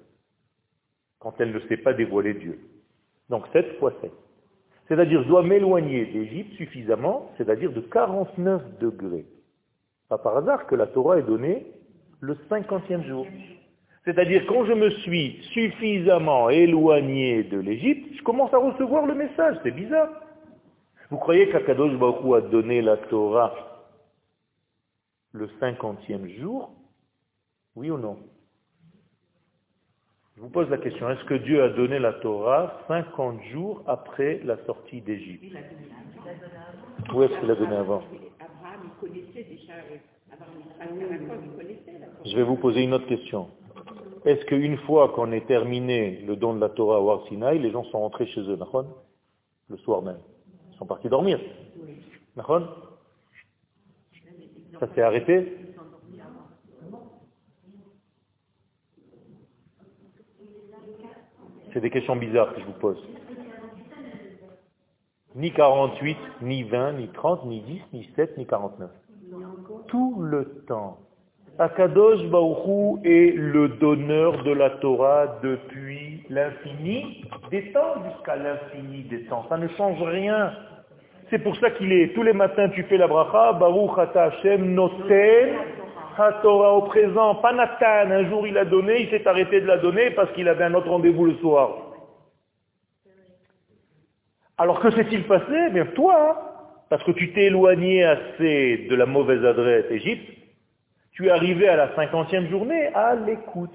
quand 1.19 1.41
elle 1.41 1.53
ne 1.53 1.61
sait 1.61 1.79
pas 1.79 1.95
dévoiler 1.95 2.35
Dieu. 2.35 2.61
Donc 3.31 3.47
7 3.53 3.79
fois 3.79 3.95
7. 4.03 4.13
C'est-à-dire, 4.89 5.23
je 5.23 5.29
dois 5.29 5.43
m'éloigner 5.43 6.07
d'Égypte 6.07 6.55
suffisamment, 6.57 7.31
c'est-à-dire 7.37 7.73
de 7.73 7.81
49 7.81 8.79
degrés. 8.79 9.27
Pas 10.09 10.19
par 10.19 10.37
hasard 10.37 10.67
que 10.67 10.75
la 10.75 10.87
Torah 10.87 11.19
est 11.19 11.23
donnée 11.23 11.67
le 12.21 12.37
cinquantième 12.49 13.05
jour. 13.05 13.27
C'est-à-dire, 14.05 14.45
quand 14.49 14.65
je 14.65 14.73
me 14.73 14.91
suis 14.91 15.41
suffisamment 15.53 16.51
éloigné 16.51 17.45
de 17.45 17.59
l'Égypte, 17.59 18.17
je 18.17 18.23
commence 18.23 18.53
à 18.53 18.59
recevoir 18.59 19.07
le 19.07 19.15
message. 19.15 19.57
C'est 19.63 19.71
bizarre. 19.71 20.11
Vous 21.11 21.19
croyez 21.19 21.49
qu'Akadosh 21.51 21.97
Baruch 21.99 22.35
a 22.37 22.41
donné 22.49 22.83
la 22.83 22.97
Torah 22.97 23.55
le 25.33 25.49
cinquantième 25.61 26.29
jour? 26.29 26.73
Oui 27.77 27.91
ou 27.91 27.99
non? 27.99 28.19
Je 30.37 30.41
vous 30.41 30.49
pose 30.49 30.69
la 30.71 30.79
question, 30.79 31.11
est-ce 31.11 31.25
que 31.25 31.35
Dieu 31.35 31.63
a 31.63 31.69
donné 31.69 31.99
la 31.99 32.15
Torah 32.15 32.81
50 32.89 33.43
jours 33.53 33.83
après 33.87 34.41
la 34.45 34.57
sortie 34.65 35.01
d'Égypte 35.03 35.45
Où 37.15 37.23
est-ce 37.23 37.39
qu'il 37.39 37.51
a 37.51 37.55
donné 37.55 37.77
avant 37.77 38.03
Je 42.25 42.37
vais 42.37 42.43
vous 42.43 42.57
poser 42.57 42.83
une 42.83 42.95
autre 42.95 43.07
question. 43.07 43.49
Est-ce 44.25 44.45
qu'une 44.47 44.79
fois 44.79 45.11
qu'on 45.11 45.33
ait 45.33 45.45
terminé 45.45 46.23
le 46.27 46.37
don 46.37 46.55
de 46.55 46.61
la 46.61 46.69
Torah 46.71 47.01
au 47.01 47.11
Arsinaï, 47.11 47.59
les 47.59 47.71
gens 47.71 47.85
sont 47.85 48.01
rentrés 48.01 48.27
chez 48.27 48.41
eux, 48.41 48.59
Le 49.69 49.77
soir 49.79 50.03
même. 50.03 50.21
Ils 50.73 50.79
sont 50.79 50.87
partis 50.87 51.09
dormir. 51.09 51.41
Ça 54.81 54.89
s'est 54.95 55.03
arrêté? 55.03 55.62
C'est 61.73 61.81
des 61.81 61.91
questions 61.91 62.17
bizarres 62.17 62.55
que 62.55 62.61
je 62.61 62.67
vous 62.67 62.73
pose. 62.73 63.03
Ni 65.35 65.51
48, 65.51 66.17
ni 66.43 66.63
20, 66.65 66.93
ni 66.93 67.09
30, 67.09 67.47
ni 67.47 67.61
10, 67.61 67.83
ni 67.95 68.11
7, 68.17 68.37
ni 68.37 68.47
49. 68.47 68.91
Tout 69.89 70.21
le 70.21 70.63
temps. 70.69 70.99
Akadosh 71.59 72.25
Baruchou 72.29 73.01
est 73.05 73.35
le 73.37 73.69
donneur 73.69 74.43
de 74.43 74.53
la 74.53 74.71
Torah 74.71 75.39
depuis 75.43 76.25
l'infini 76.29 77.25
des 77.51 77.73
temps 77.73 77.95
jusqu'à 78.05 78.37
l'infini 78.37 79.05
des 79.05 79.25
temps. 79.25 79.45
Ça 79.49 79.57
ne 79.57 79.69
change 79.69 80.03
rien. 80.03 80.53
C'est 81.31 81.39
pour 81.39 81.57
ça 81.57 81.71
qu'il 81.71 81.93
est, 81.93 82.15
tous 82.15 82.23
les 82.23 82.33
matins 82.33 82.69
tu 82.71 82.83
fais 82.85 82.99
la 82.99 83.07
bracha, 83.07 83.55
Baruch 83.55 83.99
Ata 83.99 84.25
Hashem 84.25 84.75
Noten 84.75 85.55
Torah 86.43 86.75
au 86.75 86.83
présent, 86.83 87.37
Panatan, 87.37 88.11
un 88.11 88.29
jour 88.29 88.47
il 88.47 88.57
a 88.59 88.65
donné, 88.65 89.03
il 89.03 89.11
s'est 89.11 89.27
arrêté 89.27 89.61
de 89.61 89.67
la 89.67 89.79
donner 89.79 90.11
parce 90.11 90.31
qu'il 90.33 90.49
avait 90.49 90.65
un 90.65 90.75
autre 90.75 90.89
rendez-vous 90.89 91.27
le 91.27 91.35
soir. 91.37 91.77
Alors 94.59 94.81
que 94.81 94.91
s'est-il 94.91 95.25
passé? 95.25 95.67
Eh 95.69 95.71
Bien 95.71 95.87
toi, 95.87 96.77
parce 96.89 97.03
que 97.05 97.13
tu 97.13 97.33
t'es 97.33 97.45
éloigné 97.45 98.05
assez 98.05 98.87
de 98.89 98.95
la 98.95 99.07
mauvaise 99.07 99.45
adresse 99.45 99.87
Égypte, 99.91 100.31
tu 101.13 101.27
es 101.27 101.31
arrivé 101.31 101.69
à 101.69 101.77
la 101.77 101.95
cinquantième 101.95 102.49
journée 102.49 102.89
à 102.95 103.15
l'écoute, 103.15 103.75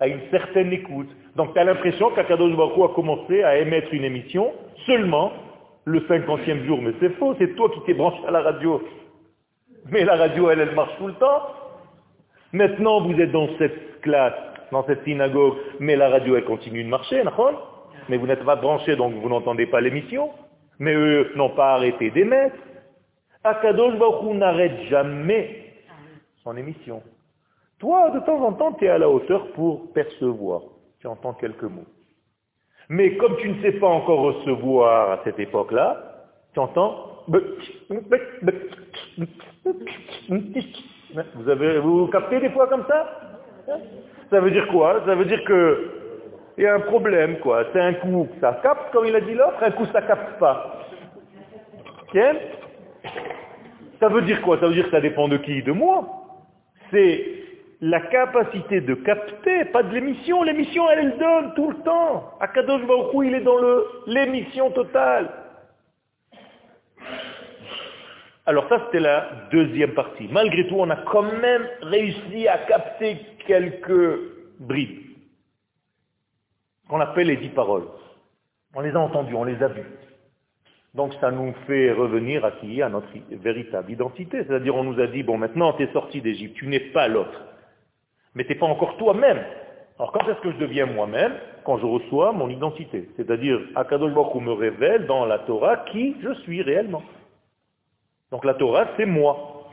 à 0.00 0.08
une 0.08 0.20
certaine 0.30 0.72
écoute. 0.72 1.08
Donc 1.36 1.54
tu 1.54 1.60
as 1.60 1.64
l'impression 1.64 2.10
qu'Akadosh 2.10 2.56
Baruch 2.56 2.90
a 2.90 2.94
commencé 2.94 3.42
à 3.42 3.58
émettre 3.58 3.92
une 3.92 4.04
émission 4.04 4.52
seulement 4.86 5.32
le 5.84 6.02
cinquantième 6.08 6.64
jour. 6.64 6.80
Mais 6.82 6.92
c'est 7.00 7.14
faux, 7.16 7.34
c'est 7.38 7.54
toi 7.54 7.70
qui 7.70 7.80
t'es 7.82 7.94
branché 7.94 8.18
à 8.26 8.30
la 8.30 8.40
radio. 8.40 8.82
Mais 9.90 10.04
la 10.04 10.16
radio, 10.16 10.50
elle, 10.50 10.60
elle 10.60 10.74
marche 10.74 10.96
tout 10.98 11.06
le 11.06 11.14
temps. 11.14 11.42
Maintenant, 12.52 13.00
vous 13.00 13.18
êtes 13.20 13.32
dans 13.32 13.48
cette 13.58 14.00
classe, 14.02 14.34
dans 14.70 14.84
cette 14.86 15.04
synagogue, 15.04 15.56
mais 15.80 15.96
la 15.96 16.08
radio, 16.08 16.36
elle 16.36 16.44
continue 16.44 16.84
de 16.84 16.88
marcher, 16.88 17.22
mais 18.08 18.16
vous 18.16 18.26
n'êtes 18.26 18.44
pas 18.44 18.56
branché, 18.56 18.96
donc 18.96 19.14
vous 19.14 19.28
n'entendez 19.28 19.66
pas 19.66 19.80
l'émission. 19.80 20.30
Mais 20.78 20.94
eux 20.94 21.32
n'ont 21.36 21.50
pas 21.50 21.74
arrêté 21.74 22.10
d'émettre. 22.10 22.56
Akadosh 23.44 23.96
Baruch 23.96 24.34
n'arrête 24.34 24.82
jamais 24.88 25.74
son 26.42 26.56
émission. 26.56 27.02
Toi, 27.78 28.10
de 28.10 28.20
temps 28.20 28.44
en 28.44 28.52
temps, 28.52 28.72
tu 28.72 28.84
es 28.84 28.88
à 28.88 28.98
la 28.98 29.08
hauteur 29.08 29.52
pour 29.52 29.92
percevoir. 29.92 30.62
Tu 31.00 31.06
entends 31.06 31.34
quelques 31.34 31.62
mots. 31.62 31.86
Mais 32.88 33.16
comme 33.16 33.36
tu 33.36 33.48
ne 33.48 33.62
sais 33.62 33.72
pas 33.72 33.88
encore 33.88 34.20
recevoir 34.20 35.10
à 35.10 35.20
cette 35.24 35.38
époque-là, 35.38 36.28
tu 36.52 36.60
entends 36.60 37.11
vous 41.34 41.48
avez 41.48 41.78
vous 41.78 42.06
captez 42.08 42.40
des 42.40 42.50
fois 42.50 42.66
comme 42.68 42.84
ça? 42.88 43.20
Ça 44.30 44.40
veut 44.40 44.50
dire 44.50 44.66
quoi? 44.68 45.02
Ça 45.06 45.14
veut 45.14 45.26
dire 45.26 45.44
que 45.44 46.02
il 46.58 46.64
y 46.64 46.66
a 46.66 46.74
un 46.74 46.80
problème, 46.80 47.38
quoi. 47.38 47.64
C'est 47.72 47.80
un 47.80 47.94
coup, 47.94 48.28
ça 48.40 48.60
capte, 48.62 48.92
comme 48.92 49.06
il 49.06 49.16
a 49.16 49.20
dit 49.20 49.34
l'autre, 49.34 49.62
un 49.62 49.70
coup, 49.70 49.86
ça 49.86 50.02
capte 50.02 50.38
pas. 50.38 50.86
Tiens 52.10 52.34
Ça 54.00 54.08
veut 54.08 54.22
dire 54.22 54.42
quoi? 54.42 54.58
Ça 54.60 54.66
veut 54.66 54.74
dire 54.74 54.84
que 54.84 54.90
ça 54.90 55.00
dépend 55.00 55.28
de 55.28 55.38
qui? 55.38 55.62
De 55.62 55.72
moi. 55.72 56.06
C'est 56.90 57.24
la 57.80 58.00
capacité 58.00 58.80
de 58.80 58.94
capter, 58.94 59.64
pas 59.66 59.82
de 59.82 59.94
l'émission. 59.94 60.42
L'émission, 60.42 60.84
elle, 60.90 60.98
elle 60.98 61.18
donne 61.18 61.54
tout 61.54 61.70
le 61.70 61.76
temps. 61.76 62.34
Akadosh 62.40 62.86
Baruch 62.86 63.10
il 63.24 63.34
est 63.34 63.40
dans 63.40 63.56
l'émission 64.06 64.70
totale. 64.70 65.30
Alors 68.44 68.68
ça, 68.68 68.82
c'était 68.86 69.00
la 69.00 69.28
deuxième 69.52 69.94
partie. 69.94 70.28
Malgré 70.28 70.66
tout, 70.66 70.76
on 70.78 70.90
a 70.90 70.96
quand 70.96 71.22
même 71.22 71.66
réussi 71.82 72.48
à 72.48 72.58
capter 72.58 73.18
quelques 73.46 74.18
bribes, 74.58 75.02
qu'on 76.88 77.00
appelle 77.00 77.28
les 77.28 77.36
dix 77.36 77.50
paroles. 77.50 77.86
On 78.74 78.80
les 78.80 78.90
a 78.90 78.98
entendues, 78.98 79.34
on 79.34 79.44
les 79.44 79.62
a 79.62 79.68
vues. 79.68 79.86
Donc 80.94 81.14
ça 81.20 81.30
nous 81.30 81.54
fait 81.66 81.90
revenir 81.92 82.44
à 82.44 82.52
qui 82.52 82.82
À 82.82 82.88
notre 82.88 83.08
véritable 83.30 83.90
identité. 83.92 84.44
C'est-à-dire 84.44 84.74
on 84.74 84.84
nous 84.84 85.00
a 85.00 85.06
dit, 85.06 85.22
bon 85.22 85.38
maintenant 85.38 85.72
tu 85.72 85.84
es 85.84 85.92
sorti 85.92 86.20
d'Égypte, 86.20 86.56
tu 86.56 86.66
n'es 86.66 86.80
pas 86.80 87.08
l'autre. 87.08 87.40
Mais 88.34 88.44
tu 88.44 88.52
n'es 88.52 88.58
pas 88.58 88.66
encore 88.66 88.96
toi-même. 88.96 89.42
Alors 89.98 90.12
quand 90.12 90.26
est-ce 90.28 90.40
que 90.40 90.52
je 90.52 90.58
deviens 90.58 90.86
moi-même 90.86 91.34
Quand 91.64 91.78
je 91.78 91.86
reçois 91.86 92.32
mon 92.32 92.48
identité. 92.48 93.08
C'est-à-dire 93.16 93.60
Akadosh 93.74 94.12
Baruch 94.12 94.34
me 94.42 94.52
révèle 94.52 95.06
dans 95.06 95.24
la 95.26 95.40
Torah 95.40 95.78
qui 95.92 96.16
je 96.22 96.32
suis 96.42 96.62
réellement. 96.62 97.02
Donc 98.30 98.44
la 98.44 98.54
Torah 98.54 98.86
c'est 98.96 99.06
moi. 99.06 99.70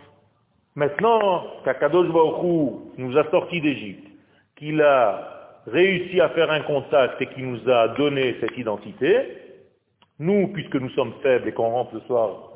Maintenant 0.76 1.44
qu'Akadosh 1.66 2.10
Baruch 2.10 2.74
nous 2.98 3.18
a 3.18 3.30
sortis 3.32 3.62
d'Égypte, 3.62 4.08
qu'il 4.56 4.82
a 4.82 5.40
réussi 5.68 6.22
à 6.22 6.30
faire 6.30 6.52
un 6.52 6.62
contact 6.62 7.22
et 7.22 7.28
qu'il 7.28 7.50
nous 7.50 7.70
a 7.70 7.90
donné 7.90 8.36
cette 8.40 8.58
identité, 8.58 9.38
nous, 10.20 10.50
puisque 10.50 10.76
nous 10.76 10.90
sommes 10.92 11.14
faibles 11.22 11.48
et 11.48 11.54
qu'on 11.54 11.70
rentre 11.70 11.96
le 11.96 12.02
soir 12.02 12.52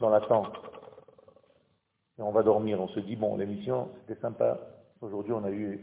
dans 0.00 0.10
la 0.10 0.20
tente, 0.20 0.56
et 2.18 2.22
on 2.22 2.30
va 2.30 2.42
dormir, 2.42 2.80
on 2.80 2.88
se 2.88 3.00
dit, 3.00 3.16
bon, 3.16 3.36
l'émission, 3.36 3.88
c'était 4.00 4.20
sympa. 4.20 4.58
Aujourd'hui, 5.00 5.32
on 5.32 5.44
a 5.44 5.50
eu 5.50 5.82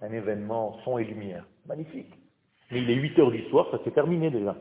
un 0.00 0.12
événement 0.12 0.78
son 0.84 0.98
et 0.98 1.04
lumière. 1.04 1.44
Magnifique. 1.66 2.12
Mais 2.70 2.80
il 2.80 2.90
est 2.90 2.94
8 2.94 3.18
heures 3.18 3.30
du 3.30 3.42
soir, 3.50 3.66
ça 3.70 3.78
s'est 3.84 3.90
terminé 3.90 4.30
déjà. 4.30 4.56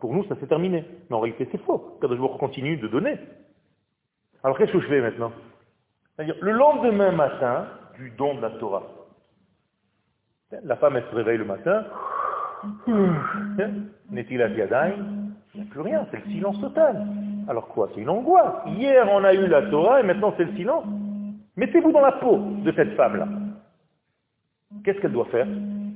Pour 0.00 0.14
nous, 0.14 0.24
ça 0.24 0.36
s'est 0.36 0.46
terminé. 0.46 0.84
Mais 1.10 1.16
en 1.16 1.20
réalité, 1.20 1.48
c'est 1.50 1.60
faux. 1.62 1.98
Quand 2.00 2.08
je 2.08 2.38
continue 2.38 2.76
de 2.76 2.88
donner. 2.88 3.18
Alors 4.44 4.56
qu'est-ce 4.56 4.72
que 4.72 4.80
je 4.80 4.86
fais 4.86 5.00
maintenant? 5.00 5.32
C'est-à-dire, 6.14 6.36
le 6.40 6.52
lendemain 6.52 7.10
matin 7.10 7.66
du 7.96 8.10
don 8.10 8.36
de 8.36 8.40
la 8.40 8.50
Torah, 8.50 8.84
la 10.62 10.76
femme, 10.76 10.96
elle 10.96 11.04
se 11.10 11.14
réveille 11.14 11.38
le 11.38 11.44
matin, 11.44 11.84
n'est-il 14.10 14.42
à 14.42 14.48
il 15.54 15.62
n'y 15.62 15.66
a 15.66 15.70
plus 15.70 15.80
rien, 15.80 16.06
c'est 16.10 16.24
le 16.24 16.30
silence 16.30 16.60
total. 16.60 17.06
Alors 17.48 17.68
quoi 17.68 17.88
C'est 17.94 18.00
une 18.00 18.10
angoisse. 18.10 18.54
Hier, 18.66 19.08
on 19.10 19.24
a 19.24 19.32
eu 19.32 19.46
la 19.46 19.62
Torah 19.62 20.00
et 20.00 20.02
maintenant 20.02 20.34
c'est 20.36 20.44
le 20.44 20.54
silence. 20.56 20.84
Mettez-vous 21.56 21.90
dans 21.90 22.00
la 22.00 22.12
peau 22.12 22.38
de 22.64 22.72
cette 22.72 22.94
femme-là. 22.94 23.26
Qu'est-ce 24.84 25.00
qu'elle 25.00 25.12
doit 25.12 25.26
faire? 25.26 25.46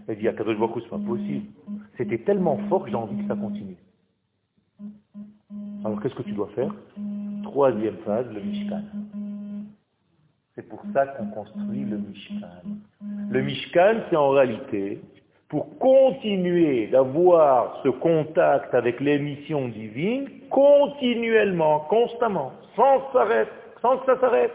Elle 0.09 0.19
dit, 0.19 0.29
à 0.29 0.33
Kadosh 0.33 0.59
Baruch 0.59 0.83
c'est 0.83 0.91
pas 0.91 0.99
possible. 0.99 1.47
C'était 1.97 2.19
tellement 2.19 2.59
fort 2.69 2.85
que 2.85 2.91
j'ai 2.91 2.97
envie 2.97 3.17
que 3.17 3.29
ça 3.29 3.37
continue. 3.37 3.77
Alors 5.85 6.01
qu'est-ce 6.01 6.15
que 6.15 6.23
tu 6.23 6.33
dois 6.33 6.49
faire? 6.55 6.75
Troisième 7.43 7.97
phase, 7.99 8.27
le 8.33 8.41
Mishkan. 8.41 8.83
C'est 10.55 10.69
pour 10.69 10.83
ça 10.93 11.07
qu'on 11.07 11.27
construit 11.27 11.85
le 11.85 11.99
Mishkan. 11.99 12.47
Le 13.31 13.43
Mishkan, 13.43 14.01
c'est 14.09 14.17
en 14.17 14.31
réalité 14.31 15.01
pour 15.49 15.79
continuer 15.79 16.87
d'avoir 16.87 17.81
ce 17.83 17.89
contact 17.89 18.75
avec 18.75 19.01
l'émission 19.01 19.69
divine 19.69 20.29
continuellement, 20.51 21.81
constamment, 21.81 22.53
sans 22.75 23.13
s'arrêter, 23.13 23.51
sans 23.83 23.99
que 23.99 24.07
ça 24.07 24.21
s'arrête. 24.21 24.53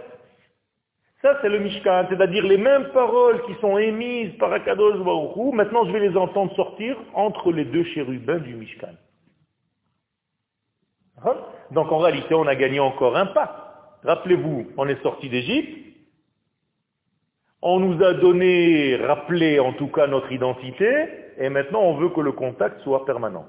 C'est 1.42 1.50
le 1.50 1.60
Mishkan, 1.60 2.06
c'est-à-dire 2.10 2.44
les 2.44 2.58
mêmes 2.58 2.90
paroles 2.92 3.42
qui 3.46 3.54
sont 3.62 3.78
émises 3.78 4.38
par 4.38 4.52
Akadosh 4.54 5.00
Baruch 5.04 5.54
maintenant 5.54 5.86
je 5.86 5.92
vais 5.92 6.00
les 6.00 6.18
entendre 6.18 6.54
sortir 6.56 6.98
entre 7.14 7.52
les 7.52 7.66
deux 7.66 7.84
chérubins 7.84 8.40
du 8.40 8.56
Mishkan. 8.56 8.94
Hein? 11.24 11.36
Donc 11.72 11.92
en 11.92 11.98
réalité, 11.98 12.34
on 12.34 12.48
a 12.48 12.56
gagné 12.56 12.80
encore 12.80 13.18
un 13.18 13.28
pas. 13.28 14.00
Rappelez-vous, 14.04 14.68
on 14.78 14.88
est 14.88 15.02
sorti 15.02 15.30
d'Égypte, 15.30 15.88
on 17.62 17.80
nous 17.80 18.04
a 18.04 18.14
donné, 18.14 18.96
rappelé 18.96 19.60
en 19.60 19.74
tout 19.74 19.88
cas 19.88 20.08
notre 20.08 20.32
identité, 20.32 21.10
et 21.38 21.50
maintenant 21.50 21.82
on 21.82 21.98
veut 21.98 22.10
que 22.10 22.22
le 22.22 22.32
contact 22.32 22.82
soit 22.82 23.06
permanent. 23.06 23.46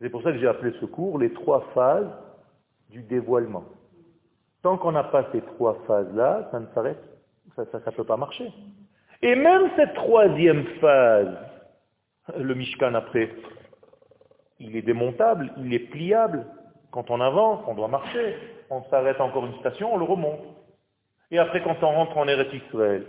C'est 0.00 0.10
pour 0.10 0.22
ça 0.22 0.32
que 0.32 0.38
j'ai 0.38 0.48
appelé 0.48 0.72
ce 0.80 0.86
cours 0.86 1.18
les 1.18 1.32
trois 1.32 1.68
phases 1.74 2.10
du 2.90 3.02
dévoilement. 3.02 3.64
Tant 4.62 4.78
qu'on 4.78 4.92
n'a 4.92 5.04
pas 5.04 5.28
ces 5.32 5.42
trois 5.42 5.76
phases-là, 5.86 6.48
ça 6.50 6.60
ne 6.60 6.66
s'arrête, 6.74 7.02
ça 7.56 7.64
ne 7.64 7.90
peut 7.90 8.04
pas 8.04 8.16
marcher. 8.16 8.50
Et 9.20 9.34
même 9.34 9.70
cette 9.76 9.92
troisième 9.94 10.64
phase, 10.80 11.36
le 12.36 12.54
Mishkan 12.54 12.94
après, 12.94 13.34
il 14.60 14.76
est 14.76 14.82
démontable, 14.82 15.52
il 15.58 15.74
est 15.74 15.90
pliable. 15.90 16.46
Quand 16.92 17.10
on 17.10 17.20
avance, 17.20 17.64
on 17.66 17.74
doit 17.74 17.88
marcher. 17.88 18.36
On 18.70 18.84
s'arrête 18.84 19.20
encore 19.20 19.44
une 19.46 19.58
station, 19.58 19.92
on 19.94 19.98
le 19.98 20.04
remonte. 20.04 20.40
Et 21.30 21.38
après, 21.38 21.62
quand 21.62 21.76
on 21.82 21.92
rentre 21.92 22.16
en 22.16 22.26
Eretz 22.28 22.50
Israël, 22.52 23.04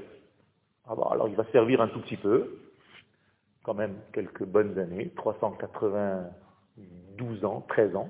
ah 0.87 0.95
alors 1.11 1.29
il 1.29 1.35
va 1.35 1.45
servir 1.51 1.81
un 1.81 1.87
tout 1.87 2.01
petit 2.01 2.17
peu, 2.17 2.59
quand 3.63 3.73
même 3.73 3.95
quelques 4.13 4.43
bonnes 4.43 4.77
années, 4.79 5.11
392 5.15 7.45
ans, 7.45 7.65
13 7.67 7.95
ans, 7.95 8.09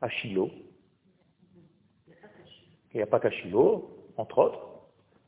à 0.00 0.08
Shiloh. 0.08 0.50
Pas 3.10 3.20
qu'à 3.20 3.30
Shiloh, 3.30 3.90
entre 4.16 4.38
autres. 4.38 4.60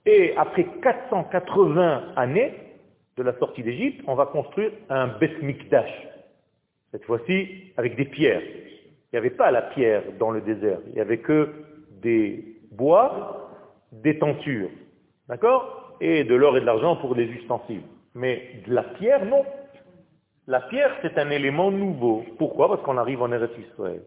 Et 0.05 0.35
après 0.37 0.65
480 0.83 2.13
années 2.17 2.55
de 3.17 3.23
la 3.23 3.37
sortie 3.39 3.63
d'Égypte, 3.63 4.03
on 4.07 4.15
va 4.15 4.27
construire 4.27 4.71
un 4.89 5.09
Beth 5.19 5.43
Mikdash. 5.43 5.91
Cette 6.93 7.05
fois-ci, 7.05 7.73
avec 7.77 7.97
des 7.97 8.05
pierres. 8.05 8.43
Il 8.43 9.15
n'y 9.15 9.19
avait 9.19 9.31
pas 9.31 9.51
la 9.51 9.63
pierre 9.63 10.03
dans 10.19 10.31
le 10.31 10.41
désert. 10.41 10.79
Il 10.89 10.95
n'y 10.95 11.01
avait 11.01 11.19
que 11.19 11.51
des 12.03 12.45
bois 12.71 13.51
des 13.93 14.19
tentures, 14.19 14.71
d'accord? 15.29 15.97
Et 16.01 16.25
de 16.25 16.35
l'or 16.35 16.57
et 16.57 16.61
de 16.61 16.67
l'argent 16.67 16.97
pour 16.97 17.15
des 17.15 17.25
ustensiles. 17.25 17.83
Mais 18.15 18.63
de 18.67 18.75
la 18.75 18.83
pierre, 18.83 19.25
non. 19.25 19.45
La 20.47 20.61
pierre, 20.61 20.97
c'est 21.03 21.19
un 21.19 21.31
élément 21.31 21.71
nouveau. 21.71 22.25
Pourquoi? 22.39 22.69
Parce 22.69 22.83
qu'on 22.83 22.99
arrive 22.99 23.23
en 23.23 23.33
Eretz 23.33 23.53
Israël. 23.59 24.03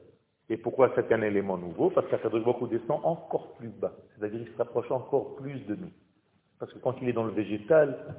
Et 0.50 0.58
pourquoi 0.58 0.92
c'est 0.96 1.12
un 1.12 1.22
élément 1.22 1.58
nouveau? 1.58 1.92
Parce 1.92 2.08
qu'Akadosh 2.08 2.44
Baruch 2.44 2.70
descend 2.70 3.00
encore 3.04 3.54
plus 3.54 3.70
bas. 3.70 3.94
C'est-à-dire 4.18 4.40
qu'il 4.40 4.52
se 4.52 4.58
rapproche 4.58 4.90
encore 4.92 5.36
plus 5.36 5.60
de 5.68 5.76
nous. 5.76 5.92
Parce 6.60 6.74
que 6.74 6.80
quand 6.80 6.96
il 7.02 7.10
est 7.10 7.14
dans 7.14 7.24
le 7.24 7.32
végétal, 7.32 8.16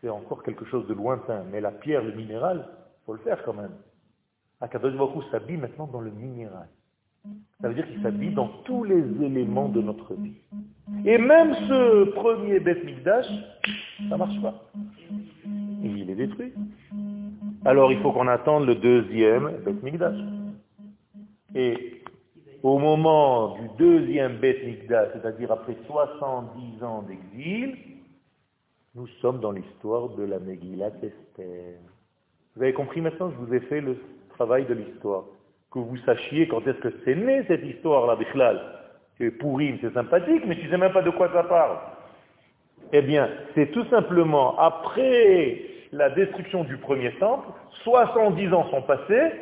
c'est 0.00 0.08
encore 0.08 0.42
quelque 0.42 0.64
chose 0.64 0.86
de 0.86 0.94
lointain. 0.94 1.44
Mais 1.52 1.60
la 1.60 1.72
pierre, 1.72 2.02
le 2.02 2.12
minéral, 2.12 2.66
il 2.66 3.04
faut 3.04 3.12
le 3.12 3.18
faire 3.20 3.42
quand 3.44 3.52
même. 3.52 3.72
Akadosh 4.60 4.96
Baruch 4.96 5.24
s'habille 5.30 5.58
maintenant 5.58 5.86
dans 5.86 6.00
le 6.00 6.10
minéral. 6.10 6.68
Ça 7.60 7.68
veut 7.68 7.74
dire 7.74 7.86
qu'il 7.88 8.02
s'habille 8.02 8.32
dans 8.32 8.48
tous 8.64 8.84
les 8.84 9.02
éléments 9.22 9.68
de 9.68 9.82
notre 9.82 10.14
vie. 10.14 10.36
Et 11.04 11.18
même 11.18 11.54
ce 11.68 12.10
premier 12.12 12.60
Beth 12.60 12.84
Mikdash, 12.84 13.26
ça 14.08 14.14
ne 14.14 14.16
marche 14.16 14.40
pas. 14.40 14.54
Il 15.82 16.08
est 16.08 16.14
détruit. 16.14 16.52
Alors 17.64 17.92
il 17.92 18.00
faut 18.00 18.12
qu'on 18.12 18.28
attende 18.28 18.66
le 18.66 18.76
deuxième 18.76 19.50
Beth 19.64 19.82
Mikdash. 19.82 20.16
Et 21.54 22.02
au 22.62 22.78
moment 22.78 23.56
du 23.56 23.68
deuxième 23.78 24.38
Beth 24.38 24.64
Mikdash, 24.64 25.08
c'est-à-dire 25.12 25.52
après 25.52 25.76
70 25.86 26.82
ans 26.82 27.02
d'exil, 27.02 27.76
nous 28.94 29.06
sommes 29.20 29.40
dans 29.40 29.52
l'histoire 29.52 30.08
de 30.10 30.24
la 30.24 30.38
Megillah 30.38 30.90
Esther. 31.02 31.78
Vous 32.54 32.62
avez 32.62 32.72
compris 32.72 33.00
maintenant, 33.00 33.30
je 33.30 33.36
vous 33.36 33.54
ai 33.54 33.60
fait 33.60 33.80
le 33.80 33.98
travail 34.30 34.64
de 34.64 34.74
l'histoire 34.74 35.24
que 35.70 35.78
vous 35.78 35.96
sachiez 35.98 36.48
quand 36.48 36.66
est-ce 36.66 36.78
que 36.78 36.92
c'est 37.04 37.14
né 37.14 37.44
cette 37.46 37.64
histoire-là, 37.64 38.16
Bichlal. 38.16 38.60
Que 39.18 39.30
Pourim, 39.30 39.78
c'est 39.80 39.92
sympathique, 39.94 40.42
mais 40.46 40.56
tu 40.56 40.66
ne 40.66 40.70
sais 40.70 40.78
même 40.78 40.92
pas 40.92 41.02
de 41.02 41.10
quoi 41.10 41.30
ça 41.32 41.42
parle. 41.44 41.78
Eh 42.92 43.02
bien, 43.02 43.28
c'est 43.54 43.70
tout 43.72 43.84
simplement 43.86 44.58
après 44.58 45.62
la 45.92 46.10
destruction 46.10 46.64
du 46.64 46.76
premier 46.78 47.12
temple, 47.18 47.48
70 47.84 48.52
ans 48.52 48.68
sont 48.70 48.82
passés, 48.82 49.32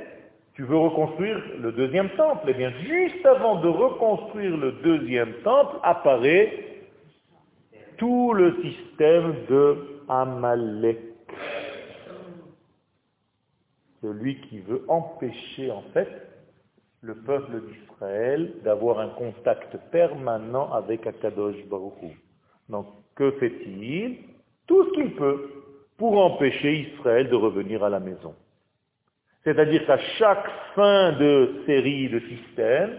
tu 0.55 0.63
veux 0.63 0.77
reconstruire 0.77 1.43
le 1.61 1.73
deuxième 1.73 2.11
temple? 2.11 2.47
Eh 2.49 2.55
bien, 2.55 2.71
juste 2.83 3.25
avant 3.27 3.61
de 3.61 3.69
reconstruire 3.69 4.57
le 4.57 4.73
deuxième 4.73 5.35
temple, 5.43 5.77
apparaît 5.83 6.83
tout 7.97 8.33
le 8.33 8.63
système 8.63 9.35
de 9.49 10.01
Amalek 10.09 10.99
celui 14.05 14.39
qui 14.43 14.59
veut 14.59 14.85
empêcher 14.89 15.71
en 15.71 15.83
fait 15.95 16.09
le 17.01 17.15
peuple 17.15 17.63
d'Israël 17.63 18.53
d'avoir 18.63 19.01
un 19.01 19.09
contact 19.09 19.77
permanent 19.91 20.71
avec 20.73 21.07
Akadosh 21.07 21.65
Baruch 21.67 22.15
Donc 22.69 22.87
que 23.15 23.31
fait-il? 23.33 24.19
Tout 24.67 24.85
ce 24.85 24.95
qu'il 24.95 25.15
peut 25.17 25.51
pour 25.97 26.19
empêcher 26.19 26.91
Israël 26.93 27.29
de 27.29 27.37
revenir 27.37 27.83
à 27.85 27.89
la 27.89 28.01
maison. 28.01 28.35
C'est-à-dire 29.45 29.87
qu'à 29.87 29.99
chaque 30.19 30.49
fin 30.75 31.13
de 31.13 31.63
série 31.67 32.09
de 32.09 32.21
système, 32.21 32.99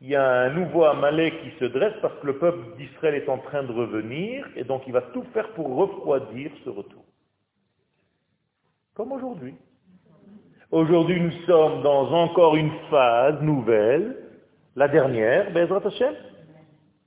il 0.00 0.08
y 0.08 0.16
a 0.16 0.28
un 0.28 0.50
nouveau 0.50 0.84
Amalek 0.84 1.40
qui 1.42 1.58
se 1.58 1.64
dresse 1.64 1.94
parce 2.02 2.14
que 2.20 2.26
le 2.26 2.38
peuple 2.38 2.76
d'Israël 2.76 3.14
est 3.14 3.28
en 3.28 3.38
train 3.38 3.62
de 3.62 3.72
revenir 3.72 4.46
et 4.56 4.64
donc 4.64 4.82
il 4.86 4.92
va 4.92 5.00
tout 5.00 5.24
faire 5.32 5.48
pour 5.52 5.74
refroidir 5.76 6.50
ce 6.64 6.70
retour. 6.70 7.04
Comme 8.94 9.12
aujourd'hui. 9.12 9.54
Aujourd'hui, 10.70 11.20
nous 11.20 11.32
sommes 11.46 11.82
dans 11.82 12.12
encore 12.12 12.56
une 12.56 12.72
phase 12.90 13.40
nouvelle, 13.40 14.16
la 14.74 14.88
dernière, 14.88 15.52
Bezrat 15.52 15.86
Hashem, 15.86 16.14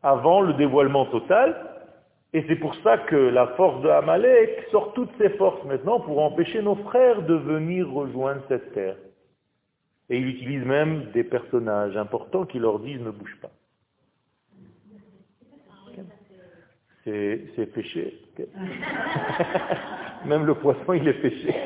avant 0.02 0.42
le 0.42 0.54
dévoilement 0.54 1.06
total. 1.08 1.77
Et 2.34 2.44
c'est 2.48 2.58
pour 2.58 2.76
ça 2.84 2.98
que 2.98 3.16
la 3.16 3.48
force 3.56 3.82
de 3.82 3.90
Amalek 3.90 4.68
sort 4.72 4.94
toutes 4.94 5.16
ses 5.18 5.30
forces 5.32 5.64
maintenant 5.66 6.00
pour 6.02 6.22
empêcher 6.22 6.62
nos 6.62 6.76
frères 6.76 7.22
de 7.22 7.36
venir 7.36 7.90
rejoindre 7.90 8.42
cette 8.50 8.74
terre. 8.74 8.98
Et 10.10 10.18
il 10.18 10.28
utilise 10.28 10.64
même 10.64 11.12
des 11.14 11.24
personnages 11.24 11.96
importants 11.98 12.46
qui 12.46 12.60
leur 12.60 12.80
disent 12.80 13.02
ne 13.02 13.12
bouge 13.12 13.38
pas. 13.42 13.52
C'est 17.06 17.72
péché. 17.74 18.22
même 20.26 20.46
le 20.46 20.56
poisson, 20.56 20.92
il 20.92 21.08
est 21.08 21.14
péché. 21.14 21.56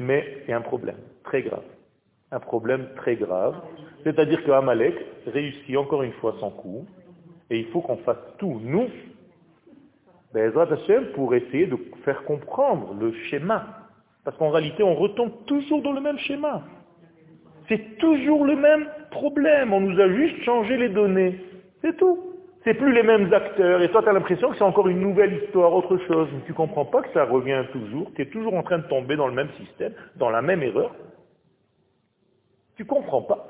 Mais 0.00 0.42
il 0.44 0.50
y 0.50 0.52
a 0.52 0.56
un 0.56 0.62
problème 0.62 0.98
très 1.22 1.42
grave. 1.42 1.62
Un 2.32 2.40
problème 2.40 2.88
très 2.96 3.14
grave. 3.14 3.54
C'est-à-dire 4.02 4.42
que 4.42 4.50
Amalek 4.50 4.96
réussit 5.26 5.76
encore 5.76 6.02
une 6.02 6.12
fois 6.14 6.34
son 6.40 6.50
coup. 6.50 6.86
Et 7.50 7.60
il 7.60 7.66
faut 7.66 7.80
qu'on 7.80 7.98
fasse 7.98 8.16
tout, 8.38 8.60
nous, 8.64 8.88
pour 11.14 11.34
essayer 11.34 11.66
de 11.66 11.76
faire 12.04 12.24
comprendre 12.24 12.94
le 12.98 13.12
schéma 13.28 13.82
parce 14.24 14.36
qu'en 14.36 14.50
réalité, 14.50 14.82
on 14.82 14.94
retombe 14.94 15.32
toujours 15.46 15.82
dans 15.82 15.92
le 15.92 16.00
même 16.00 16.18
schéma. 16.18 16.62
C'est 17.68 17.98
toujours 17.98 18.44
le 18.44 18.56
même 18.56 18.86
problème. 19.10 19.72
On 19.72 19.80
nous 19.80 20.00
a 20.00 20.08
juste 20.08 20.42
changé 20.44 20.76
les 20.76 20.88
données. 20.88 21.40
C'est 21.80 21.96
tout. 21.96 22.18
C'est 22.64 22.74
plus 22.74 22.92
les 22.92 23.02
mêmes 23.02 23.32
acteurs. 23.32 23.82
Et 23.82 23.90
toi, 23.90 24.02
tu 24.02 24.08
as 24.08 24.12
l'impression 24.12 24.50
que 24.50 24.56
c'est 24.56 24.62
encore 24.62 24.86
une 24.86 25.00
nouvelle 25.00 25.42
histoire, 25.42 25.74
autre 25.74 25.96
chose. 26.06 26.28
Mais 26.32 26.40
tu 26.46 26.52
comprends 26.52 26.84
pas 26.84 27.02
que 27.02 27.12
ça 27.12 27.24
revient 27.24 27.64
toujours. 27.72 28.12
Tu 28.14 28.22
es 28.22 28.26
toujours 28.26 28.54
en 28.54 28.62
train 28.62 28.78
de 28.78 28.86
tomber 28.86 29.16
dans 29.16 29.26
le 29.26 29.34
même 29.34 29.50
système, 29.58 29.92
dans 30.16 30.30
la 30.30 30.42
même 30.42 30.62
erreur. 30.62 30.94
Tu 32.82 32.88
comprends 32.88 33.22
pas. 33.22 33.46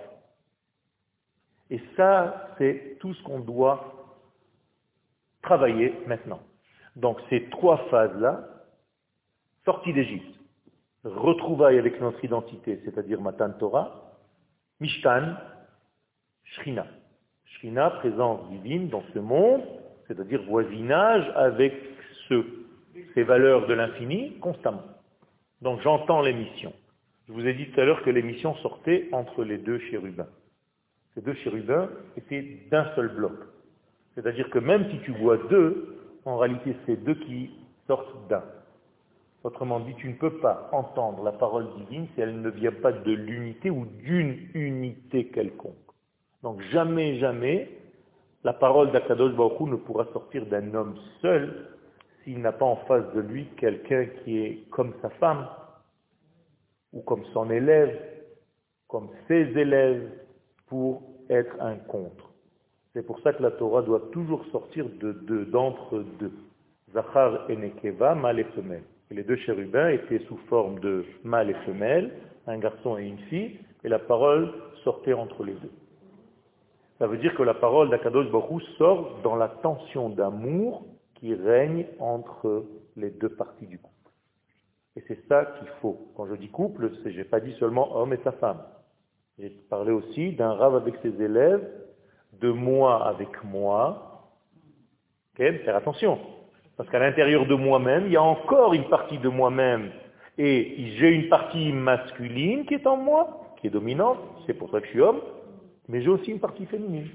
Et 1.71 1.81
ça, 1.97 2.51
c'est 2.59 2.99
tout 3.01 3.15
ce 3.15 3.23
qu'on 3.23 3.41
doit 3.41 3.95
travailler 5.41 5.95
maintenant. 6.07 6.41
Donc 6.97 7.17
ces 7.31 7.49
trois 7.49 7.79
phases-là, 7.89 8.47
sortie 9.65 9.95
d'Égypte, 9.95 10.39
retrouvailles 11.03 11.79
avec 11.79 11.99
notre 11.99 12.23
identité, 12.23 12.79
c'est-à-dire 12.85 13.23
Matan 13.23 13.53
Torah, 13.59 14.19
Mishkan, 14.81 15.35
Shrina. 16.45 16.85
Shrina, 17.47 17.89
présence 17.89 18.47
divine 18.51 18.91
dans 18.91 19.03
ce 19.15 19.19
monde, 19.19 19.63
c'est-à-dire 20.09 20.43
voisinage 20.43 21.27
avec 21.37 21.73
ces 23.15 23.23
valeurs 23.23 23.67
de 23.67 23.73
l'infini 23.73 24.39
constamment. 24.41 24.85
Donc 25.63 25.81
j'entends 25.81 26.21
l'émission. 26.21 26.75
Je 27.33 27.41
vous 27.41 27.47
ai 27.47 27.55
dit 27.55 27.67
tout 27.71 27.81
à 27.81 27.85
l'heure 27.87 28.03
que 28.03 28.11
l'émission 28.11 28.55
sortait 28.57 29.09
entre 29.11 29.43
les 29.43 29.57
deux 29.57 29.79
chérubins. 29.91 30.27
Ces 31.15 31.23
deux 31.23 31.33
chérubins 31.33 31.89
étaient 32.15 32.59
d'un 32.71 32.85
seul 32.95 33.09
bloc. 33.09 33.33
C'est-à-dire 34.15 34.51
que 34.51 34.59
même 34.59 34.91
si 34.91 34.99
tu 34.99 35.13
vois 35.13 35.39
deux, 35.49 35.97
en 36.27 36.37
réalité 36.37 36.77
c'est 36.85 37.03
deux 37.03 37.15
qui 37.15 37.51
sortent 37.87 38.29
d'un. 38.29 38.43
Autrement 39.45 39.81
dit, 39.81 39.95
tu 39.95 40.09
ne 40.09 40.15
peux 40.15 40.41
pas 40.41 40.69
entendre 40.73 41.25
la 41.25 41.33
parole 41.33 41.69
divine 41.79 42.07
si 42.15 42.21
elle 42.21 42.39
ne 42.39 42.51
vient 42.51 42.71
pas 42.71 42.93
de 42.93 43.13
l'unité 43.13 43.71
ou 43.71 43.87
d'une 44.05 44.37
unité 44.53 45.29
quelconque. 45.29 45.73
Donc 46.43 46.61
jamais, 46.71 47.17
jamais, 47.17 47.71
la 48.45 48.53
parole 48.53 48.93
d'Akadosh 48.93 49.35
Baruch 49.35 49.61
ne 49.71 49.77
pourra 49.77 50.05
sortir 50.13 50.45
d'un 50.47 50.75
homme 50.75 50.97
seul 51.23 51.69
s'il 52.25 52.43
n'a 52.43 52.53
pas 52.53 52.67
en 52.67 52.77
face 52.77 53.11
de 53.15 53.21
lui 53.21 53.47
quelqu'un 53.57 54.05
qui 54.23 54.39
est 54.39 54.71
comme 54.71 54.93
sa 55.01 55.09
femme, 55.09 55.49
ou 56.93 57.01
comme 57.03 57.25
son 57.33 57.51
élève, 57.51 57.99
comme 58.89 59.09
ses 59.29 59.59
élèves, 59.59 60.09
pour 60.67 61.03
être 61.31 61.55
un 61.61 61.77
contre. 61.77 62.31
C'est 62.93 63.07
pour 63.07 63.21
ça 63.21 63.33
que 63.33 63.43
la 63.43 63.51
Torah 63.53 63.83
doit 63.83 64.09
toujours 64.13 64.45
sortir 64.53 64.87
de 65.01 65.13
deux, 65.13 65.47
d'entre 65.47 66.05
deux. 66.19 66.33
Zachar 66.93 67.51
et 67.51 67.57
Nekeva, 67.57 68.15
mâle 68.15 68.41
et 68.41 68.45
femelle 68.45 68.83
les 69.13 69.23
deux 69.23 69.37
chérubins 69.37 69.89
étaient 69.89 70.21
sous 70.27 70.39
forme 70.49 70.79
de 70.81 71.05
mâle 71.25 71.51
et 71.51 71.67
femelle, 71.67 72.13
un 72.47 72.59
garçon 72.59 72.99
et 72.99 73.05
une 73.05 73.19
fille, 73.29 73.59
et 73.85 73.89
la 73.89 73.99
parole 73.99 74.53
sortait 74.85 75.13
entre 75.13 75.45
les 75.45 75.55
deux. 75.55 75.71
Ça 76.99 77.07
veut 77.07 77.19
dire 77.19 77.35
que 77.35 77.43
la 77.43 77.55
parole 77.55 77.91
d'Akadosh 77.91 78.31
Baruch 78.31 78.63
sort 78.79 79.19
dans 79.23 79.37
la 79.37 79.49
tension 79.49 80.09
d'amour 80.09 80.85
qui 81.15 81.35
règne 81.35 81.87
entre 81.99 82.65
les 82.97 83.11
deux 83.11 83.29
parties 83.29 83.67
du 83.67 83.79
couple. 83.79 83.92
Et 84.97 85.05
c'est 85.09 85.27
ça 85.29 85.47
qu'il 85.59 85.69
faut. 85.81 86.13
Quand 86.17 86.27
je 86.27 86.35
dis 86.35 86.49
couple, 86.49 86.91
je 87.05 87.09
n'ai 87.09 87.25
pas 87.25 87.41
dit 87.41 87.55
seulement 87.59 87.97
homme 87.97 88.13
et 88.13 88.21
sa 88.25 88.33
femme. 88.33 88.63
J'ai 89.39 89.51
parlé 89.71 89.93
aussi 89.93 90.33
d'un 90.33 90.53
rave 90.53 90.77
avec 90.77 90.95
ses 91.03 91.21
élèves, 91.23 91.67
de 92.41 92.51
moi 92.51 93.07
avec 93.07 93.43
moi. 93.45 94.29
Okay 95.35 95.59
Faire 95.61 95.77
attention. 95.77 96.19
Parce 96.77 96.89
qu'à 96.91 96.99
l'intérieur 96.99 97.47
de 97.47 97.55
moi-même, 97.55 98.07
il 98.07 98.13
y 98.13 98.17
a 98.17 98.23
encore 98.23 98.75
une 98.75 98.89
partie 98.89 99.19
de 99.19 99.29
moi-même. 99.29 99.91
Et 100.39 100.93
j'ai 100.99 101.11
une 101.11 101.29
partie 101.29 101.73
masculine 101.73 102.67
qui 102.67 102.75
est 102.75 102.87
en 102.87 102.97
moi, 102.97 103.55
qui 103.61 103.67
est 103.67 103.71
dominante, 103.71 104.19
c'est 104.47 104.55
pour 104.55 104.71
ça 104.71 104.81
que 104.81 104.87
je 104.87 104.91
suis 104.91 105.01
homme, 105.01 105.21
mais 105.89 106.03
j'ai 106.03 106.09
aussi 106.09 106.31
une 106.31 106.41
partie 106.41 106.67
féminine. 106.67 107.09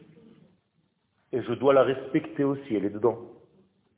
Et 1.32 1.42
je 1.42 1.54
dois 1.54 1.74
la 1.74 1.84
respecter 1.84 2.44
aussi, 2.44 2.76
elle 2.76 2.86
est 2.86 2.92
dedans. 2.92 3.18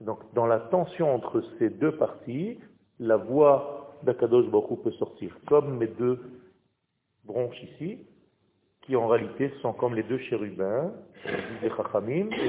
Donc 0.01 0.19
dans 0.33 0.47
la 0.47 0.59
tension 0.59 1.13
entre 1.13 1.43
ces 1.59 1.69
deux 1.69 1.91
parties, 1.91 2.59
la 2.99 3.17
voix 3.17 3.97
d'Akadosh 4.03 4.47
Baruch 4.47 4.81
peut 4.83 4.91
sortir, 4.91 5.35
comme 5.47 5.77
mes 5.77 5.87
deux 5.87 6.19
bronches 7.25 7.61
ici, 7.63 7.99
qui 8.81 8.95
en 8.95 9.07
réalité 9.07 9.51
sont 9.61 9.73
comme 9.73 9.95
les 9.95 10.03
deux 10.03 10.17
chérubins, 10.17 10.91
et 11.61 11.69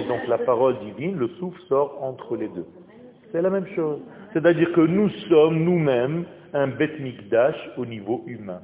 donc 0.07 0.26
la 0.28 0.38
parole 0.38 0.78
divine, 0.80 1.16
le 1.16 1.28
souffle 1.38 1.61
sort 1.68 2.03
entre 2.03 2.36
les 2.36 2.48
deux. 2.48 2.66
C'est 3.32 3.42
la 3.42 3.51
même 3.51 3.66
chose. 3.74 4.01
C'est-à-dire 4.32 4.72
que 4.72 4.80
nous 4.80 5.09
sommes 5.28 5.62
nous-mêmes 5.62 6.24
un 6.53 6.68
Beth 6.68 6.98
Mikdash 6.98 7.57
au 7.76 7.86
niveau 7.86 8.24
humain. 8.26 8.62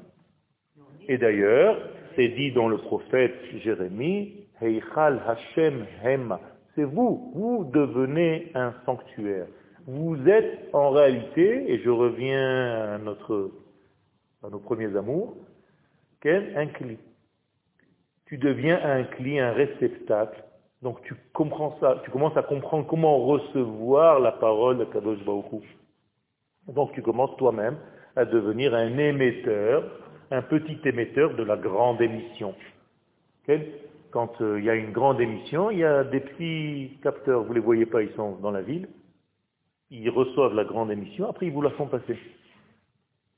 Et 1.08 1.18
d'ailleurs, 1.18 1.76
c'est 2.16 2.28
dit 2.28 2.52
dans 2.52 2.68
le 2.68 2.78
prophète 2.78 3.34
Jérémie, 3.62 4.46
Heichal 4.60 5.22
Hashem 5.26 5.84
Hema. 6.02 6.40
C'est 6.74 6.84
vous, 6.84 7.32
vous 7.34 7.70
devenez 7.72 8.50
un 8.54 8.74
sanctuaire. 8.84 9.46
Vous 9.86 10.16
êtes 10.28 10.68
en 10.72 10.90
réalité, 10.90 11.72
et 11.72 11.78
je 11.80 11.90
reviens 11.90 12.94
à, 12.94 12.98
notre, 12.98 13.52
à 14.42 14.48
nos 14.48 14.58
premiers 14.58 14.96
amours, 14.96 15.36
un 16.24 16.66
cli. 16.66 16.98
Tu 18.24 18.36
deviens 18.36 18.80
un 18.82 19.04
cli, 19.04 19.38
un 19.38 19.52
réceptacle 19.52 20.42
donc 20.82 21.02
tu 21.02 21.14
comprends 21.32 21.76
ça, 21.80 22.00
tu 22.04 22.10
commences 22.10 22.36
à 22.36 22.42
comprendre 22.42 22.86
comment 22.86 23.18
recevoir 23.24 24.20
la 24.20 24.32
parole 24.32 24.78
de 24.78 24.84
Kadosh 24.84 25.24
Baruch 25.24 25.64
Donc 26.68 26.92
tu 26.92 27.02
commences 27.02 27.36
toi-même 27.38 27.76
à 28.14 28.24
devenir 28.24 28.74
un 28.74 28.96
émetteur, 28.98 29.84
un 30.30 30.42
petit 30.42 30.78
émetteur 30.84 31.34
de 31.34 31.42
la 31.42 31.56
grande 31.56 32.00
émission. 32.00 32.54
Quand 34.10 34.40
euh, 34.40 34.58
il 34.58 34.64
y 34.64 34.70
a 34.70 34.74
une 34.74 34.92
grande 34.92 35.20
émission, 35.20 35.70
il 35.70 35.78
y 35.78 35.84
a 35.84 36.04
des 36.04 36.20
petits 36.20 36.98
capteurs, 37.02 37.42
vous 37.42 37.50
ne 37.50 37.54
les 37.54 37.60
voyez 37.60 37.86
pas, 37.86 38.02
ils 38.02 38.12
sont 38.12 38.36
dans 38.36 38.50
la 38.50 38.62
ville, 38.62 38.88
ils 39.90 40.10
reçoivent 40.10 40.54
la 40.54 40.64
grande 40.64 40.90
émission, 40.90 41.28
après 41.28 41.46
ils 41.46 41.52
vous 41.52 41.62
la 41.62 41.70
font 41.70 41.86
passer. 41.86 42.18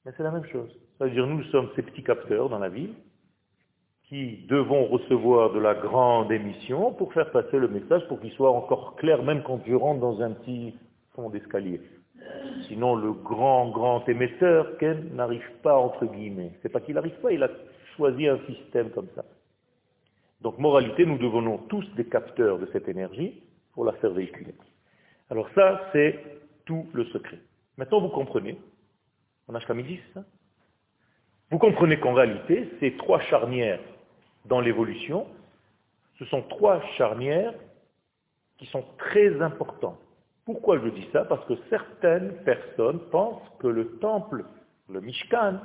Mais 0.04 0.12
c'est 0.16 0.22
la 0.22 0.30
même 0.30 0.46
chose. 0.46 0.70
C'est-à-dire 0.96 1.26
nous 1.26 1.42
sommes 1.44 1.68
ces 1.76 1.82
petits 1.82 2.02
capteurs 2.02 2.48
dans 2.48 2.58
la 2.58 2.68
ville, 2.68 2.94
qui 4.08 4.46
devons 4.48 4.86
recevoir 4.86 5.52
de 5.52 5.58
la 5.58 5.74
grande 5.74 6.32
émission 6.32 6.92
pour 6.92 7.12
faire 7.12 7.30
passer 7.30 7.58
le 7.58 7.68
message 7.68 8.06
pour 8.08 8.20
qu'il 8.20 8.32
soit 8.32 8.50
encore 8.50 8.96
clair, 8.96 9.22
même 9.22 9.42
quand 9.42 9.60
je 9.66 9.74
rentre 9.74 10.00
dans 10.00 10.22
un 10.22 10.30
petit 10.30 10.74
fond 11.14 11.28
d'escalier. 11.28 11.80
Sinon, 12.66 12.96
le 12.96 13.12
grand, 13.12 13.68
grand 13.70 14.08
émetteur, 14.08 14.78
Ken, 14.78 15.14
n'arrive 15.14 15.50
pas, 15.62 15.78
entre 15.78 16.06
guillemets. 16.06 16.52
C'est 16.62 16.70
pas 16.70 16.80
qu'il 16.80 16.94
n'arrive 16.94 17.18
pas, 17.20 17.32
il 17.32 17.42
a 17.42 17.50
choisi 17.96 18.26
un 18.26 18.38
système 18.46 18.90
comme 18.90 19.08
ça. 19.14 19.24
Donc, 20.40 20.58
moralité, 20.58 21.04
nous 21.04 21.18
devenons 21.18 21.58
tous 21.68 21.84
des 21.96 22.06
capteurs 22.06 22.58
de 22.58 22.66
cette 22.72 22.88
énergie 22.88 23.42
pour 23.74 23.84
la 23.84 23.92
faire 23.92 24.10
véhiculer. 24.10 24.54
Alors 25.30 25.48
ça, 25.54 25.88
c'est 25.92 26.18
tout 26.64 26.86
le 26.92 27.04
secret. 27.06 27.38
Maintenant, 27.76 28.00
vous 28.00 28.08
comprenez. 28.08 28.58
On 29.46 29.54
a 29.54 29.58
jusqu'à 29.58 29.74
ça 30.14 30.24
Vous 31.50 31.58
comprenez 31.58 31.98
qu'en 31.98 32.14
réalité, 32.14 32.68
ces 32.80 32.96
trois 32.96 33.20
charnières 33.20 33.80
dans 34.46 34.60
l'évolution, 34.60 35.26
ce 36.18 36.24
sont 36.26 36.42
trois 36.42 36.82
charnières 36.96 37.54
qui 38.58 38.66
sont 38.66 38.84
très 38.98 39.40
importantes. 39.40 39.98
Pourquoi 40.44 40.78
je 40.80 40.88
dis 40.88 41.06
ça? 41.12 41.24
Parce 41.24 41.44
que 41.46 41.54
certaines 41.70 42.32
personnes 42.44 43.00
pensent 43.10 43.48
que 43.60 43.68
le 43.68 43.98
temple, 43.98 44.44
le 44.88 45.00
Mishkan, 45.00 45.60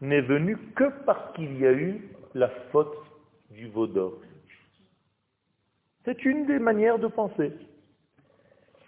n'est 0.00 0.22
venu 0.22 0.56
que 0.74 0.84
parce 1.04 1.34
qu'il 1.34 1.58
y 1.58 1.66
a 1.66 1.72
eu 1.72 2.08
la 2.34 2.48
faute 2.72 2.96
du 3.50 3.68
Vaudor. 3.68 4.14
C'est 6.04 6.24
une 6.24 6.46
des 6.46 6.58
manières 6.58 6.98
de 6.98 7.08
penser. 7.08 7.52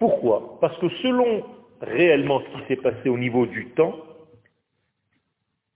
Pourquoi? 0.01 0.59
Parce 0.61 0.77
que 0.79 0.89
selon 1.03 1.45
réellement 1.81 2.41
ce 2.41 2.59
qui 2.59 2.69
s'est 2.69 2.83
passé 2.83 3.09
au 3.09 3.19
niveau 3.19 3.47
du 3.47 3.71
temps, 3.73 3.95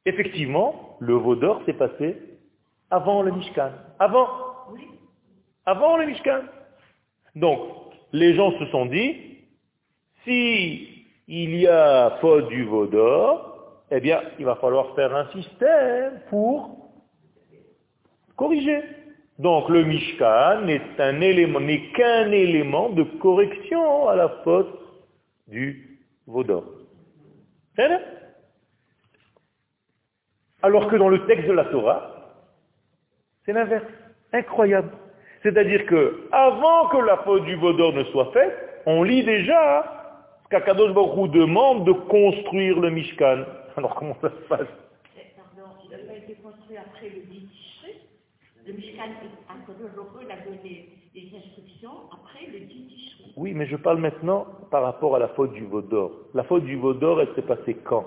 effectivement, 0.07 0.97
le 0.99 1.15
Vaudor 1.15 1.63
s'est 1.67 1.75
passé 1.75 2.17
avant 2.91 3.23
le 3.23 3.33
Mishkan. 3.33 3.71
Avant. 3.99 4.29
Avant 5.67 5.97
le 5.99 6.07
Mishkan. 6.07 6.41
Donc, 7.37 7.61
les 8.13 8.35
gens 8.35 8.51
se 8.59 8.67
sont 8.67 8.87
dit, 8.87 9.15
si 10.25 11.07
il 11.29 11.57
y 11.57 11.67
a 11.67 12.19
faute 12.21 12.49
du 12.49 12.65
veau 12.65 12.87
d'or, 12.87 13.83
eh 13.91 14.01
bien, 14.01 14.23
il 14.39 14.45
va 14.45 14.57
falloir 14.57 14.95
faire 14.95 15.15
un 15.15 15.31
système 15.33 16.21
pour 16.31 16.91
corriger. 18.37 18.83
Donc 19.39 19.69
le 19.69 19.85
Mishkan 19.85 20.63
n'est 20.63 20.81
qu'un 21.93 22.31
élément 22.31 22.91
de 22.91 23.03
correction 23.03 24.09
à 24.09 24.15
la 24.15 24.29
faute 24.45 24.79
du 25.49 25.99
Vaudor. 26.27 26.65
Alors 30.63 30.89
que 30.89 30.97
dans 30.97 31.09
le 31.09 31.27
texte 31.27 31.49
de 31.49 31.53
la 31.53 31.65
Torah, 31.65 32.11
c'est 33.45 33.53
l'inverse. 33.53 33.85
Incroyable. 34.33 34.91
C'est-à-dire 35.43 35.85
que 35.87 36.29
avant 36.33 36.89
que 36.89 36.97
la 36.99 37.19
faute 37.19 37.45
du 37.45 37.57
Vaudor 37.57 37.93
ne 37.93 38.05
soit 38.05 38.33
faite, 38.33 38.83
on 38.87 39.03
lit 39.03 39.25
déjà 39.25 39.85
qu'Akadosh 40.51 40.93
Baruch 40.93 41.31
demande 41.33 41.85
de 41.85 41.93
construire 41.93 42.79
le 42.81 42.91
Mishkan. 42.91 43.45
Alors 43.77 43.95
comment 43.97 44.17
ça 44.23 44.31
se 44.31 44.49
passe? 44.49 44.69
Pardon, 45.37 45.71
il 45.91 46.17
été 46.17 46.35
construit 46.35 46.77
après 46.77 47.09
le 47.11 47.23
Le 48.67 48.73
Mishkan, 48.73 49.11
a 49.49 50.45
donné 50.45 50.89
des 51.15 51.31
instructions 51.37 52.09
après 52.11 52.47
le 52.51 52.61
dit 52.61 53.13
Oui, 53.37 53.53
mais 53.53 53.67
je 53.67 53.77
parle 53.77 53.99
maintenant 53.99 54.47
par 54.71 54.83
rapport 54.83 55.15
à 55.17 55.19
la 55.19 55.29
faute 55.29 55.53
du 55.53 55.65
Vaudor. 55.67 56.13
La 56.33 56.45
faute 56.45 56.65
du 56.65 56.77
Vaudor, 56.77 57.21
elle 57.21 57.35
s'est 57.35 57.43
passée 57.43 57.75
quand? 57.85 58.07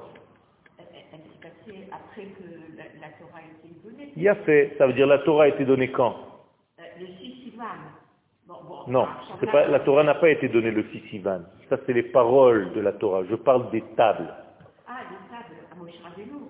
Elle, 0.79 0.85
s'est 0.85 1.17
passée 1.41 1.87
après 1.91 2.23
que 2.23 2.77
la, 2.77 3.09
Torah 3.19 3.37
a 3.37 3.41
été 3.41 3.75
donnée. 3.83 4.13
Il 4.15 4.27
a 4.27 4.35
fait. 4.35 4.73
Ça 4.79 4.87
veut 4.87 4.93
dire 4.93 5.05
la 5.05 5.19
Torah 5.19 5.43
a 5.43 5.47
été 5.49 5.63
donnée 5.63 5.91
quand? 5.91 6.15
Euh, 6.79 6.83
Le 6.99 7.05
6 7.05 7.51
Sivan. 7.51 7.65
non, 8.87 9.05
pas, 9.51 9.67
la 9.67 9.79
Torah 9.81 10.03
n'a 10.03 10.15
pas 10.15 10.31
été 10.31 10.49
donnée 10.49 10.71
le 10.71 10.85
6 10.91 11.01
Sivan. 11.11 11.41
Ça, 11.69 11.77
c'est 11.85 11.93
les 11.93 12.03
paroles 12.03 12.73
de 12.73 12.81
la 12.81 12.93
Torah. 12.93 13.23
Je 13.29 13.35
parle 13.35 13.69
des 13.69 13.81
tables. 13.95 14.33
Ah, 14.87 15.01
des 15.09 15.29
tables, 15.29 15.61
à 15.71 15.75
Moshe 15.75 15.93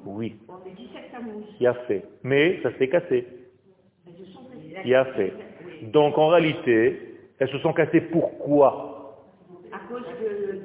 Oui. 0.05 0.35
On 0.47 0.65
est 0.65 0.75
17 0.75 1.11
Tammuz. 1.11 1.43
Il 1.59 1.67
a 1.67 1.73
fait. 1.73 2.05
Mais 2.23 2.61
ça 2.63 2.71
s'est 2.77 2.87
cassé. 2.87 3.27
Il 4.85 4.95
a 4.95 5.05
fait. 5.05 5.33
Donc 5.83 6.17
en 6.17 6.27
réalité, 6.29 6.99
elles 7.39 7.49
se 7.49 7.57
sont 7.59 7.73
cassées 7.73 8.01
pourquoi? 8.01 9.15
À 9.71 9.79
cause 9.91 10.01
de, 10.01 10.61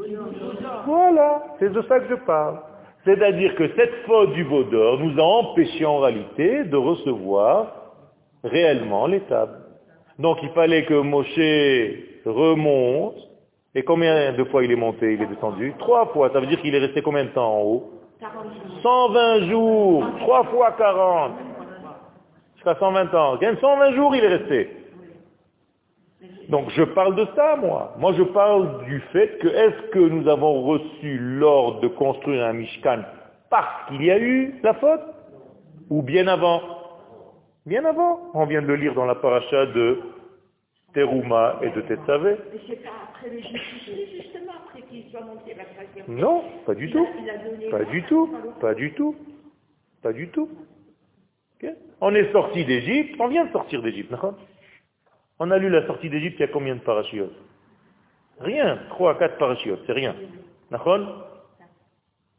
Voilà, 0.86 1.42
c'est 1.58 1.72
de 1.72 1.82
ça 1.82 2.00
que 2.00 2.08
je 2.08 2.14
parle. 2.24 2.60
C'est-à-dire 3.04 3.54
que 3.56 3.68
cette 3.76 3.94
faute 4.06 4.32
du 4.32 4.44
Vaudor 4.44 5.00
nous 5.00 5.18
a 5.20 5.24
empêché 5.24 5.84
en 5.84 5.98
réalité 5.98 6.64
de 6.64 6.76
recevoir 6.76 7.92
réellement 8.44 9.06
les 9.06 9.20
tables. 9.20 9.58
Donc 10.18 10.38
il 10.42 10.50
fallait 10.50 10.84
que 10.84 10.94
Moshe 10.94 11.36
remonte. 12.24 13.16
Et 13.74 13.82
combien 13.84 14.32
de 14.32 14.44
fois 14.44 14.62
il 14.64 14.70
est 14.70 14.76
monté, 14.76 15.14
il 15.14 15.22
est 15.22 15.26
descendu? 15.26 15.72
Trois 15.78 16.06
fois. 16.06 16.30
Ça 16.32 16.40
veut 16.40 16.46
dire 16.46 16.60
qu'il 16.60 16.74
est 16.74 16.78
resté 16.78 17.00
combien 17.00 17.24
de 17.24 17.30
temps 17.30 17.54
en 17.58 17.62
haut? 17.62 17.90
120 18.82 19.48
jours. 19.48 20.04
Trois 20.20 20.44
fois 20.44 20.72
40. 20.72 21.32
Jusqu'à 22.64 22.78
120 22.78 23.14
ans. 23.14 23.38
120 23.40 23.92
jours 23.92 24.14
il 24.14 24.22
est 24.24 24.36
resté. 24.36 24.70
Donc 26.48 26.70
je 26.70 26.84
parle 26.84 27.16
de 27.16 27.26
ça, 27.34 27.56
moi. 27.56 27.94
Moi, 27.98 28.12
je 28.16 28.22
parle 28.22 28.84
du 28.84 29.00
fait 29.12 29.38
que 29.38 29.48
est-ce 29.48 29.90
que 29.90 29.98
nous 29.98 30.28
avons 30.28 30.62
reçu 30.62 31.18
l'ordre 31.18 31.80
de 31.80 31.88
construire 31.88 32.44
un 32.44 32.52
Mishkan 32.52 33.00
parce 33.50 33.88
qu'il 33.88 34.04
y 34.04 34.10
a 34.10 34.18
eu 34.18 34.54
la 34.62 34.74
faute? 34.74 35.00
Ou 35.90 36.02
bien 36.02 36.28
avant? 36.28 36.62
Bien 37.66 37.84
avant. 37.84 38.30
On 38.34 38.46
vient 38.46 38.62
de 38.62 38.66
le 38.66 38.76
lire 38.76 38.94
dans 38.94 39.06
la 39.06 39.16
paracha 39.16 39.66
de 39.66 39.98
Teruma 40.94 41.58
et 41.62 41.70
de 41.70 41.80
Tetzavé. 41.80 42.36
Non, 46.06 46.44
pas 46.64 46.74
du 46.74 46.90
tout. 46.90 47.06
Pas 47.70 47.84
du 47.84 48.02
tout. 48.04 48.30
Pas 48.60 48.74
du 48.74 48.92
tout. 48.92 49.16
Pas 50.02 50.12
du 50.12 50.28
tout. 50.28 50.48
On 52.00 52.14
est 52.14 52.32
sorti 52.32 52.64
d'Égypte, 52.64 53.14
on 53.20 53.28
vient 53.28 53.44
de 53.44 53.52
sortir 53.52 53.82
d'Égypte. 53.82 54.12
On 55.38 55.50
a 55.50 55.58
lu 55.58 55.68
la 55.68 55.86
sortie 55.86 56.10
d'Égypte, 56.10 56.36
il 56.38 56.42
y 56.42 56.44
a 56.44 56.48
combien 56.48 56.74
de 56.74 56.80
parachiotes? 56.80 57.36
Rien, 58.40 58.80
trois, 58.88 59.18
quatre 59.18 59.38
parachiotes, 59.38 59.82
c'est 59.86 59.92
rien. 59.92 60.16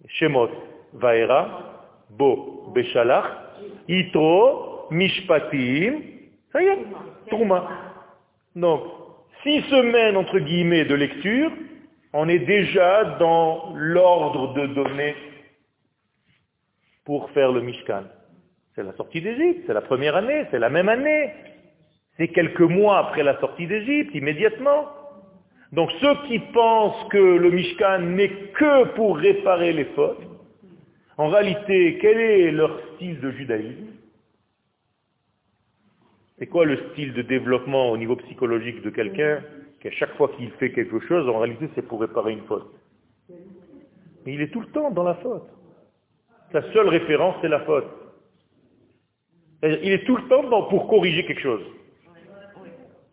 Shemot, 0.08 0.50
Vaera, 0.94 1.94
Bo, 2.10 2.74
Itro, 3.88 4.88
Mishpatim. 4.92 6.02
Donc, 8.56 8.82
six 9.44 9.62
semaines, 9.64 10.18
entre 10.18 10.40
guillemets, 10.40 10.86
de 10.86 10.96
lecture, 10.96 11.52
on 12.12 12.28
est 12.28 12.40
déjà 12.40 13.06
dans 13.18 13.74
l'ordre 13.76 14.54
de 14.54 14.68
données 14.68 15.16
pour 17.06 17.30
faire 17.32 17.52
le 17.52 17.62
Mishkan. 17.62 18.04
C'est 18.76 18.84
la 18.84 18.94
sortie 18.94 19.22
d'Égypte, 19.22 19.64
c'est 19.68 19.74
la 19.74 19.82
première 19.82 20.16
année, 20.16 20.46
c'est 20.50 20.60
la 20.60 20.70
même 20.70 20.90
année. 20.90 21.32
C'est 22.18 22.28
quelques 22.30 22.62
mois 22.62 22.98
après 23.00 23.24
la 23.24 23.40
sortie 23.40 23.68
d'Égypte, 23.68 24.14
immédiatement. 24.16 24.88
Donc 25.72 25.92
ceux 26.02 26.16
qui 26.28 26.40
pensent 26.40 27.08
que 27.10 27.18
le 27.18 27.50
Mishkan 27.50 28.00
n'est 28.00 28.52
que 28.54 28.86
pour 28.96 29.18
réparer 29.18 29.74
les 29.74 29.86
fautes, 29.86 30.22
en 31.18 31.28
réalité, 31.30 31.98
quel 32.02 32.20
est 32.20 32.52
leur 32.52 32.80
style 32.96 33.20
de 33.20 33.32
judaïsme? 33.32 33.88
C'est 36.38 36.48
quoi 36.48 36.66
le 36.66 36.78
style 36.92 37.14
de 37.14 37.22
développement 37.22 37.92
au 37.92 37.98
niveau 37.98 38.16
psychologique 38.16 38.82
de 38.82 38.90
quelqu'un 38.90 39.44
qu'à 39.80 39.92
chaque 39.92 40.16
fois 40.16 40.30
qu'il 40.36 40.50
fait 40.52 40.72
quelque 40.72 41.00
chose, 41.02 41.30
en 41.30 41.40
réalité, 41.40 41.70
c'est 41.76 41.88
pour 41.88 42.02
réparer 42.02 42.34
une 42.34 42.46
faute? 42.46 42.72
Mais 44.26 44.34
il 44.34 44.42
est 44.42 44.50
tout 44.50 44.62
le 44.62 44.68
temps 44.68 44.90
dans 44.90 45.04
la 45.04 45.16
faute. 45.16 45.48
Sa 46.52 46.62
seule 46.74 46.88
référence, 46.88 47.36
c'est 47.42 47.50
la 47.50 47.60
faute. 47.62 48.03
Il 49.64 49.94
est 49.94 50.06
tout 50.06 50.18
le 50.18 50.28
temps 50.28 50.64
pour 50.64 50.88
corriger 50.88 51.26
quelque 51.26 51.42
chose. 51.42 51.62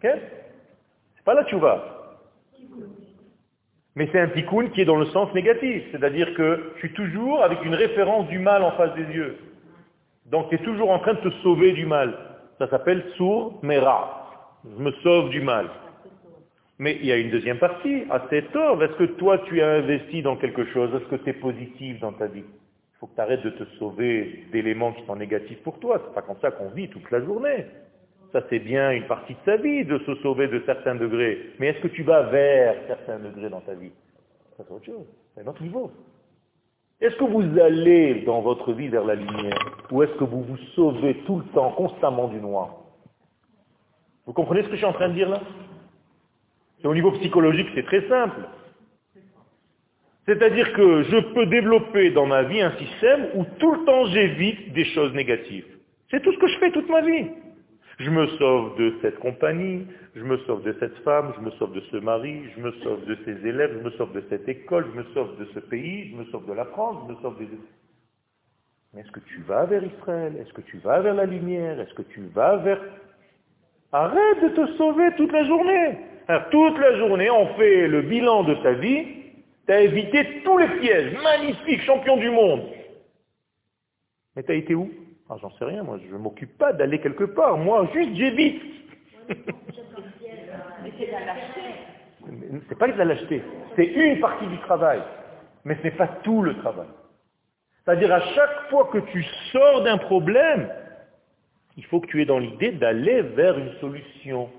C'est 0.02 1.24
pas 1.24 1.34
la 1.34 1.44
tchouva. 1.44 2.00
Mais 3.94 4.08
c'est 4.12 4.20
un 4.20 4.28
tikkun 4.28 4.68
qui 4.68 4.80
est 4.80 4.84
dans 4.84 4.96
le 4.96 5.06
sens 5.06 5.32
négatif. 5.34 5.82
C'est-à-dire 5.92 6.34
que 6.34 6.72
je 6.74 6.78
suis 6.80 6.92
toujours 6.94 7.42
avec 7.42 7.64
une 7.64 7.74
référence 7.74 8.28
du 8.28 8.38
mal 8.38 8.62
en 8.62 8.72
face 8.72 8.94
des 8.94 9.14
yeux. 9.14 9.36
Donc 10.26 10.48
tu 10.48 10.56
es 10.56 10.58
toujours 10.58 10.90
en 10.90 10.98
train 10.98 11.14
de 11.14 11.20
te 11.20 11.30
sauver 11.42 11.72
du 11.72 11.86
mal. 11.86 12.16
Ça 12.58 12.68
s'appelle 12.68 13.04
sour 13.16 13.58
mera. 13.62 14.58
Je 14.64 14.82
me 14.82 14.92
sauve 15.02 15.30
du 15.30 15.40
mal. 15.40 15.68
Mais 16.78 16.96
il 16.96 17.06
y 17.06 17.12
a 17.12 17.16
une 17.16 17.30
deuxième 17.30 17.58
partie. 17.58 18.04
À 18.10 18.22
cet 18.30 18.46
est-ce 18.54 18.96
que 18.96 19.04
toi 19.04 19.38
tu 19.38 19.60
as 19.60 19.68
investi 19.68 20.22
dans 20.22 20.36
quelque 20.36 20.64
chose? 20.72 20.90
Est-ce 20.94 21.08
que 21.10 21.16
tu 21.16 21.30
es 21.30 21.34
positif 21.34 22.00
dans 22.00 22.12
ta 22.12 22.26
vie? 22.26 22.44
Faut 23.00 23.06
que 23.06 23.14
tu 23.14 23.20
arrêtes 23.20 23.42
de 23.42 23.50
te 23.50 23.64
sauver 23.78 24.44
d'éléments 24.52 24.92
qui 24.92 25.04
sont 25.06 25.16
négatifs 25.16 25.62
pour 25.62 25.78
toi. 25.78 26.00
C'est 26.04 26.14
pas 26.14 26.22
comme 26.22 26.38
ça 26.42 26.50
qu'on 26.50 26.68
vit 26.68 26.88
toute 26.88 27.10
la 27.10 27.24
journée. 27.24 27.64
Ça, 28.32 28.42
c'est 28.50 28.58
bien 28.58 28.90
une 28.92 29.06
partie 29.06 29.32
de 29.32 29.38
sa 29.44 29.56
vie 29.56 29.84
de 29.84 29.98
se 30.00 30.14
sauver 30.16 30.48
de 30.48 30.62
certains 30.66 30.94
degrés. 30.94 31.52
Mais 31.58 31.68
est-ce 31.68 31.80
que 31.80 31.88
tu 31.88 32.02
vas 32.02 32.24
vers 32.24 32.76
certains 32.86 33.18
degrés 33.18 33.48
dans 33.48 33.62
ta 33.62 33.74
vie? 33.74 33.90
Ça, 34.56 34.64
c'est 34.68 34.74
autre 34.74 34.84
chose. 34.84 35.06
C'est 35.34 35.42
un 35.42 35.46
autre 35.46 35.62
niveau. 35.62 35.90
Est-ce 37.00 37.16
que 37.16 37.24
vous 37.24 37.58
allez 37.58 38.22
dans 38.26 38.42
votre 38.42 38.72
vie 38.74 38.88
vers 38.88 39.04
la 39.04 39.14
lumière? 39.14 39.58
Ou 39.90 40.02
est-ce 40.02 40.12
que 40.12 40.24
vous 40.24 40.42
vous 40.42 40.58
sauvez 40.76 41.14
tout 41.26 41.38
le 41.38 41.44
temps, 41.54 41.70
constamment 41.70 42.28
du 42.28 42.36
noir? 42.36 42.76
Vous 44.26 44.34
comprenez 44.34 44.62
ce 44.62 44.66
que 44.66 44.72
je 44.74 44.78
suis 44.78 44.86
en 44.86 44.92
train 44.92 45.08
de 45.08 45.14
dire 45.14 45.30
là? 45.30 45.40
C'est 46.80 46.86
au 46.86 46.94
niveau 46.94 47.12
psychologique, 47.12 47.68
c'est 47.74 47.86
très 47.86 48.06
simple. 48.08 48.40
C'est-à-dire 50.30 50.72
que 50.74 51.02
je 51.02 51.16
peux 51.34 51.46
développer 51.46 52.12
dans 52.12 52.24
ma 52.24 52.44
vie 52.44 52.60
un 52.60 52.70
système 52.76 53.30
où 53.34 53.44
tout 53.58 53.72
le 53.72 53.84
temps 53.84 54.06
j'évite 54.06 54.72
des 54.72 54.84
choses 54.84 55.12
négatives. 55.12 55.66
C'est 56.08 56.22
tout 56.22 56.32
ce 56.32 56.38
que 56.38 56.46
je 56.46 56.58
fais 56.60 56.70
toute 56.70 56.88
ma 56.88 57.00
vie. 57.00 57.26
Je 57.98 58.10
me 58.10 58.28
sauve 58.38 58.78
de 58.78 58.94
cette 59.02 59.18
compagnie, 59.18 59.88
je 60.14 60.22
me 60.22 60.38
sauve 60.46 60.62
de 60.62 60.72
cette 60.78 60.96
femme, 60.98 61.32
je 61.36 61.44
me 61.44 61.50
sauve 61.58 61.72
de 61.72 61.80
ce 61.90 61.96
mari, 61.96 62.44
je 62.56 62.62
me 62.62 62.70
sauve 62.84 63.04
de 63.06 63.18
ces 63.24 63.44
élèves, 63.44 63.76
je 63.80 63.84
me 63.84 63.90
sauve 63.96 64.12
de 64.12 64.22
cette 64.30 64.48
école, 64.48 64.86
je 64.94 65.00
me 65.00 65.04
sauve 65.14 65.36
de 65.36 65.48
ce 65.52 65.58
pays, 65.58 66.10
je 66.12 66.16
me 66.16 66.24
sauve 66.26 66.46
de 66.46 66.52
la 66.52 66.66
France, 66.66 66.98
je 67.08 67.12
me 67.12 67.20
sauve 67.22 67.36
des... 67.36 67.48
Mais 68.94 69.00
est-ce 69.00 69.10
que 69.10 69.20
tu 69.26 69.42
vas 69.48 69.64
vers 69.64 69.82
Israël? 69.82 70.36
Est-ce 70.40 70.52
que 70.52 70.62
tu 70.62 70.78
vas 70.78 71.00
vers 71.00 71.14
la 71.14 71.26
lumière? 71.26 71.80
Est-ce 71.80 71.94
que 71.94 72.02
tu 72.02 72.20
vas 72.32 72.56
vers... 72.58 72.80
Arrête 73.90 74.44
de 74.44 74.48
te 74.50 74.76
sauver 74.76 75.08
toute 75.16 75.32
la 75.32 75.42
journée. 75.42 75.98
toute 76.52 76.78
la 76.78 76.98
journée, 76.98 77.28
on 77.30 77.48
fait 77.56 77.88
le 77.88 78.02
bilan 78.02 78.44
de 78.44 78.54
ta 78.62 78.74
vie. 78.74 79.19
Tu 79.70 79.76
as 79.76 79.82
évité 79.82 80.42
tous 80.42 80.58
les 80.58 80.66
pièges. 80.80 81.16
Magnifique, 81.22 81.82
champion 81.82 82.16
du 82.16 82.28
monde. 82.28 82.62
Mais 84.34 84.42
tu 84.42 84.50
as 84.50 84.56
été 84.56 84.74
où? 84.74 84.90
Ah, 85.28 85.36
j'en 85.40 85.52
sais 85.58 85.64
rien, 85.64 85.84
moi, 85.84 85.96
je 86.04 86.12
ne 86.12 86.18
m'occupe 86.18 86.58
pas 86.58 86.72
d'aller 86.72 86.98
quelque 86.98 87.22
part. 87.22 87.56
Moi, 87.56 87.88
juste 87.94 88.16
j'évite. 88.16 88.60
c'est 92.68 92.78
pas 92.80 92.88
de 92.88 92.98
la 92.98 93.04
lâcheté. 93.04 93.44
C'est 93.76 93.84
une 93.86 94.18
partie 94.18 94.48
du 94.48 94.58
travail. 94.58 95.02
Mais 95.64 95.76
ce 95.76 95.82
n'est 95.84 95.92
pas 95.92 96.08
tout 96.24 96.42
le 96.42 96.56
travail. 96.56 96.88
C'est-à-dire 97.84 98.12
à 98.12 98.22
chaque 98.22 98.70
fois 98.70 98.88
que 98.92 98.98
tu 98.98 99.24
sors 99.52 99.84
d'un 99.84 99.98
problème, 99.98 100.68
il 101.76 101.84
faut 101.84 102.00
que 102.00 102.08
tu 102.08 102.20
aies 102.20 102.26
dans 102.26 102.40
l'idée 102.40 102.72
d'aller 102.72 103.22
vers 103.22 103.56
une 103.56 103.72
solution. 103.74 104.50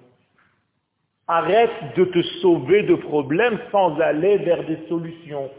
Arrête 1.34 1.96
de 1.96 2.04
te 2.04 2.22
sauver 2.42 2.84
de 2.84 2.96
problèmes 2.96 3.58
sans 3.72 3.98
aller 4.02 4.38
vers 4.40 4.66
des 4.66 4.78
solutions. 4.90 5.50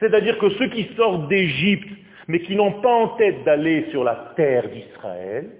C'est-à-dire 0.00 0.36
que 0.38 0.50
ceux 0.50 0.68
qui 0.70 0.92
sortent 0.96 1.28
d'Égypte 1.28 1.88
mais 2.26 2.40
qui 2.40 2.56
n'ont 2.56 2.80
pas 2.80 2.92
en 2.92 3.08
tête 3.16 3.44
d'aller 3.44 3.86
sur 3.90 4.02
la 4.02 4.32
terre 4.36 4.68
d'Israël, 4.68 5.50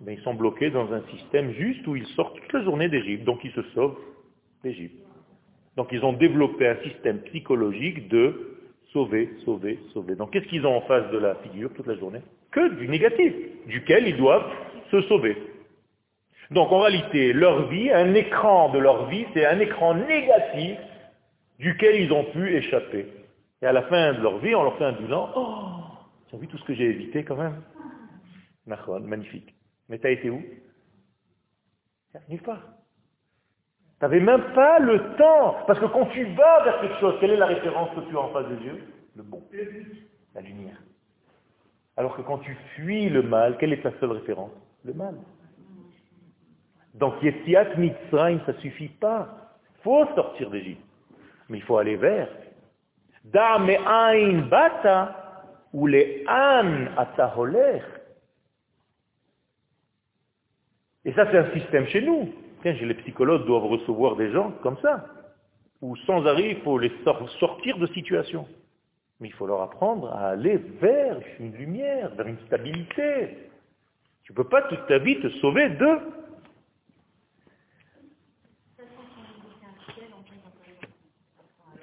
mais 0.00 0.14
ils 0.14 0.22
sont 0.22 0.34
bloqués 0.34 0.70
dans 0.70 0.92
un 0.92 1.02
système 1.16 1.52
juste 1.52 1.86
où 1.86 1.94
ils 1.94 2.06
sortent 2.16 2.34
toute 2.40 2.52
la 2.52 2.62
journée 2.62 2.88
d'Égypte, 2.88 3.24
donc 3.24 3.44
ils 3.44 3.52
se 3.52 3.62
sauvent 3.74 3.96
d'Égypte. 4.64 5.04
Donc 5.76 5.88
ils 5.92 6.04
ont 6.04 6.12
développé 6.12 6.66
un 6.66 6.76
système 6.82 7.18
psychologique 7.22 8.08
de 8.08 8.56
sauver, 8.92 9.30
sauver, 9.44 9.78
sauver. 9.92 10.16
Donc 10.16 10.32
qu'est-ce 10.32 10.46
qu'ils 10.46 10.66
ont 10.66 10.76
en 10.76 10.82
face 10.82 11.08
de 11.12 11.18
la 11.18 11.36
figure 11.36 11.72
toute 11.74 11.86
la 11.86 11.96
journée? 11.96 12.22
Que 12.50 12.74
du 12.76 12.88
négatif, 12.88 13.32
duquel 13.66 14.08
ils 14.08 14.16
doivent 14.16 14.50
se 14.90 15.00
sauver. 15.02 15.36
Donc 16.50 16.72
en 16.72 16.80
réalité, 16.80 17.32
leur 17.32 17.68
vie, 17.68 17.90
un 17.90 18.14
écran 18.14 18.70
de 18.70 18.78
leur 18.78 19.06
vie, 19.08 19.26
c'est 19.34 19.44
un 19.44 19.58
écran 19.58 19.94
négatif 19.94 20.78
duquel 21.58 22.00
ils 22.00 22.12
ont 22.12 22.24
pu 22.24 22.56
échapper. 22.56 23.06
Et 23.60 23.66
à 23.66 23.72
la 23.72 23.82
fin 23.82 24.14
de 24.14 24.20
leur 24.20 24.38
vie, 24.38 24.54
on 24.54 24.62
leur 24.62 24.78
fait 24.78 24.84
un 24.84 24.92
bilan. 24.92 25.30
Oh, 25.34 25.66
tu 26.28 26.36
as 26.36 26.38
vu 26.38 26.46
tout 26.46 26.58
ce 26.58 26.64
que 26.64 26.74
j'ai 26.74 26.84
évité 26.84 27.24
quand 27.24 27.36
même? 27.36 27.62
Magnifique. 28.66 29.54
Mais 29.88 29.98
tu 29.98 30.06
as 30.06 30.10
été 30.10 30.30
où? 30.30 30.42
Nulle 32.28 32.42
part. 32.42 32.62
Tu 33.98 34.04
n'avais 34.04 34.20
même 34.20 34.52
pas 34.54 34.78
le 34.78 35.16
temps. 35.16 35.56
Parce 35.66 35.80
que 35.80 35.86
quand 35.86 36.06
tu 36.06 36.24
vas 36.34 36.64
vers 36.64 36.80
quelque 36.80 36.98
chose, 37.00 37.14
quelle 37.20 37.30
est 37.32 37.36
la 37.36 37.46
référence 37.46 37.90
que 37.94 38.00
tu 38.08 38.16
as 38.16 38.20
en 38.20 38.28
face 38.28 38.46
des 38.48 38.66
yeux? 38.66 38.82
Le 39.16 39.22
bon. 39.22 39.42
La 40.34 40.40
lumière. 40.40 40.80
Alors 41.96 42.16
que 42.16 42.22
quand 42.22 42.38
tu 42.38 42.56
fuis 42.74 43.08
le 43.08 43.22
mal, 43.22 43.56
quelle 43.58 43.72
est 43.72 43.82
ta 43.82 43.90
seule 43.98 44.12
référence? 44.12 44.52
Le 44.84 44.92
mal. 44.92 45.16
Donc 46.98 47.22
Yetiat 47.22 47.76
Mitzrayim, 47.76 48.40
ça 48.44 48.52
ne 48.52 48.58
suffit 48.58 48.88
pas. 48.88 49.28
Il 49.78 49.82
faut 49.82 50.06
sortir 50.14 50.50
d'Égypte. 50.50 50.82
Mais 51.48 51.58
il 51.58 51.62
faut 51.62 51.78
aller 51.78 51.96
vers. 51.96 52.28
Da 53.24 53.58
me'ain 53.58 54.42
bata 54.48 55.44
ou 55.72 55.86
les 55.86 56.24
an 56.28 56.86
ataholer. 56.96 57.80
Et 61.04 61.12
ça, 61.12 61.26
c'est 61.30 61.38
un 61.38 61.52
système 61.52 61.86
chez 61.86 62.02
nous. 62.02 62.32
les 62.64 62.94
psychologues 62.94 63.46
doivent 63.46 63.66
recevoir 63.66 64.16
des 64.16 64.30
gens 64.32 64.50
comme 64.62 64.76
ça, 64.82 65.06
où 65.80 65.96
sans 65.96 66.26
arrêt, 66.26 66.50
il 66.50 66.60
faut 66.62 66.78
les 66.78 66.92
sortir 67.38 67.78
de 67.78 67.86
situation. 67.88 68.46
Mais 69.20 69.28
il 69.28 69.34
faut 69.34 69.46
leur 69.46 69.62
apprendre 69.62 70.12
à 70.12 70.30
aller 70.30 70.56
vers 70.80 71.18
une 71.40 71.52
lumière, 71.54 72.14
vers 72.14 72.26
une 72.26 72.38
stabilité. 72.46 73.38
Tu 74.22 74.32
ne 74.32 74.36
peux 74.36 74.44
pas 74.44 74.62
toute 74.62 74.86
ta 74.86 74.98
vie 74.98 75.20
te 75.20 75.28
sauver 75.40 75.70
d'eux. 75.70 76.00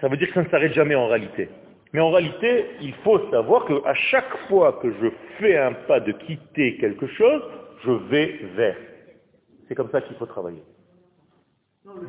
Ça 0.06 0.10
veut 0.10 0.18
dire 0.18 0.28
que 0.28 0.36
ça 0.36 0.44
ne 0.44 0.50
s'arrête 0.50 0.74
jamais 0.74 0.94
en 0.94 1.08
réalité. 1.08 1.50
Mais 1.92 2.00
en 2.00 2.12
réalité, 2.12 2.68
il 2.80 2.94
faut 3.04 3.28
savoir 3.32 3.66
qu'à 3.66 3.96
chaque 3.96 4.38
fois 4.48 4.74
que 4.74 4.92
je 5.02 5.08
fais 5.40 5.58
un 5.58 5.74
pas 5.74 6.00
de 6.00 6.12
quitter 6.12 6.78
quelque 6.78 7.08
chose, 7.08 7.42
je 7.84 7.90
vais 7.90 8.40
vers. 8.56 8.78
C'est 9.68 9.74
comme 9.74 9.90
ça 9.90 10.02
qu'il 10.02 10.16
faut 10.18 10.28
travailler. 10.28 10.62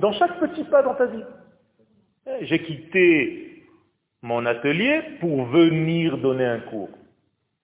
Dans 0.03 0.13
chaque 0.13 0.39
petit 0.41 0.65
pas 0.65 0.83
dans 0.83 0.95
ta 0.95 1.07
vie. 1.07 1.25
Eh, 2.27 2.45
j'ai 2.45 2.59
quitté 2.59 3.65
mon 4.21 4.45
atelier 4.45 5.01
pour 5.19 5.47
venir 5.47 6.19
donner 6.19 6.45
un 6.45 6.61
cours. 6.61 6.91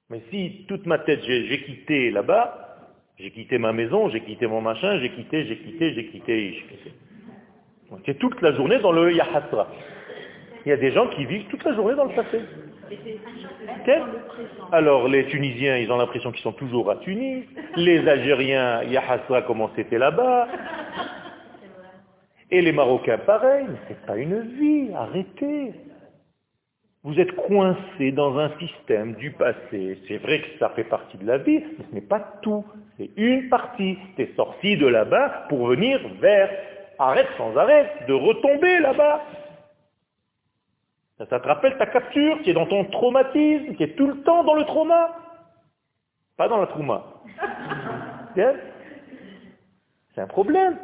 Mais 0.09 0.22
si 0.30 0.64
toute 0.66 0.87
ma 0.87 0.99
tête, 1.01 1.20
j'ai 1.24 1.62
quitté 1.62 2.11
là-bas, 2.11 2.89
j'ai 3.18 3.33
quitté 3.33 3.59
ma 3.59 3.74
maison, 3.74 4.09
j'ai 4.09 4.22
quitté 4.22 4.47
mon 4.47 4.62
machin, 4.62 4.99
j'ai 5.01 5.11
quitté, 5.11 5.45
j'ai 5.45 5.59
quitté, 5.59 5.93
j'ai 5.93 6.07
quitté, 6.07 6.53
j'ai 6.55 6.62
quitté. 6.74 8.14
Toute 8.14 8.41
la 8.41 8.55
journée 8.55 8.78
dans 8.78 8.93
le 8.93 9.12
Yahasra. 9.12 9.68
Il 10.65 10.69
y 10.69 10.73
a 10.73 10.77
des 10.77 10.93
gens 10.93 11.09
qui 11.09 11.25
vivent 11.25 11.47
toute 11.49 11.65
la 11.65 11.75
journée 11.75 11.95
dans 11.95 12.05
le 12.05 12.15
passé. 12.15 12.41
Alors 14.71 15.09
les 15.09 15.27
Tunisiens, 15.27 15.79
ils 15.79 15.91
ont 15.91 15.97
l'impression 15.97 16.31
qu'ils 16.31 16.43
sont 16.43 16.53
toujours 16.53 16.91
à 16.91 16.97
Tunis. 16.97 17.45
Les 17.77 18.07
Algériens, 18.09 18.83
Yahassa, 18.85 19.43
comment 19.43 19.71
c'était 19.77 19.99
là-bas. 19.99 20.49
Et 22.51 22.61
les 22.61 22.73
Marocains, 22.73 23.19
pareil. 23.19 23.67
Ce 23.85 23.93
n'est 23.93 24.07
pas 24.07 24.17
une 24.17 24.41
vie, 24.59 24.91
arrêtez. 24.95 25.73
Vous 27.05 27.19
êtes 27.19 27.35
coincé 27.35 28.13
dans 28.13 28.39
un 28.39 28.51
système 28.61 29.15
du 29.15 29.33
passé. 29.33 29.99
C'est 30.07 30.19
vrai 30.19 30.41
que 30.41 30.59
ça 30.61 30.69
fait 30.71 30.85
partie 30.85 31.17
de 31.17 31.27
la 31.27 31.39
vie, 31.39 31.59
mais 31.59 31.85
ce 31.91 31.95
n'est 31.95 32.01
pas 32.01 32.21
tout. 32.43 32.65
C'est 32.97 33.11
une 33.17 33.49
partie. 33.49 33.99
Tu 34.17 34.29
sorti 34.37 34.77
de 34.77 34.87
là-bas 34.87 35.47
pour 35.49 35.67
venir 35.67 35.99
vers. 36.21 36.49
Arrête 36.99 37.27
sans 37.37 37.57
arrêt 37.57 37.91
de 38.07 38.13
retomber 38.13 38.79
là-bas. 38.79 39.23
Ça, 41.29 41.41
te 41.41 41.47
rappelle 41.47 41.77
ta 41.79 41.87
capture 41.87 42.41
qui 42.43 42.51
est 42.51 42.55
dans 42.55 42.66
ton 42.66 42.85
traumatisme, 42.87 43.75
qui 43.75 43.83
est 43.83 43.97
tout 43.97 44.07
le 44.07 44.23
temps 44.23 44.45
dans 44.45 44.55
le 44.55 44.64
trauma? 44.64 45.16
Pas 46.37 46.49
dans 46.49 46.59
la 46.59 46.66
trauma. 46.66 47.05
C'est 50.14 50.20
un 50.20 50.27
problème. 50.27 50.77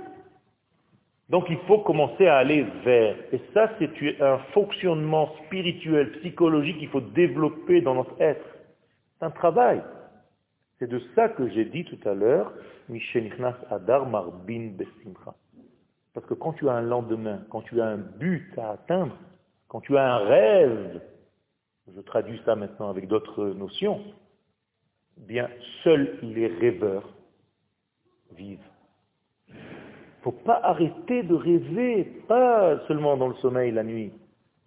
Donc 1.28 1.46
il 1.50 1.58
faut 1.66 1.78
commencer 1.78 2.26
à 2.26 2.38
aller 2.38 2.62
vers. 2.84 3.16
Et 3.32 3.40
ça, 3.52 3.70
c'est 3.78 3.90
un 4.22 4.38
fonctionnement 4.54 5.34
spirituel, 5.44 6.12
psychologique 6.20 6.78
qu'il 6.78 6.88
faut 6.88 7.02
développer 7.02 7.82
dans 7.82 7.94
notre 7.94 8.18
être. 8.20 8.44
C'est 9.18 9.26
un 9.26 9.30
travail. 9.30 9.82
C'est 10.78 10.88
de 10.88 11.02
ça 11.14 11.28
que 11.28 11.48
j'ai 11.50 11.66
dit 11.66 11.84
tout 11.84 12.08
à 12.08 12.14
l'heure, 12.14 12.52
Adar 13.70 14.06
Marbin 14.06 14.70
Parce 16.14 16.26
que 16.26 16.34
quand 16.34 16.54
tu 16.54 16.68
as 16.68 16.72
un 16.72 16.82
lendemain, 16.82 17.40
quand 17.50 17.62
tu 17.62 17.80
as 17.80 17.86
un 17.86 17.98
but 17.98 18.50
à 18.56 18.70
atteindre, 18.70 19.14
quand 19.68 19.80
tu 19.80 19.96
as 19.96 20.14
un 20.14 20.18
rêve, 20.18 21.00
je 21.94 22.00
traduis 22.00 22.40
ça 22.44 22.56
maintenant 22.56 22.90
avec 22.90 23.06
d'autres 23.06 23.50
notions, 23.50 24.00
bien, 25.16 25.48
seuls 25.84 26.18
les 26.22 26.46
rêveurs 26.46 27.08
vivent. 28.34 28.58
Il 29.48 29.54
ne 29.54 30.22
faut 30.22 30.32
pas 30.32 30.60
arrêter 30.62 31.22
de 31.22 31.34
rêver, 31.34 32.04
pas 32.26 32.80
seulement 32.88 33.16
dans 33.16 33.28
le 33.28 33.34
sommeil 33.36 33.72
la 33.72 33.84
nuit, 33.84 34.12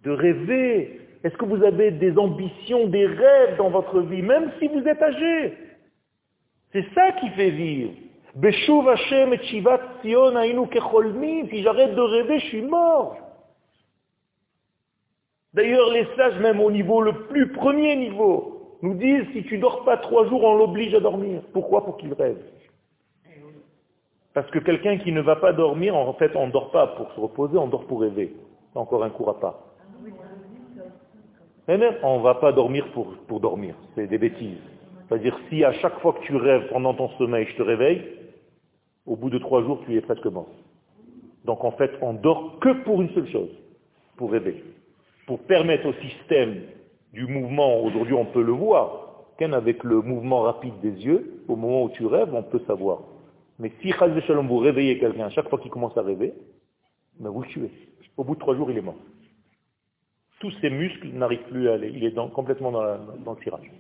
de 0.04 0.12
rêver. 0.12 1.02
Est-ce 1.24 1.38
que 1.38 1.46
vous 1.46 1.64
avez 1.64 1.92
des 1.92 2.18
ambitions, 2.18 2.88
des 2.88 3.06
rêves 3.06 3.58
dans 3.58 3.70
votre 3.70 4.02
vie, 4.02 4.22
même 4.22 4.52
si 4.60 4.68
vous 4.68 4.86
êtes 4.88 5.02
âgé? 5.02 5.58
C'est 6.72 6.86
ça 6.96 7.12
qui 7.14 7.30
fait 7.32 7.52
vivre. 7.52 7.92
Si 8.34 8.66
j'arrête 11.64 11.96
de 11.96 12.02
rêver, 12.02 12.40
je 12.40 12.46
suis 12.46 12.62
mort. 12.62 13.31
D'ailleurs, 15.54 15.92
les 15.92 16.08
sages, 16.16 16.40
même 16.40 16.62
au 16.62 16.72
niveau 16.72 17.02
le 17.02 17.14
plus 17.28 17.52
premier 17.52 17.96
niveau, 17.96 18.78
nous 18.82 18.94
disent, 18.96 19.26
si 19.34 19.44
tu 19.44 19.58
dors 19.58 19.84
pas 19.84 19.98
trois 19.98 20.28
jours, 20.28 20.44
on 20.44 20.56
l'oblige 20.56 20.94
à 20.96 21.00
dormir. 21.00 21.42
Pourquoi 21.54 21.84
Pour 21.84 21.98
qu'il 21.98 22.14
rêve. 22.14 22.38
Parce 24.34 24.50
que 24.50 24.60
quelqu'un 24.60 24.98
qui 24.98 25.12
ne 25.12 25.20
va 25.20 25.36
pas 25.36 25.52
dormir, 25.52 25.96
en 25.96 26.14
fait, 26.14 26.36
on 26.36 26.48
ne 26.48 26.52
dort 26.52 26.72
pas 26.72 26.88
pour 26.88 27.12
se 27.12 27.20
reposer, 27.20 27.58
on 27.58 27.68
dort 27.68 27.86
pour 27.86 28.02
rêver. 28.02 28.34
C'est 28.72 28.80
encore 28.80 29.04
un 29.04 29.10
cours 29.10 29.30
à 29.30 29.40
part. 29.40 29.60
Mais 31.68 31.78
même, 31.78 31.96
on 32.02 32.20
ne 32.20 32.24
va 32.24 32.36
pas 32.36 32.54
dormir 32.54 32.88
pour, 32.94 33.14
pour 33.28 33.42
dormir. 33.42 33.76
C'est 33.96 34.08
des 34.08 34.18
bêtises. 34.18 34.58
C'est-à-dire, 35.08 35.38
si 35.50 35.66
à 35.66 35.74
chaque 35.74 36.00
fois 36.00 36.14
que 36.14 36.22
tu 36.22 36.36
rêves 36.38 36.70
pendant 36.70 36.94
ton 36.94 37.10
sommeil, 37.18 37.46
je 37.52 37.58
te 37.58 37.62
réveille, 37.62 38.04
au 39.06 39.18
bout 39.18 39.30
de 39.30 39.38
trois 39.38 39.62
jours, 39.64 39.82
tu 39.86 39.98
es 39.98 40.02
presque 40.02 40.26
mort. 40.28 40.48
Donc 41.44 41.66
en 41.66 41.72
fait, 41.72 41.92
on 42.02 42.14
dort 42.14 42.60
que 42.60 42.70
pour 42.84 43.02
une 43.02 43.10
seule 43.10 43.30
chose, 43.30 43.50
pour 44.16 44.32
rêver 44.32 44.64
pour 45.32 45.40
permettre 45.44 45.86
au 45.88 45.94
système 45.94 46.64
du 47.14 47.26
mouvement, 47.26 47.82
aujourd'hui 47.86 48.14
on 48.14 48.26
peut 48.26 48.44
le 48.44 48.52
voir, 48.52 49.30
qu'avec 49.38 49.82
le 49.86 50.02
mouvement 50.02 50.42
rapide 50.42 50.74
des 50.82 50.92
yeux, 51.06 51.42
au 51.48 51.56
moment 51.56 51.84
où 51.86 51.90
tu 51.90 52.06
rêves, 52.06 52.34
on 52.34 52.44
peut 52.44 52.60
savoir. 52.68 53.00
Mais 53.58 53.72
si 53.82 53.94
Shalom 53.94 54.50
vous 54.50 54.58
réveillez 54.58 55.00
quelqu'un 55.00 55.30
chaque 55.30 55.48
fois 55.48 55.58
qu'il 55.60 55.72
commence 55.72 55.98
à 55.98 56.02
rêver, 56.02 56.34
ben 57.18 57.30
vous 57.30 57.44
le 57.44 57.48
tuez. 57.48 57.72
Au 58.18 58.26
bout 58.26 58.36
de 58.36 58.42
trois 58.42 58.58
jours, 58.58 58.72
il 58.72 58.78
est 58.78 58.82
mort. 58.82 58.98
Tous 60.42 60.52
ses 60.60 60.70
muscles 60.70 61.08
n'arrivent 61.14 61.48
plus 61.50 61.70
à 61.70 61.76
aller. 61.76 61.94
Il 61.96 62.04
est 62.04 62.14
complètement 62.34 62.74
dans, 62.74 62.98
dans 63.24 63.32
le 63.32 63.42
tirage. 63.42 63.72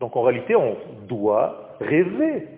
Donc 0.00 0.16
en 0.16 0.22
réalité, 0.22 0.56
on 0.56 0.76
doit 1.06 1.76
rêver. 1.78 2.48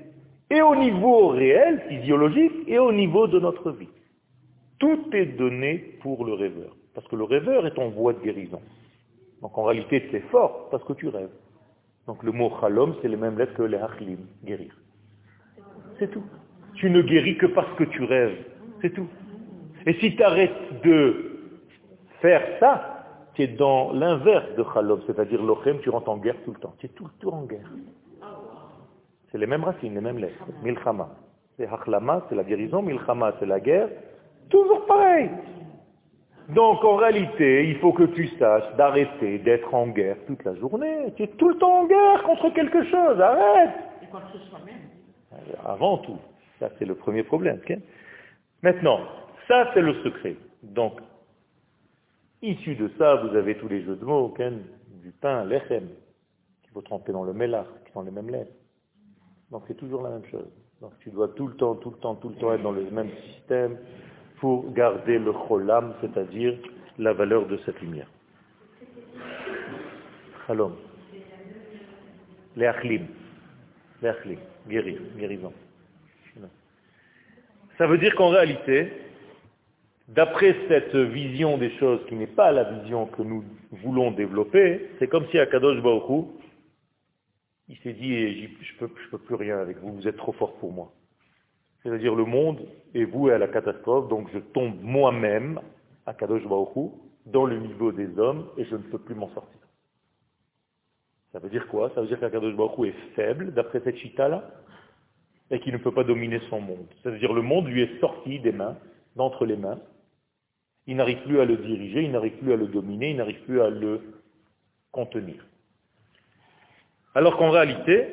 Et 0.48 0.62
au 0.62 0.74
niveau 0.74 1.28
réel, 1.28 1.82
physiologique, 1.90 2.66
et 2.66 2.78
au 2.78 2.92
niveau 2.92 3.26
de 3.26 3.40
notre 3.40 3.72
vie. 3.72 3.90
Tout 4.78 5.04
est 5.12 5.36
donné 5.36 5.98
pour 6.00 6.24
le 6.24 6.32
rêveur. 6.32 6.74
Parce 6.94 7.06
que 7.08 7.16
le 7.16 7.24
rêveur 7.24 7.66
est 7.66 7.78
en 7.78 7.88
voie 7.90 8.12
de 8.12 8.20
guérison. 8.20 8.60
Donc 9.42 9.58
en 9.58 9.64
réalité, 9.64 10.08
c'est 10.10 10.22
fort 10.30 10.68
parce 10.70 10.84
que 10.84 10.92
tu 10.92 11.08
rêves. 11.08 11.30
Donc 12.06 12.22
le 12.22 12.32
mot 12.32 12.52
chalom, 12.60 12.94
c'est 13.02 13.08
les 13.08 13.16
mêmes 13.16 13.38
lettres 13.38 13.54
que 13.54 13.62
les 13.62 13.78
hachlim, 13.78 14.20
guérir. 14.44 14.74
C'est 15.98 16.10
tout. 16.10 16.24
Tu 16.74 16.90
ne 16.90 17.02
guéris 17.02 17.36
que 17.36 17.46
parce 17.46 17.72
que 17.76 17.84
tu 17.84 18.04
rêves. 18.04 18.36
C'est 18.80 18.90
tout. 18.90 19.08
Et 19.86 19.94
si 19.94 20.14
tu 20.16 20.22
arrêtes 20.22 20.82
de 20.82 21.60
faire 22.20 22.42
ça, 22.60 22.90
tu 23.34 23.42
es 23.42 23.48
dans 23.48 23.92
l'inverse 23.92 24.54
de 24.56 24.64
chalom, 24.72 25.00
c'est-à-dire 25.06 25.42
l'ochem, 25.42 25.80
tu 25.80 25.90
rentres 25.90 26.08
en 26.08 26.18
guerre 26.18 26.36
tout 26.44 26.52
le 26.52 26.60
temps. 26.60 26.74
Tu 26.78 26.86
es 26.86 26.88
tout 26.90 27.04
le 27.04 27.10
temps 27.20 27.36
en 27.36 27.44
guerre. 27.44 27.70
C'est 29.30 29.38
les 29.38 29.46
mêmes 29.46 29.64
racines, 29.64 29.94
les 29.94 30.00
mêmes 30.00 30.18
lettres. 30.18 30.44
Milchama. 30.62 31.08
C'est 31.56 31.66
hachlama, 31.66 32.24
c'est 32.28 32.36
la 32.36 32.44
guérison. 32.44 32.82
Milchama, 32.82 33.34
c'est 33.40 33.46
la 33.46 33.58
guerre. 33.58 33.88
Toujours 34.48 34.86
pareil. 34.86 35.28
Donc 36.50 36.84
en 36.84 36.96
réalité, 36.96 37.68
il 37.68 37.78
faut 37.78 37.92
que 37.92 38.02
tu 38.02 38.28
saches 38.38 38.76
d'arrêter 38.76 39.38
d'être 39.38 39.72
en 39.74 39.88
guerre 39.88 40.16
toute 40.26 40.44
la 40.44 40.54
journée. 40.56 41.12
Tu 41.16 41.22
es 41.22 41.28
tout 41.28 41.48
le 41.48 41.56
temps 41.56 41.80
en 41.80 41.86
guerre 41.86 42.22
contre 42.22 42.50
quelque 42.50 42.84
chose, 42.84 43.20
arrête. 43.20 43.70
Et 44.02 44.06
contre 44.06 44.38
soi-même. 44.50 44.74
Avant 45.64 45.98
tout. 45.98 46.18
Ça, 46.60 46.68
c'est 46.78 46.84
le 46.84 46.94
premier 46.94 47.22
problème. 47.22 47.60
Maintenant, 48.62 49.00
ça, 49.48 49.70
c'est 49.74 49.80
le 49.80 49.94
secret. 50.02 50.36
Donc, 50.62 51.00
issu 52.42 52.74
de 52.76 52.90
ça, 52.98 53.16
vous 53.16 53.34
avez 53.36 53.56
tous 53.56 53.68
les 53.68 53.82
jeux 53.82 53.96
de 53.96 54.04
mots, 54.04 54.32
du 55.02 55.10
pain, 55.12 55.44
lechem, 55.44 55.88
qu'il 56.62 56.70
faut 56.72 56.82
tremper 56.82 57.12
dans 57.12 57.24
le 57.24 57.32
mélar, 57.32 57.66
qui 57.84 57.92
sont 57.92 58.02
les 58.02 58.10
mêmes 58.10 58.30
lettres. 58.30 58.52
Donc, 59.50 59.64
c'est 59.66 59.76
toujours 59.76 60.02
la 60.02 60.10
même 60.10 60.24
chose. 60.30 60.48
Donc, 60.80 60.92
tu 61.00 61.10
dois 61.10 61.28
tout 61.28 61.48
le 61.48 61.54
temps, 61.54 61.74
tout 61.74 61.90
le 61.90 61.96
temps, 61.96 62.14
tout 62.14 62.28
le 62.28 62.34
temps 62.36 62.52
être 62.52 62.62
dans 62.62 62.72
le 62.72 62.88
même 62.90 63.10
système 63.32 63.78
pour 64.44 64.70
garder 64.74 65.18
le 65.18 65.32
cholam, 65.32 65.94
c'est-à-dire 66.02 66.58
la 66.98 67.14
valeur 67.14 67.46
de 67.46 67.58
cette 67.64 67.80
lumière. 67.80 68.10
Shalom. 70.46 70.76
Les 72.54 72.66
achlim. 72.66 73.06
Guérir. 74.68 75.00
Ça 77.78 77.86
veut 77.86 77.96
dire 77.96 78.14
qu'en 78.16 78.28
réalité, 78.28 78.92
d'après 80.08 80.54
cette 80.68 80.94
vision 80.94 81.56
des 81.56 81.70
choses 81.78 82.04
qui 82.10 82.14
n'est 82.14 82.26
pas 82.26 82.52
la 82.52 82.64
vision 82.64 83.06
que 83.06 83.22
nous 83.22 83.44
voulons 83.72 84.10
développer, 84.10 84.90
c'est 84.98 85.08
comme 85.08 85.26
si 85.30 85.38
Akadosh 85.38 85.80
Baruch 85.80 86.26
il 87.70 87.78
s'est 87.78 87.94
dit, 87.94 88.12
eh, 88.12 88.50
je 88.60 88.74
ne 88.74 88.78
peux, 88.78 88.94
je 89.02 89.08
peux 89.08 89.18
plus 89.20 89.36
rien 89.36 89.58
avec 89.58 89.78
vous, 89.78 89.94
vous 89.94 90.06
êtes 90.06 90.18
trop 90.18 90.32
fort 90.32 90.52
pour 90.56 90.70
moi. 90.70 90.92
C'est-à-dire 91.84 92.14
le 92.14 92.24
monde 92.24 92.66
est 92.94 93.04
voué 93.04 93.32
à 93.32 93.38
la 93.38 93.46
catastrophe, 93.46 94.08
donc 94.08 94.28
je 94.32 94.38
tombe 94.38 94.74
moi-même, 94.80 95.60
à 96.06 96.14
Kadosh 96.14 96.46
Baruch 96.46 96.92
dans 97.26 97.44
le 97.44 97.58
niveau 97.58 97.92
des 97.92 98.18
hommes, 98.18 98.48
et 98.56 98.64
je 98.64 98.74
ne 98.74 98.82
peux 98.82 98.98
plus 98.98 99.14
m'en 99.14 99.28
sortir. 99.28 99.60
Ça 101.32 101.38
veut 101.38 101.50
dire 101.50 101.68
quoi? 101.68 101.90
Ça 101.94 102.00
veut 102.00 102.06
dire 102.06 102.18
qu'Akadosh 102.18 102.56
Baruch 102.56 102.88
est 102.88 103.14
faible, 103.14 103.52
d'après 103.52 103.80
cette 103.84 103.98
chita-là, 103.98 104.50
et 105.50 105.60
qu'il 105.60 105.74
ne 105.74 105.78
peut 105.78 105.92
pas 105.92 106.04
dominer 106.04 106.40
son 106.48 106.60
monde. 106.60 106.86
C'est-à-dire 107.02 107.34
le 107.34 107.42
monde 107.42 107.68
lui 107.68 107.82
est 107.82 108.00
sorti 108.00 108.40
des 108.40 108.52
mains, 108.52 108.76
d'entre 109.14 109.44
les 109.44 109.56
mains. 109.56 109.78
Il 110.86 110.96
n'arrive 110.96 111.22
plus 111.22 111.40
à 111.40 111.44
le 111.44 111.56
diriger, 111.56 112.02
il 112.02 112.12
n'arrive 112.12 112.36
plus 112.38 112.52
à 112.52 112.56
le 112.56 112.66
dominer, 112.66 113.10
il 113.10 113.16
n'arrive 113.16 113.42
plus 113.42 113.60
à 113.60 113.68
le 113.68 114.00
contenir. 114.90 115.46
Alors 117.14 117.36
qu'en 117.36 117.50
réalité, 117.50 118.08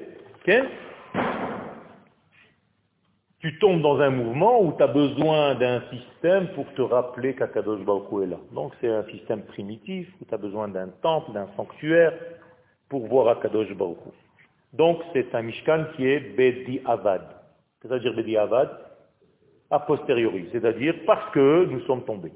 tu 3.41 3.57
tombes 3.57 3.81
dans 3.81 3.99
un 3.99 4.11
mouvement 4.11 4.61
où 4.61 4.71
tu 4.77 4.83
as 4.83 4.87
besoin 4.87 5.55
d'un 5.55 5.81
système 5.89 6.49
pour 6.49 6.71
te 6.73 6.81
rappeler 6.81 7.33
qu'Akadosh 7.33 7.83
Baruch 7.83 8.23
est 8.23 8.27
là. 8.27 8.37
Donc 8.53 8.73
c'est 8.79 8.87
un 8.87 9.03
système 9.05 9.41
primitif 9.41 10.07
où 10.21 10.25
tu 10.25 10.33
as 10.33 10.37
besoin 10.37 10.67
d'un 10.67 10.89
temple, 11.01 11.31
d'un 11.33 11.47
sanctuaire 11.57 12.13
pour 12.87 13.07
voir 13.07 13.29
Akadosh 13.29 13.73
Baruch 13.73 13.97
Donc 14.73 15.01
c'est 15.13 15.33
un 15.33 15.41
Mishkan 15.41 15.85
qui 15.95 16.07
est 16.07 16.19
Bedi 16.37 16.81
Avad. 16.85 17.23
C'est-à-dire 17.81 18.13
Bedi 18.13 18.37
Avad 18.37 18.69
a 19.71 19.79
posteriori, 19.79 20.47
c'est-à-dire 20.51 20.93
parce 21.07 21.31
que 21.31 21.65
nous 21.65 21.79
sommes 21.81 22.05
tombés. 22.05 22.33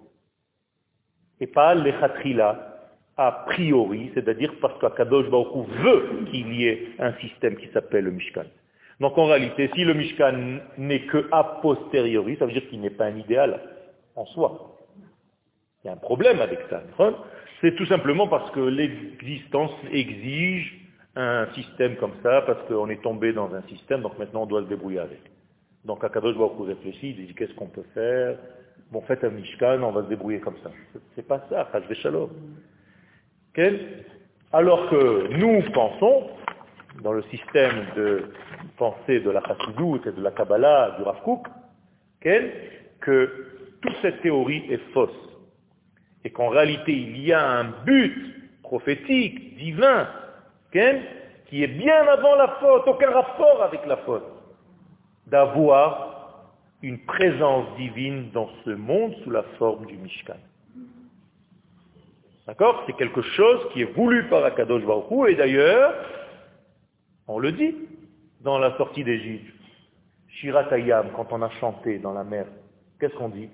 Et 1.39 1.47
pas 1.47 1.75
l'Echatrila 1.75 2.71
a 3.17 3.31
priori, 3.45 4.09
c'est-à-dire 4.15 4.55
parce 4.59 4.79
qu'Akadosh 4.79 5.29
Baruch 5.29 5.67
veut 5.83 6.25
qu'il 6.31 6.51
y 6.55 6.67
ait 6.67 6.87
un 6.97 7.13
système 7.19 7.57
qui 7.57 7.67
s'appelle 7.73 8.05
le 8.05 8.11
Mishkan. 8.11 8.45
Donc 8.99 9.17
en 9.17 9.25
réalité, 9.25 9.69
si 9.75 9.83
le 9.83 9.93
Mishkan 9.93 10.59
n'est 10.77 11.05
que 11.07 11.27
a 11.31 11.43
posteriori, 11.61 12.37
ça 12.37 12.45
veut 12.45 12.53
dire 12.53 12.67
qu'il 12.69 12.81
n'est 12.81 12.89
pas 12.89 13.05
un 13.05 13.17
idéal 13.17 13.59
en 14.15 14.25
soi. 14.27 14.77
Il 15.83 15.87
y 15.87 15.89
a 15.89 15.93
un 15.93 15.97
problème 15.97 16.39
avec 16.39 16.59
ça. 16.69 16.81
C'est 17.61 17.75
tout 17.75 17.85
simplement 17.85 18.27
parce 18.27 18.49
que 18.51 18.59
l'existence 18.59 19.71
exige 19.91 20.81
un 21.15 21.47
système 21.53 21.95
comme 21.95 22.13
ça, 22.23 22.41
parce 22.41 22.61
qu'on 22.67 22.89
est 22.89 23.01
tombé 23.01 23.31
dans 23.33 23.53
un 23.53 23.61
système, 23.63 24.01
donc 24.01 24.17
maintenant 24.19 24.43
on 24.43 24.45
doit 24.45 24.63
se 24.63 24.67
débrouiller 24.67 24.99
avec. 24.99 25.21
Donc 25.85 26.03
Akadosh 26.03 26.35
Baruch 26.35 26.67
réfléchit, 26.67 27.15
il 27.17 27.27
dit 27.27 27.33
qu'est-ce 27.35 27.53
qu'on 27.53 27.67
peut 27.67 27.85
faire? 27.93 28.37
Bon, 28.91 29.01
faites 29.01 29.23
un 29.23 29.29
Mishkan, 29.29 29.81
on 29.83 29.91
va 29.91 30.03
se 30.03 30.09
débrouiller 30.09 30.39
comme 30.39 30.57
ça. 30.63 30.71
C'est 31.15 31.27
pas 31.27 31.45
ça, 31.49 31.69
Chaz 31.71 31.93
Shalom. 31.95 32.29
Alors 34.51 34.89
que 34.89 35.27
nous 35.37 35.61
pensons, 35.71 36.29
dans 37.05 37.13
le 37.13 37.21
système 37.29 37.85
de 37.95 38.23
pensée 38.77 39.19
de 39.19 39.29
la 39.29 39.39
Chassidut 39.43 40.01
et 40.07 40.11
de 40.11 40.23
la 40.23 40.31
Kabbalah, 40.31 40.95
du 40.97 41.03
Rav 41.03 41.21
Kook, 41.21 41.45
que 42.19 43.45
toute 43.79 43.95
cette 44.01 44.23
théorie 44.23 44.65
est 44.71 44.81
fausse. 44.91 45.11
Et 46.23 46.31
qu'en 46.31 46.49
réalité, 46.49 46.93
il 46.93 47.21
y 47.21 47.31
a 47.31 47.47
un 47.47 47.65
but 47.85 48.59
prophétique, 48.63 49.55
divin, 49.55 50.07
qui 50.71 51.63
est 51.63 51.67
bien 51.67 52.07
avant 52.07 52.35
la 52.37 52.47
faute, 52.59 52.87
aucun 52.87 53.11
rapport 53.11 53.61
avec 53.61 53.85
la 53.85 53.97
faute, 53.97 54.25
d'avoir 55.27 56.49
une 56.81 56.97
présence 57.05 57.67
divine 57.77 58.31
dans 58.31 58.49
ce 58.65 58.71
monde 58.71 59.13
sous 59.23 59.29
la 59.29 59.43
forme 59.59 59.85
du 59.85 59.95
Mishkan. 59.95 60.41
D'accord? 62.47 62.83
C'est 62.87 62.97
quelque 62.97 63.21
chose 63.21 63.59
qui 63.73 63.83
est 63.83 63.93
voulu 63.95 64.23
par 64.27 64.43
Akadosh 64.43 64.83
Baruch 64.83 65.29
et 65.29 65.35
d'ailleurs, 65.35 65.93
on 67.28 67.39
le 67.39 67.51
dit 67.51 67.76
dans 68.41 68.59
la 68.59 68.78
sortie 68.78 69.03
d'Égypte. 69.03 69.51
Shiratayam, 70.28 71.11
quand 71.15 71.28
on 71.32 71.41
a 71.41 71.49
chanté 71.61 71.97
dans 71.99 72.13
la 72.13 72.23
mer, 72.23 72.45
qu'est-ce 72.99 73.15
qu'on 73.15 73.30
dit? 73.30 73.49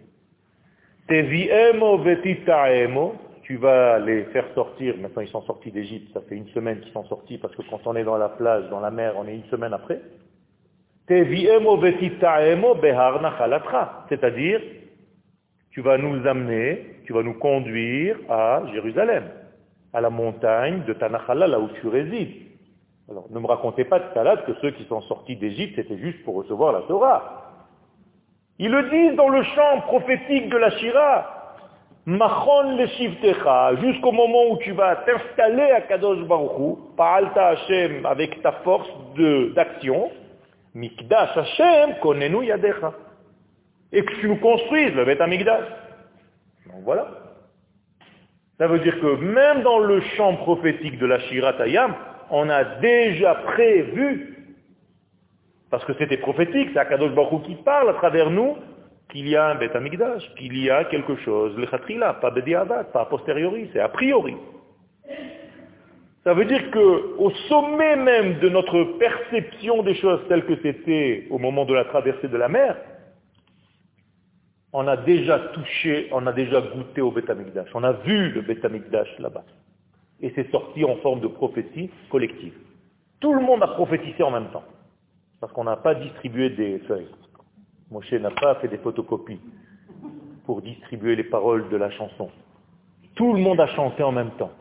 Tu 3.43 3.57
vas 3.57 3.99
les 3.99 4.23
faire 4.25 4.45
sortir, 4.55 4.95
maintenant 4.97 5.21
ils 5.21 5.27
sont 5.29 5.41
sortis 5.43 5.71
d'Égypte, 5.71 6.13
ça 6.13 6.21
fait 6.21 6.35
une 6.35 6.47
semaine 6.49 6.79
qu'ils 6.79 6.93
sont 6.93 7.05
sortis, 7.05 7.37
parce 7.37 7.55
que 7.55 7.61
quand 7.69 7.81
on 7.85 7.95
est 7.95 8.03
dans 8.03 8.17
la 8.17 8.29
plage, 8.29 8.69
dans 8.69 8.79
la 8.79 8.91
mer, 8.91 9.13
on 9.17 9.27
est 9.27 9.35
une 9.35 9.45
semaine 9.45 9.73
après. 9.73 9.99
C'est-à-dire, 14.09 14.61
tu 15.71 15.81
vas 15.81 15.97
nous 15.97 16.27
amener, 16.27 16.85
tu 17.05 17.13
vas 17.13 17.23
nous 17.23 17.33
conduire 17.33 18.17
à 18.29 18.63
Jérusalem, 18.71 19.23
à 19.93 20.01
la 20.01 20.09
montagne 20.09 20.83
de 20.85 20.93
Tanakhala, 20.93 21.47
là 21.47 21.59
où 21.59 21.67
tu 21.81 21.87
résides. 21.87 22.50
Alors, 23.11 23.25
ne 23.29 23.39
me 23.41 23.45
racontez 23.45 23.83
pas 23.83 23.99
de 23.99 24.05
salade 24.13 24.45
que 24.45 24.53
ceux 24.61 24.71
qui 24.71 24.85
sont 24.85 25.01
sortis 25.01 25.35
d'Égypte, 25.35 25.73
c'était 25.75 25.97
juste 25.97 26.23
pour 26.23 26.35
recevoir 26.35 26.71
la 26.71 26.83
Torah. 26.83 27.51
Ils 28.57 28.71
le 28.71 28.89
disent 28.89 29.17
dans 29.17 29.27
le 29.27 29.43
chant 29.43 29.81
prophétique 29.81 30.47
de 30.47 30.55
la 30.55 30.69
Shira. 30.77 31.57
Machon 32.05 32.77
le 32.77 33.81
jusqu'au 33.81 34.13
moment 34.13 34.51
où 34.51 34.57
tu 34.59 34.71
vas 34.71 34.95
t'installer 34.95 35.71
à 35.71 35.81
Kadosh 35.81 36.25
Baruchu, 36.25 36.79
Pa'alta 36.95 37.47
Hashem 37.47 38.05
avec 38.05 38.41
ta 38.41 38.53
force 38.63 38.89
d'action, 39.55 40.09
Mikdash 40.73 41.35
Hashem 41.35 41.95
konenu 42.01 42.45
yadecha 42.45 42.93
et 43.91 44.05
que 44.05 44.13
tu 44.21 44.29
nous 44.29 44.37
construises 44.37 44.95
le 44.95 45.03
Beth 45.03 45.19
Amikdash. 45.19 45.67
Donc 46.67 46.83
voilà. 46.85 47.07
Ça 48.57 48.67
veut 48.67 48.79
dire 48.79 48.99
que 49.01 49.15
même 49.17 49.63
dans 49.63 49.79
le 49.79 49.99
champ 50.15 50.37
prophétique 50.37 50.97
de 50.97 51.05
la 51.05 51.19
Shiratayam, 51.19 51.93
on 52.31 52.49
a 52.49 52.63
déjà 52.79 53.35
prévu, 53.35 54.55
parce 55.69 55.85
que 55.85 55.93
c'était 55.99 56.17
prophétique, 56.17 56.69
c'est 56.73 56.79
Akadosh 56.79 57.11
Baruch 57.11 57.43
qui 57.43 57.55
parle 57.55 57.89
à 57.89 57.93
travers 57.93 58.29
nous, 58.29 58.55
qu'il 59.11 59.27
y 59.27 59.35
a 59.35 59.49
un 59.49 59.55
Beth 59.55 59.75
Amikdash, 59.75 60.23
qu'il 60.35 60.57
y 60.57 60.69
a 60.69 60.85
quelque 60.85 61.15
chose, 61.17 61.55
le 61.57 61.67
Khatrila, 61.67 62.15
pas 62.15 62.31
Bediabat, 62.31 62.85
pas 62.85 63.01
a 63.01 63.05
posteriori, 63.05 63.69
c'est 63.73 63.81
a 63.81 63.89
priori. 63.89 64.35
Ça 66.23 66.33
veut 66.33 66.45
dire 66.45 66.71
que 66.71 67.17
au 67.17 67.31
sommet 67.49 67.95
même 67.95 68.39
de 68.39 68.47
notre 68.47 68.83
perception 68.99 69.83
des 69.83 69.95
choses 69.95 70.21
telles 70.29 70.45
que 70.45 70.55
c'était 70.61 71.27
au 71.31 71.39
moment 71.39 71.65
de 71.65 71.73
la 71.73 71.85
traversée 71.85 72.27
de 72.27 72.37
la 72.37 72.47
mer, 72.47 72.77
on 74.71 74.87
a 74.87 74.95
déjà 74.95 75.39
touché, 75.39 76.07
on 76.11 76.25
a 76.27 76.31
déjà 76.31 76.61
goûté 76.61 77.01
au 77.01 77.11
Betamikdash. 77.11 77.69
On 77.73 77.83
a 77.83 77.91
vu 77.91 78.29
le 78.29 78.41
Betamikdash 78.41 79.19
là-bas. 79.19 79.43
Et 80.21 80.31
c'est 80.35 80.49
sorti 80.51 80.85
en 80.85 80.97
forme 80.97 81.19
de 81.21 81.27
prophétie 81.27 81.89
collective. 82.09 82.53
Tout 83.19 83.33
le 83.33 83.41
monde 83.41 83.63
a 83.63 83.67
prophétisé 83.67 84.23
en 84.23 84.31
même 84.31 84.49
temps. 84.51 84.63
Parce 85.39 85.51
qu'on 85.53 85.63
n'a 85.63 85.77
pas 85.77 85.95
distribué 85.95 86.51
des 86.51 86.79
feuilles. 86.79 87.09
Moshe 87.89 88.13
n'a 88.13 88.31
pas 88.31 88.55
fait 88.55 88.67
des 88.67 88.77
photocopies 88.77 89.39
pour 90.45 90.61
distribuer 90.61 91.15
les 91.15 91.23
paroles 91.23 91.67
de 91.69 91.77
la 91.77 91.89
chanson. 91.91 92.29
Tout 93.15 93.33
le 93.33 93.39
monde 93.39 93.59
a 93.59 93.67
chanté 93.67 94.03
en 94.03 94.11
même 94.11 94.31
temps. 94.31 94.51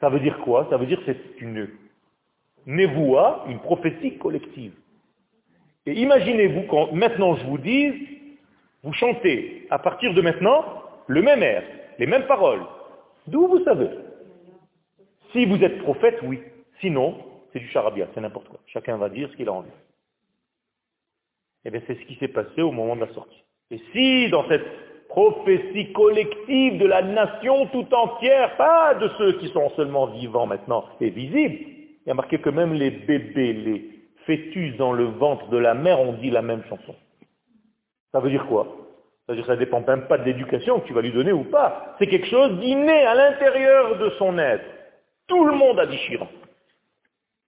Ça 0.00 0.08
veut 0.08 0.20
dire 0.20 0.38
quoi? 0.40 0.66
Ça 0.70 0.76
veut 0.76 0.86
dire 0.86 0.98
que 1.04 1.12
c'est 1.12 1.40
une 1.40 1.68
névoie, 2.66 3.44
une 3.48 3.60
prophétie 3.60 4.18
collective. 4.18 4.72
Et 5.86 6.00
imaginez-vous 6.00 6.62
quand 6.62 6.92
maintenant 6.92 7.36
je 7.36 7.44
vous 7.46 7.58
dise, 7.58 7.94
vous 8.82 8.92
chantez 8.92 9.66
à 9.70 9.78
partir 9.78 10.14
de 10.14 10.22
maintenant 10.22 10.64
le 11.06 11.22
même 11.22 11.42
air, 11.42 11.62
les 11.98 12.06
mêmes 12.06 12.26
paroles. 12.26 12.64
D'où 13.26 13.46
vous 13.46 13.62
savez? 13.64 13.90
Si 15.34 15.44
vous 15.46 15.62
êtes 15.62 15.82
prophète, 15.82 16.20
oui. 16.22 16.40
Sinon, 16.80 17.16
c'est 17.52 17.58
du 17.58 17.68
charabia, 17.68 18.06
c'est 18.14 18.20
n'importe 18.20 18.48
quoi. 18.48 18.60
Chacun 18.66 18.96
va 18.96 19.08
dire 19.08 19.28
ce 19.30 19.36
qu'il 19.36 19.48
a 19.48 19.52
envie. 19.52 19.68
Eh 21.64 21.70
bien, 21.70 21.82
c'est 21.86 21.96
ce 21.96 22.04
qui 22.06 22.14
s'est 22.16 22.28
passé 22.28 22.62
au 22.62 22.70
moment 22.70 22.94
de 22.94 23.00
la 23.00 23.12
sortie. 23.12 23.42
Et 23.70 23.80
si 23.92 24.28
dans 24.30 24.46
cette 24.48 24.64
prophétie 25.08 25.92
collective 25.92 26.78
de 26.78 26.86
la 26.86 27.02
nation 27.02 27.66
tout 27.66 27.86
entière, 27.92 28.56
pas 28.56 28.94
de 28.94 29.08
ceux 29.18 29.32
qui 29.38 29.48
sont 29.48 29.70
seulement 29.70 30.06
vivants 30.06 30.46
maintenant 30.46 30.84
et 31.00 31.10
visibles. 31.10 31.58
Il 32.04 32.08
y 32.08 32.10
a 32.10 32.14
marqué 32.14 32.38
que 32.38 32.50
même 32.50 32.72
les 32.72 32.90
bébés, 32.90 33.52
les 33.52 33.90
fœtus 34.26 34.76
dans 34.76 34.92
le 34.92 35.04
ventre 35.04 35.48
de 35.48 35.56
la 35.56 35.74
mère 35.74 36.00
ont 36.00 36.14
dit 36.14 36.30
la 36.30 36.42
même 36.42 36.62
chanson. 36.68 36.94
Ça 38.12 38.20
veut 38.20 38.30
dire 38.30 38.46
quoi? 38.46 38.66
C'est-à-dire 39.24 39.44
que 39.44 39.52
ça 39.52 39.56
dépend 39.56 39.80
même 39.80 40.06
pas 40.06 40.18
de 40.18 40.24
l'éducation 40.24 40.80
que 40.80 40.86
tu 40.86 40.92
vas 40.92 41.00
lui 41.00 41.12
donner 41.12 41.32
ou 41.32 41.44
pas. 41.44 41.96
C'est 41.98 42.06
quelque 42.06 42.26
chose 42.26 42.58
d'inné 42.60 43.02
à 43.04 43.14
l'intérieur 43.14 43.98
de 43.98 44.10
son 44.18 44.38
être. 44.38 44.73
Tout 45.26 45.44
le 45.44 45.52
monde 45.52 45.78
a 45.78 45.86
dit 45.86 45.98
Shira. 45.98 46.26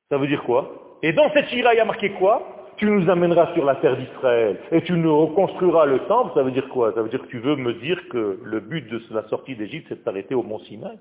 Ça 0.09 0.19
veut 0.19 0.27
dire 0.27 0.43
quoi? 0.45 0.99
Et 1.03 1.13
dans 1.13 1.31
cette 1.33 1.49
Shira, 1.49 1.75
il 1.75 1.79
y 1.79 1.81
a 1.81 1.85
marqué 1.85 2.11
quoi? 2.13 2.53
Tu 2.77 2.85
nous 2.85 3.09
amèneras 3.09 3.55
sur 3.55 3.65
la 3.65 3.77
terre 3.77 3.97
d'Israël 3.97 4.61
et 4.71 4.83
tu 4.83 4.93
nous 4.93 5.27
reconstruiras 5.27 5.87
le 5.87 6.01
temple, 6.01 6.33
ça 6.35 6.43
veut 6.43 6.51
dire 6.51 6.69
quoi? 6.69 6.93
Ça 6.93 7.03
veut 7.03 7.09
dire 7.09 7.23
que 7.23 7.29
tu 7.29 7.39
veux 7.39 7.57
me 7.57 7.73
dire 7.75 7.99
que 8.11 8.39
le 8.43 8.61
but 8.61 8.87
de 8.87 9.01
la 9.15 9.27
sortie 9.29 9.57
d'Égypte, 9.57 9.87
c'est 9.89 9.99
de 9.99 10.05
t'arrêter 10.05 10.35
au 10.35 10.43
mont 10.43 10.59
Sinaï? 10.61 10.99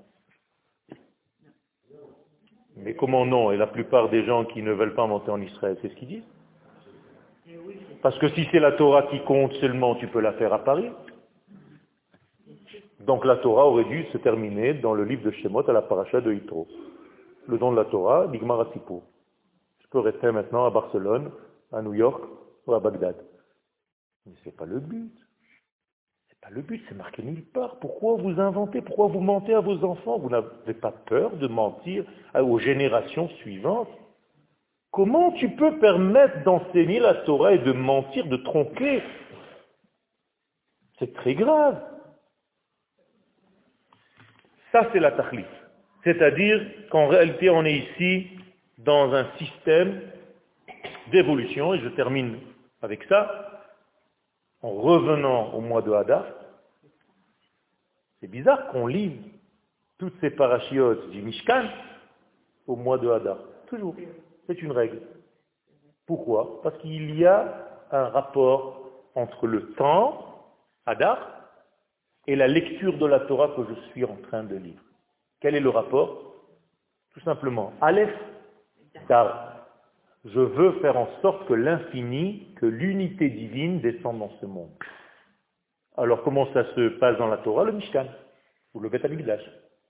Mais 2.78 2.94
comment 2.94 3.26
non? 3.26 3.52
Et 3.52 3.56
la 3.56 3.66
plupart 3.66 4.08
des 4.08 4.24
gens 4.24 4.44
qui 4.44 4.62
ne 4.62 4.72
veulent 4.72 4.94
pas 4.94 5.06
monter 5.06 5.30
en 5.30 5.40
Israël, 5.40 5.76
c'est 5.82 5.88
ce 5.88 5.94
qu'ils 5.96 6.08
disent? 6.08 6.28
Parce 8.02 8.18
que 8.18 8.28
si 8.28 8.46
c'est 8.52 8.60
la 8.60 8.72
Torah 8.72 9.04
qui 9.04 9.20
compte 9.20 9.52
seulement, 9.54 9.94
tu 9.96 10.06
peux 10.08 10.20
la 10.20 10.32
faire 10.34 10.52
à 10.52 10.64
Paris. 10.64 10.90
Donc 13.06 13.24
la 13.24 13.36
Torah 13.36 13.66
aurait 13.66 13.84
dû 13.84 14.04
se 14.12 14.18
terminer 14.18 14.74
dans 14.74 14.92
le 14.92 15.04
livre 15.04 15.22
de 15.22 15.30
Shemot 15.30 15.68
à 15.68 15.72
la 15.72 15.82
paracha 15.82 16.20
de 16.20 16.32
Yitro. 16.32 16.66
Le 17.46 17.56
don 17.56 17.70
de 17.70 17.76
la 17.76 17.84
Torah, 17.84 18.26
Nigmar 18.26 18.66
Je 18.74 19.86
peux 19.90 20.00
rester 20.00 20.32
maintenant 20.32 20.64
à 20.64 20.70
Barcelone 20.70 21.30
à 21.72 21.82
New 21.82 21.94
York 21.94 22.20
ou 22.66 22.74
à 22.74 22.80
Bagdad. 22.80 23.14
Mais 24.26 24.32
ce 24.42 24.48
n'est 24.48 24.56
pas 24.56 24.66
le 24.66 24.80
but. 24.80 25.12
C'est 26.28 26.40
pas 26.40 26.50
le 26.50 26.62
but, 26.62 26.82
c'est 26.88 26.96
marqué 26.96 27.22
nulle 27.22 27.44
part. 27.44 27.78
Pourquoi 27.78 28.16
vous 28.16 28.40
inventez 28.40 28.82
Pourquoi 28.82 29.06
vous 29.06 29.20
mentez 29.20 29.54
à 29.54 29.60
vos 29.60 29.84
enfants? 29.84 30.18
Vous 30.18 30.30
n'avez 30.30 30.74
pas 30.74 30.90
peur 30.90 31.36
de 31.36 31.46
mentir 31.46 32.04
aux 32.34 32.58
générations 32.58 33.28
suivantes? 33.40 33.88
Comment 34.90 35.30
tu 35.32 35.50
peux 35.50 35.78
permettre 35.78 36.42
d'enseigner 36.42 36.98
la 36.98 37.14
Torah 37.14 37.52
et 37.52 37.58
de 37.58 37.72
mentir, 37.72 38.26
de 38.26 38.36
tromper 38.38 39.00
C'est 40.98 41.14
très 41.14 41.34
grave. 41.34 41.80
C'est 44.92 45.00
la 45.00 45.12
tachlif. 45.12 45.46
C'est-à-dire 46.04 46.60
qu'en 46.90 47.08
réalité, 47.08 47.50
on 47.50 47.64
est 47.64 47.78
ici 47.78 48.28
dans 48.78 49.12
un 49.14 49.26
système 49.38 50.02
d'évolution, 51.10 51.74
et 51.74 51.80
je 51.80 51.88
termine 51.88 52.38
avec 52.82 53.04
ça, 53.04 53.64
en 54.62 54.70
revenant 54.70 55.52
au 55.54 55.60
mois 55.60 55.82
de 55.82 55.92
Hadar, 55.92 56.24
c'est 58.20 58.30
bizarre 58.30 58.68
qu'on 58.68 58.86
lise 58.86 59.18
toutes 59.98 60.18
ces 60.20 60.30
parachiotes 60.30 61.10
du 61.10 61.22
Mishkan 61.22 61.64
au 62.66 62.76
mois 62.76 62.98
de 62.98 63.08
Hadar. 63.08 63.38
Toujours. 63.68 63.94
C'est 64.46 64.60
une 64.62 64.72
règle. 64.72 65.00
Pourquoi? 66.06 66.62
Parce 66.62 66.76
qu'il 66.78 67.18
y 67.18 67.26
a 67.26 67.66
un 67.90 68.04
rapport 68.08 68.90
entre 69.14 69.46
le 69.46 69.72
temps, 69.72 70.44
Hadar, 70.86 71.35
et 72.26 72.36
la 72.36 72.48
lecture 72.48 72.98
de 72.98 73.06
la 73.06 73.20
Torah 73.20 73.54
que 73.56 73.62
je 73.68 73.80
suis 73.90 74.04
en 74.04 74.16
train 74.28 74.42
de 74.42 74.56
lire. 74.56 74.82
Quel 75.40 75.54
est 75.54 75.60
le 75.60 75.70
rapport? 75.70 76.34
Tout 77.12 77.20
simplement, 77.20 77.72
Aleph, 77.80 78.14
Dar. 79.08 79.66
Je 80.24 80.40
veux 80.40 80.72
faire 80.80 80.96
en 80.96 81.08
sorte 81.22 81.46
que 81.46 81.54
l'infini, 81.54 82.48
que 82.56 82.66
l'unité 82.66 83.28
divine 83.28 83.80
descende 83.80 84.18
dans 84.18 84.32
ce 84.40 84.46
monde. 84.46 84.72
Alors 85.96 86.22
comment 86.24 86.52
ça 86.52 86.64
se 86.74 86.88
passe 86.98 87.16
dans 87.16 87.28
la 87.28 87.38
Torah 87.38 87.64
Le 87.64 87.72
Mishkan, 87.72 88.06
ou 88.74 88.80
le 88.80 88.88
Beth 88.88 89.06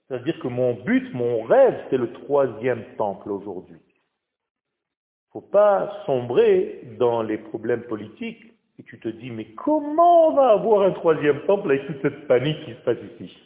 C'est-à-dire 0.08 0.38
que 0.40 0.48
mon 0.48 0.74
but, 0.74 1.12
mon 1.14 1.42
rêve, 1.42 1.82
c'est 1.90 1.96
le 1.96 2.12
troisième 2.12 2.84
temple 2.96 3.30
aujourd'hui. 3.30 3.78
Il 3.78 5.38
ne 5.38 5.42
faut 5.42 5.48
pas 5.48 6.02
sombrer 6.06 6.82
dans 6.98 7.22
les 7.22 7.38
problèmes 7.38 7.82
politiques 7.84 8.55
et 8.78 8.82
tu 8.82 8.98
te 8.98 9.08
dis, 9.08 9.30
mais 9.30 9.46
comment 9.52 10.28
on 10.28 10.34
va 10.34 10.50
avoir 10.50 10.82
un 10.82 10.92
troisième 10.92 11.40
temple 11.46 11.70
avec 11.70 11.86
toute 11.86 12.02
cette 12.02 12.26
panique 12.26 12.62
qui 12.64 12.72
se 12.72 12.80
passe 12.80 12.98
ici? 13.20 13.36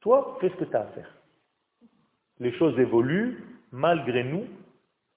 Toi, 0.00 0.38
fais 0.40 0.50
ce 0.50 0.54
que 0.54 0.64
tu 0.64 0.76
as 0.76 0.82
à 0.82 0.86
faire. 0.86 1.12
Les 2.38 2.52
choses 2.52 2.78
évoluent 2.78 3.42
malgré 3.72 4.22
nous 4.22 4.44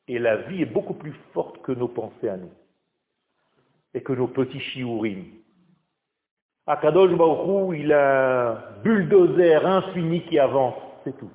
et 0.08 0.18
la 0.18 0.38
vie 0.38 0.64
est 0.64 0.74
beaucoup 0.74 0.96
plus 0.96 1.14
forte 1.34 1.62
que 1.62 1.72
nos 1.72 1.88
pensées 1.88 2.30
à 2.30 2.38
nous. 2.38 2.52
Et 3.94 4.02
que 4.02 4.14
nos 4.14 4.28
petits 4.28 4.60
chiourim. 4.60 5.26
Akadosh 6.66 7.16
Baruchou, 7.16 7.74
il 7.74 7.92
a 7.94 8.52
un 8.52 8.82
bulldozer 8.82 9.66
infini 9.66 10.24
qui 10.26 10.40
avance. 10.40 10.76
C'est 11.04 11.18
tout. 11.18 11.32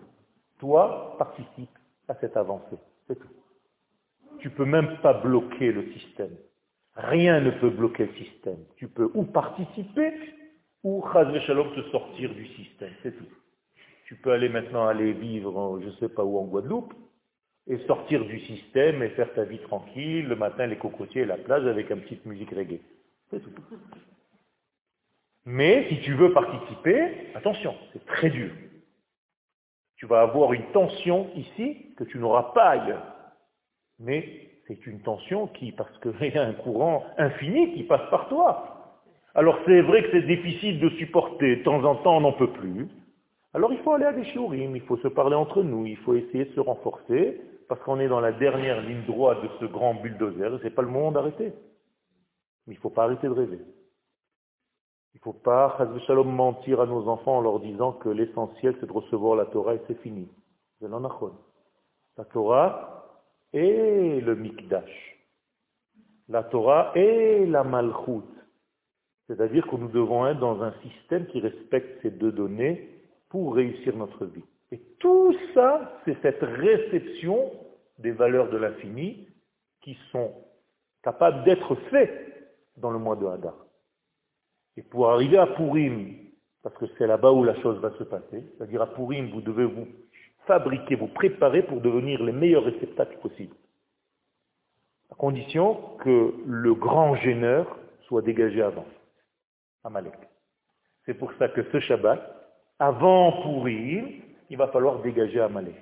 Toi, 0.59 1.17
participe 1.19 1.79
à 2.09 2.15
cette 2.17 2.37
avancée. 2.37 2.79
C'est 3.07 3.19
tout. 3.19 3.29
Tu 4.39 4.51
peux 4.51 4.65
même 4.65 4.99
pas 5.03 5.15
bloquer 5.15 5.73
le 5.73 5.93
système. 5.93 6.37
Rien 6.97 7.41
ne 7.41 7.51
peut 7.51 7.71
bloquer 7.71 8.07
le 8.07 8.15
système. 8.15 8.65
Tu 8.77 8.89
peux 8.89 9.11
ou 9.15 9.25
participer, 9.25 10.13
ou 10.85 11.05
Shalom 11.47 11.75
te 11.75 11.83
sortir 11.91 12.33
du 12.35 12.47
système. 12.49 12.93
C'est 13.03 13.17
tout. 13.17 13.27
Tu 14.07 14.17
peux 14.17 14.33
aller 14.33 14.49
maintenant 14.49 14.87
aller 14.87 15.13
vivre, 15.13 15.81
je 15.81 15.87
ne 15.87 15.93
sais 15.93 16.09
pas 16.09 16.25
où, 16.25 16.39
en 16.39 16.45
Guadeloupe, 16.45 16.93
et 17.67 17.79
sortir 17.87 18.25
du 18.25 18.39
système 18.41 19.03
et 19.03 19.09
faire 19.11 19.33
ta 19.33 19.45
vie 19.45 19.59
tranquille, 19.61 20.29
le 20.29 20.37
matin 20.37 20.67
les 20.67 20.77
cocotiers 20.77 21.23
et 21.23 21.27
la 21.27 21.39
plage 21.39 21.67
avec 21.67 21.91
une 21.91 22.03
petite 22.03 22.27
musique 22.27 22.51
reggae. 22.51 22.81
C'est 23.31 23.41
tout. 23.41 23.51
Mais 25.47 25.89
si 25.89 26.01
tu 26.03 26.15
veux 26.15 26.33
participer, 26.33 27.29
attention, 27.35 27.75
c'est 27.93 28.05
très 28.07 28.31
dur. 28.31 28.51
Tu 29.97 30.07
vas 30.07 30.21
avoir 30.23 30.53
une 30.53 30.71
tension 30.73 31.31
ici 31.35 31.95
que 31.97 32.05
tu 32.05 32.19
n'auras 32.19 32.53
pas 32.55 32.71
ailleurs. 32.71 33.15
Mais 33.99 34.51
c'est 34.67 34.87
une 34.87 35.01
tension 35.01 35.47
qui, 35.49 35.73
parce 35.73 35.97
qu'il 35.99 36.33
y 36.35 36.39
a 36.39 36.45
un 36.45 36.55
courant 36.55 37.05
infini 37.19 37.75
qui 37.75 37.83
passe 37.85 38.09
par 38.11 38.29
toi. 38.29 38.71
Alors 39.35 39.59
c'est 39.67 39.81
vrai 39.83 40.03
que 40.05 40.13
c'est 40.13 40.27
difficile 40.27 40.81
de 40.81 40.89
supporter, 40.91 41.57
de 41.57 41.63
temps 41.65 41.83
en 41.85 41.97
temps 41.97 42.19
on 42.19 42.21
n'en 42.21 42.33
peut 42.33 42.53
plus. 42.53 42.89
Alors 43.53 43.73
il 43.73 43.79
faut 43.81 43.93
aller 43.93 44.05
à 44.05 44.13
des 44.13 44.25
shiurim, 44.27 44.77
il 44.77 44.83
faut 44.83 44.97
se 44.99 45.09
parler 45.09 45.37
entre 45.37 45.63
nous, 45.63 45.87
il 45.87 45.97
faut 45.99 46.15
essayer 46.15 46.45
de 46.45 46.53
se 46.53 46.61
renforcer, 46.61 47.41
parce 47.69 47.81
qu'on 47.83 48.01
est 48.01 48.09
dans 48.09 48.21
la 48.21 48.33
dernière 48.33 48.81
ligne 48.83 49.05
droite 49.07 49.43
de 49.43 49.49
ce 49.61 49.65
grand 49.67 49.95
bulldozer, 49.95 50.59
c'est 50.63 50.75
pas 50.75 50.83
le 50.83 50.89
moment 50.89 51.13
d'arrêter. 51.13 51.53
Mais 52.67 52.75
il 52.75 52.77
ne 52.77 52.81
faut 52.81 52.91
pas 52.91 53.05
arrêter 53.05 53.27
de 53.27 53.33
rêver. 53.33 53.61
Il 55.15 55.19
ne 55.19 55.23
faut 55.23 55.33
pas, 55.33 55.79
shalom, 56.07 56.29
mentir 56.29 56.81
à 56.81 56.87
nos 56.87 57.09
enfants 57.09 57.37
en 57.39 57.41
leur 57.41 57.61
disant 57.61 57.93
que 57.93 58.09
l'essentiel 58.09 58.77
c'est 58.81 58.87
de 58.87 58.93
recevoir 58.93 59.37
la 59.37 59.47
Torah 59.47 59.75
et 59.75 59.81
c'est 59.87 60.01
fini. 60.01 60.29
La 60.81 62.25
Torah 62.33 63.04
et 63.55 64.21
le 64.21 64.35
Mikdash. 64.35 65.17
La 66.29 66.43
Torah 66.43 66.93
et 66.95 67.47
la 67.47 67.65
Malchut. 67.65 68.29
C'est-à-dire 69.27 69.67
que 69.67 69.77
nous 69.77 69.89
devons 69.89 70.27
être 70.27 70.41
dans 70.41 70.63
un 70.63 70.75
système 70.83 71.27
qui 71.27 71.41
respecte 71.41 72.03
ces 72.03 72.11
deux 72.11 72.33
données 72.33 72.91
pour 73.31 73.55
réussir 73.55 73.97
notre 73.97 74.27
vie. 74.27 74.45
Et 74.73 74.81
tout 74.99 75.35
ça, 75.55 76.01
c'est 76.05 76.21
cette 76.21 76.43
réception 76.43 77.53
des 77.99 78.11
valeurs 78.11 78.51
de 78.51 78.57
l'infini 78.57 79.29
qui 79.83 79.97
sont 80.11 80.33
capables 81.03 81.45
d'être 81.45 81.75
faites 81.91 82.53
dans 82.77 82.91
le 82.91 82.99
mois 82.99 83.17
de 83.17 83.27
Hadar. 83.27 83.55
Et 84.77 84.83
pour 84.83 85.11
arriver 85.11 85.39
à 85.39 85.47
Purim, 85.47 86.17
parce 86.63 86.77
que 86.77 86.87
c'est 86.99 87.07
là-bas 87.07 87.31
où 87.31 87.45
la 87.45 87.55
chose 87.61 87.79
va 87.81 87.91
se 87.93 88.05
passer, 88.05 88.43
c'est-à-dire 88.57 88.83
à 88.83 88.93
Purim, 88.93 89.31
vous 89.31 89.43
devez 89.43 89.65
vous 89.65 89.87
fabriquer, 90.47 90.97
vous 90.97 91.09
préparer 91.09 91.63
pour 91.63 91.81
devenir 91.81 92.23
les 92.23 92.33
meilleurs 92.33 92.65
réceptacles 92.65 93.19
possibles. 93.19 93.57
À 95.11 95.15
condition 95.15 95.97
que 96.01 96.35
le 96.47 96.75
grand 96.75 97.15
gêneur 97.17 97.79
soit 98.07 98.23
dégagé 98.23 98.63
avant. 98.63 98.87
Amalek. 99.85 100.15
C'est 101.05 101.15
pour 101.15 101.33
ça 101.35 101.49
que 101.49 101.63
ce 101.71 101.81
Shabbat, 101.81 102.21
avant 102.79 103.43
Purim, 103.43 104.09
il 104.51 104.57
va 104.57 104.69
falloir 104.69 105.01
dégager 105.03 105.41
Amalek. 105.41 105.77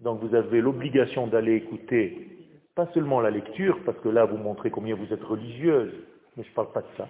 Donc 0.00 0.20
vous 0.20 0.34
avez 0.34 0.60
l'obligation 0.60 1.26
d'aller 1.26 1.54
écouter, 1.54 2.28
pas 2.74 2.86
seulement 2.92 3.20
la 3.20 3.30
lecture, 3.30 3.78
parce 3.84 3.98
que 4.00 4.10
là 4.10 4.26
vous 4.26 4.36
montrez 4.36 4.70
combien 4.70 4.94
vous 4.94 5.12
êtes 5.12 5.24
religieuse, 5.24 5.92
mais 6.36 6.44
je 6.44 6.50
ne 6.50 6.54
parle 6.54 6.72
pas 6.72 6.82
de 6.82 6.96
ça. 6.98 7.08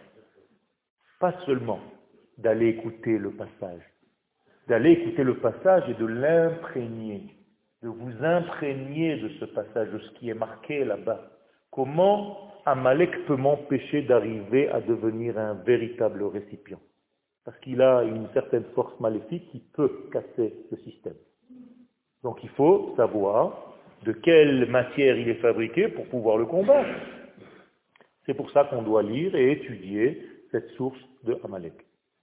Pas 1.19 1.35
seulement 1.45 1.81
d'aller 2.39 2.69
écouter 2.69 3.19
le 3.19 3.31
passage, 3.31 3.83
d'aller 4.69 4.93
écouter 4.93 5.23
le 5.23 5.37
passage 5.37 5.89
et 5.89 5.95
de 5.95 6.07
l'imprégner, 6.07 7.23
de 7.83 7.89
vous 7.89 8.25
imprégner 8.25 9.17
de 9.17 9.29
ce 9.41 9.45
passage, 9.45 9.91
de 9.91 9.99
ce 9.99 10.11
qui 10.13 10.29
est 10.31 10.35
marqué 10.35 10.85
là-bas. 10.85 11.31
Comment 11.71 12.53
Amalek 12.65 13.27
peut 13.27 13.37
m'empêcher 13.37 14.03
d'arriver 14.03 14.69
à 14.71 14.81
devenir 14.81 15.39
un 15.39 15.55
véritable 15.55 16.25
récipient? 16.25 16.81
Parce 17.45 17.59
qu'il 17.61 17.81
a 17.81 18.03
une 18.03 18.29
certaine 18.35 18.65
force 18.75 18.99
maléfique 18.99 19.49
qui 19.53 19.61
peut 19.75 20.09
casser 20.13 20.53
le 20.71 20.77
système. 20.79 21.15
Donc 22.25 22.43
il 22.43 22.51
faut 22.51 22.93
savoir 22.97 23.77
de 24.05 24.13
quelle 24.13 24.69
matière 24.69 25.17
il 25.17 25.29
est 25.29 25.41
fabriqué 25.41 25.89
pour 25.89 26.07
pouvoir 26.07 26.39
le 26.39 26.47
combattre. 26.47 26.89
C'est 28.25 28.35
pour 28.35 28.51
ça 28.51 28.65
qu'on 28.65 28.83
doit 28.83 29.05
lire 29.05 29.35
et 29.37 29.53
étudier 29.53 30.27
cette 30.51 30.69
source 30.71 30.99
de 31.25 31.39
Amalek. 31.45 31.75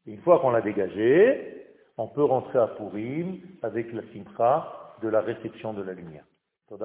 une 0.05 0.19
fois 0.19 0.39
qu'on 0.39 0.51
l'a 0.51 0.61
dégagé, 0.61 1.62
on 1.97 2.07
peut 2.07 2.23
rentrer 2.23 2.59
à 2.59 2.67
Purim 2.67 3.39
avec 3.61 3.91
la 3.93 4.01
simcha 4.13 4.95
de 5.01 5.09
la 5.09 5.19
réception 5.21 5.73
de 5.73 5.83
la 5.83 5.93
lumière. 5.93 6.23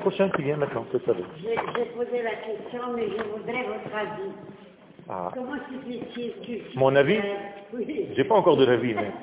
Prochain 0.00 0.30
qui 0.30 0.42
vient 0.42 0.56
maintenant, 0.56 0.84
que 0.84 0.98
savez. 1.00 1.24
J'ai 1.42 1.56
posé 1.96 2.22
la 2.22 2.36
question, 2.36 2.92
mais 2.94 3.08
je 3.08 3.22
voudrais 3.24 3.64
votre 3.64 3.94
avis. 3.94 4.32
Ah. 5.08 5.30
Comment 5.34 5.56
se 5.56 5.74
fait-il 5.86 6.62
Mon 6.76 6.94
avis 6.96 7.18
Oui. 7.74 8.08
J'ai 8.16 8.24
pas 8.24 8.36
encore 8.36 8.56
de 8.56 8.64
l'avis, 8.64 8.94
mais... 8.94 9.10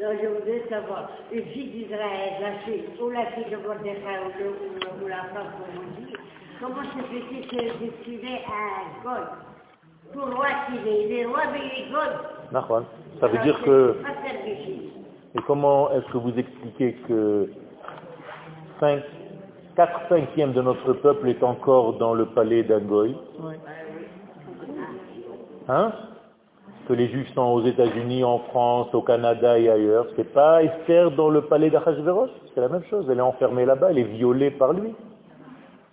non, 0.00 0.10
je 0.22 0.26
voudrais 0.28 0.62
savoir, 0.68 1.10
une 1.32 1.44
fille 1.46 1.70
d'Israël, 1.70 2.34
la 2.42 2.52
fille, 2.64 2.84
ou 3.00 3.08
la 3.10 3.26
fille 3.32 3.50
de 3.50 3.56
Mordechai, 3.56 4.20
ou, 4.40 4.44
ou, 5.04 5.08
la 5.08 5.24
femme, 5.24 5.52
comme 5.58 5.82
on 5.82 5.86
dit, 6.00 6.12
comment 6.60 6.84
se 6.84 7.02
fait-il 7.08 7.72
destinée 7.78 8.40
à 8.46 8.48
God 9.02 9.28
Pour 9.28 9.47
Ça 13.20 13.26
veut 13.28 13.38
dire 13.38 13.60
que... 13.62 13.96
Et 15.34 15.40
comment 15.46 15.90
est-ce 15.92 16.06
que 16.12 16.18
vous 16.18 16.36
expliquez 16.38 16.94
que 17.06 17.50
5, 18.80 19.02
4 19.76 20.00
cinquièmes 20.08 20.52
de 20.52 20.62
notre 20.62 20.92
peuple 20.94 21.28
est 21.28 21.42
encore 21.42 21.94
dans 21.94 22.14
le 22.14 22.26
palais 22.26 22.62
d'Angoï 22.62 23.14
Hein? 25.68 25.92
Que 26.86 26.94
les 26.94 27.08
Juifs 27.08 27.32
sont 27.34 27.42
aux 27.42 27.62
États-Unis, 27.66 28.24
en 28.24 28.38
France, 28.38 28.88
au 28.94 29.02
Canada 29.02 29.58
et 29.58 29.68
ailleurs. 29.68 30.06
C'est 30.16 30.32
pas 30.32 30.62
Esther 30.62 31.10
dans 31.10 31.28
le 31.28 31.42
palais 31.42 31.68
d'Achashverosh? 31.68 32.30
C'est 32.54 32.62
la 32.62 32.68
même 32.68 32.84
chose. 32.84 33.06
Elle 33.10 33.18
est 33.18 33.20
enfermée 33.20 33.66
là-bas, 33.66 33.90
elle 33.90 33.98
est 33.98 34.04
violée 34.04 34.50
par 34.50 34.72
lui. 34.72 34.94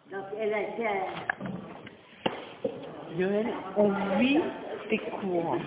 Donc 0.10 0.24
elle 0.40 0.54
a 0.54 0.62
été... 0.62 0.86
Joël, 3.18 3.48
on 3.78 3.90
vit 4.20 4.40
tes 4.90 4.98
cours. 4.98 5.58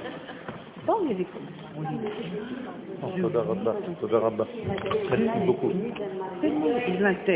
Cours. 0.86 1.24
Oui. 1.76 1.86
Beaucoup. 5.46 5.72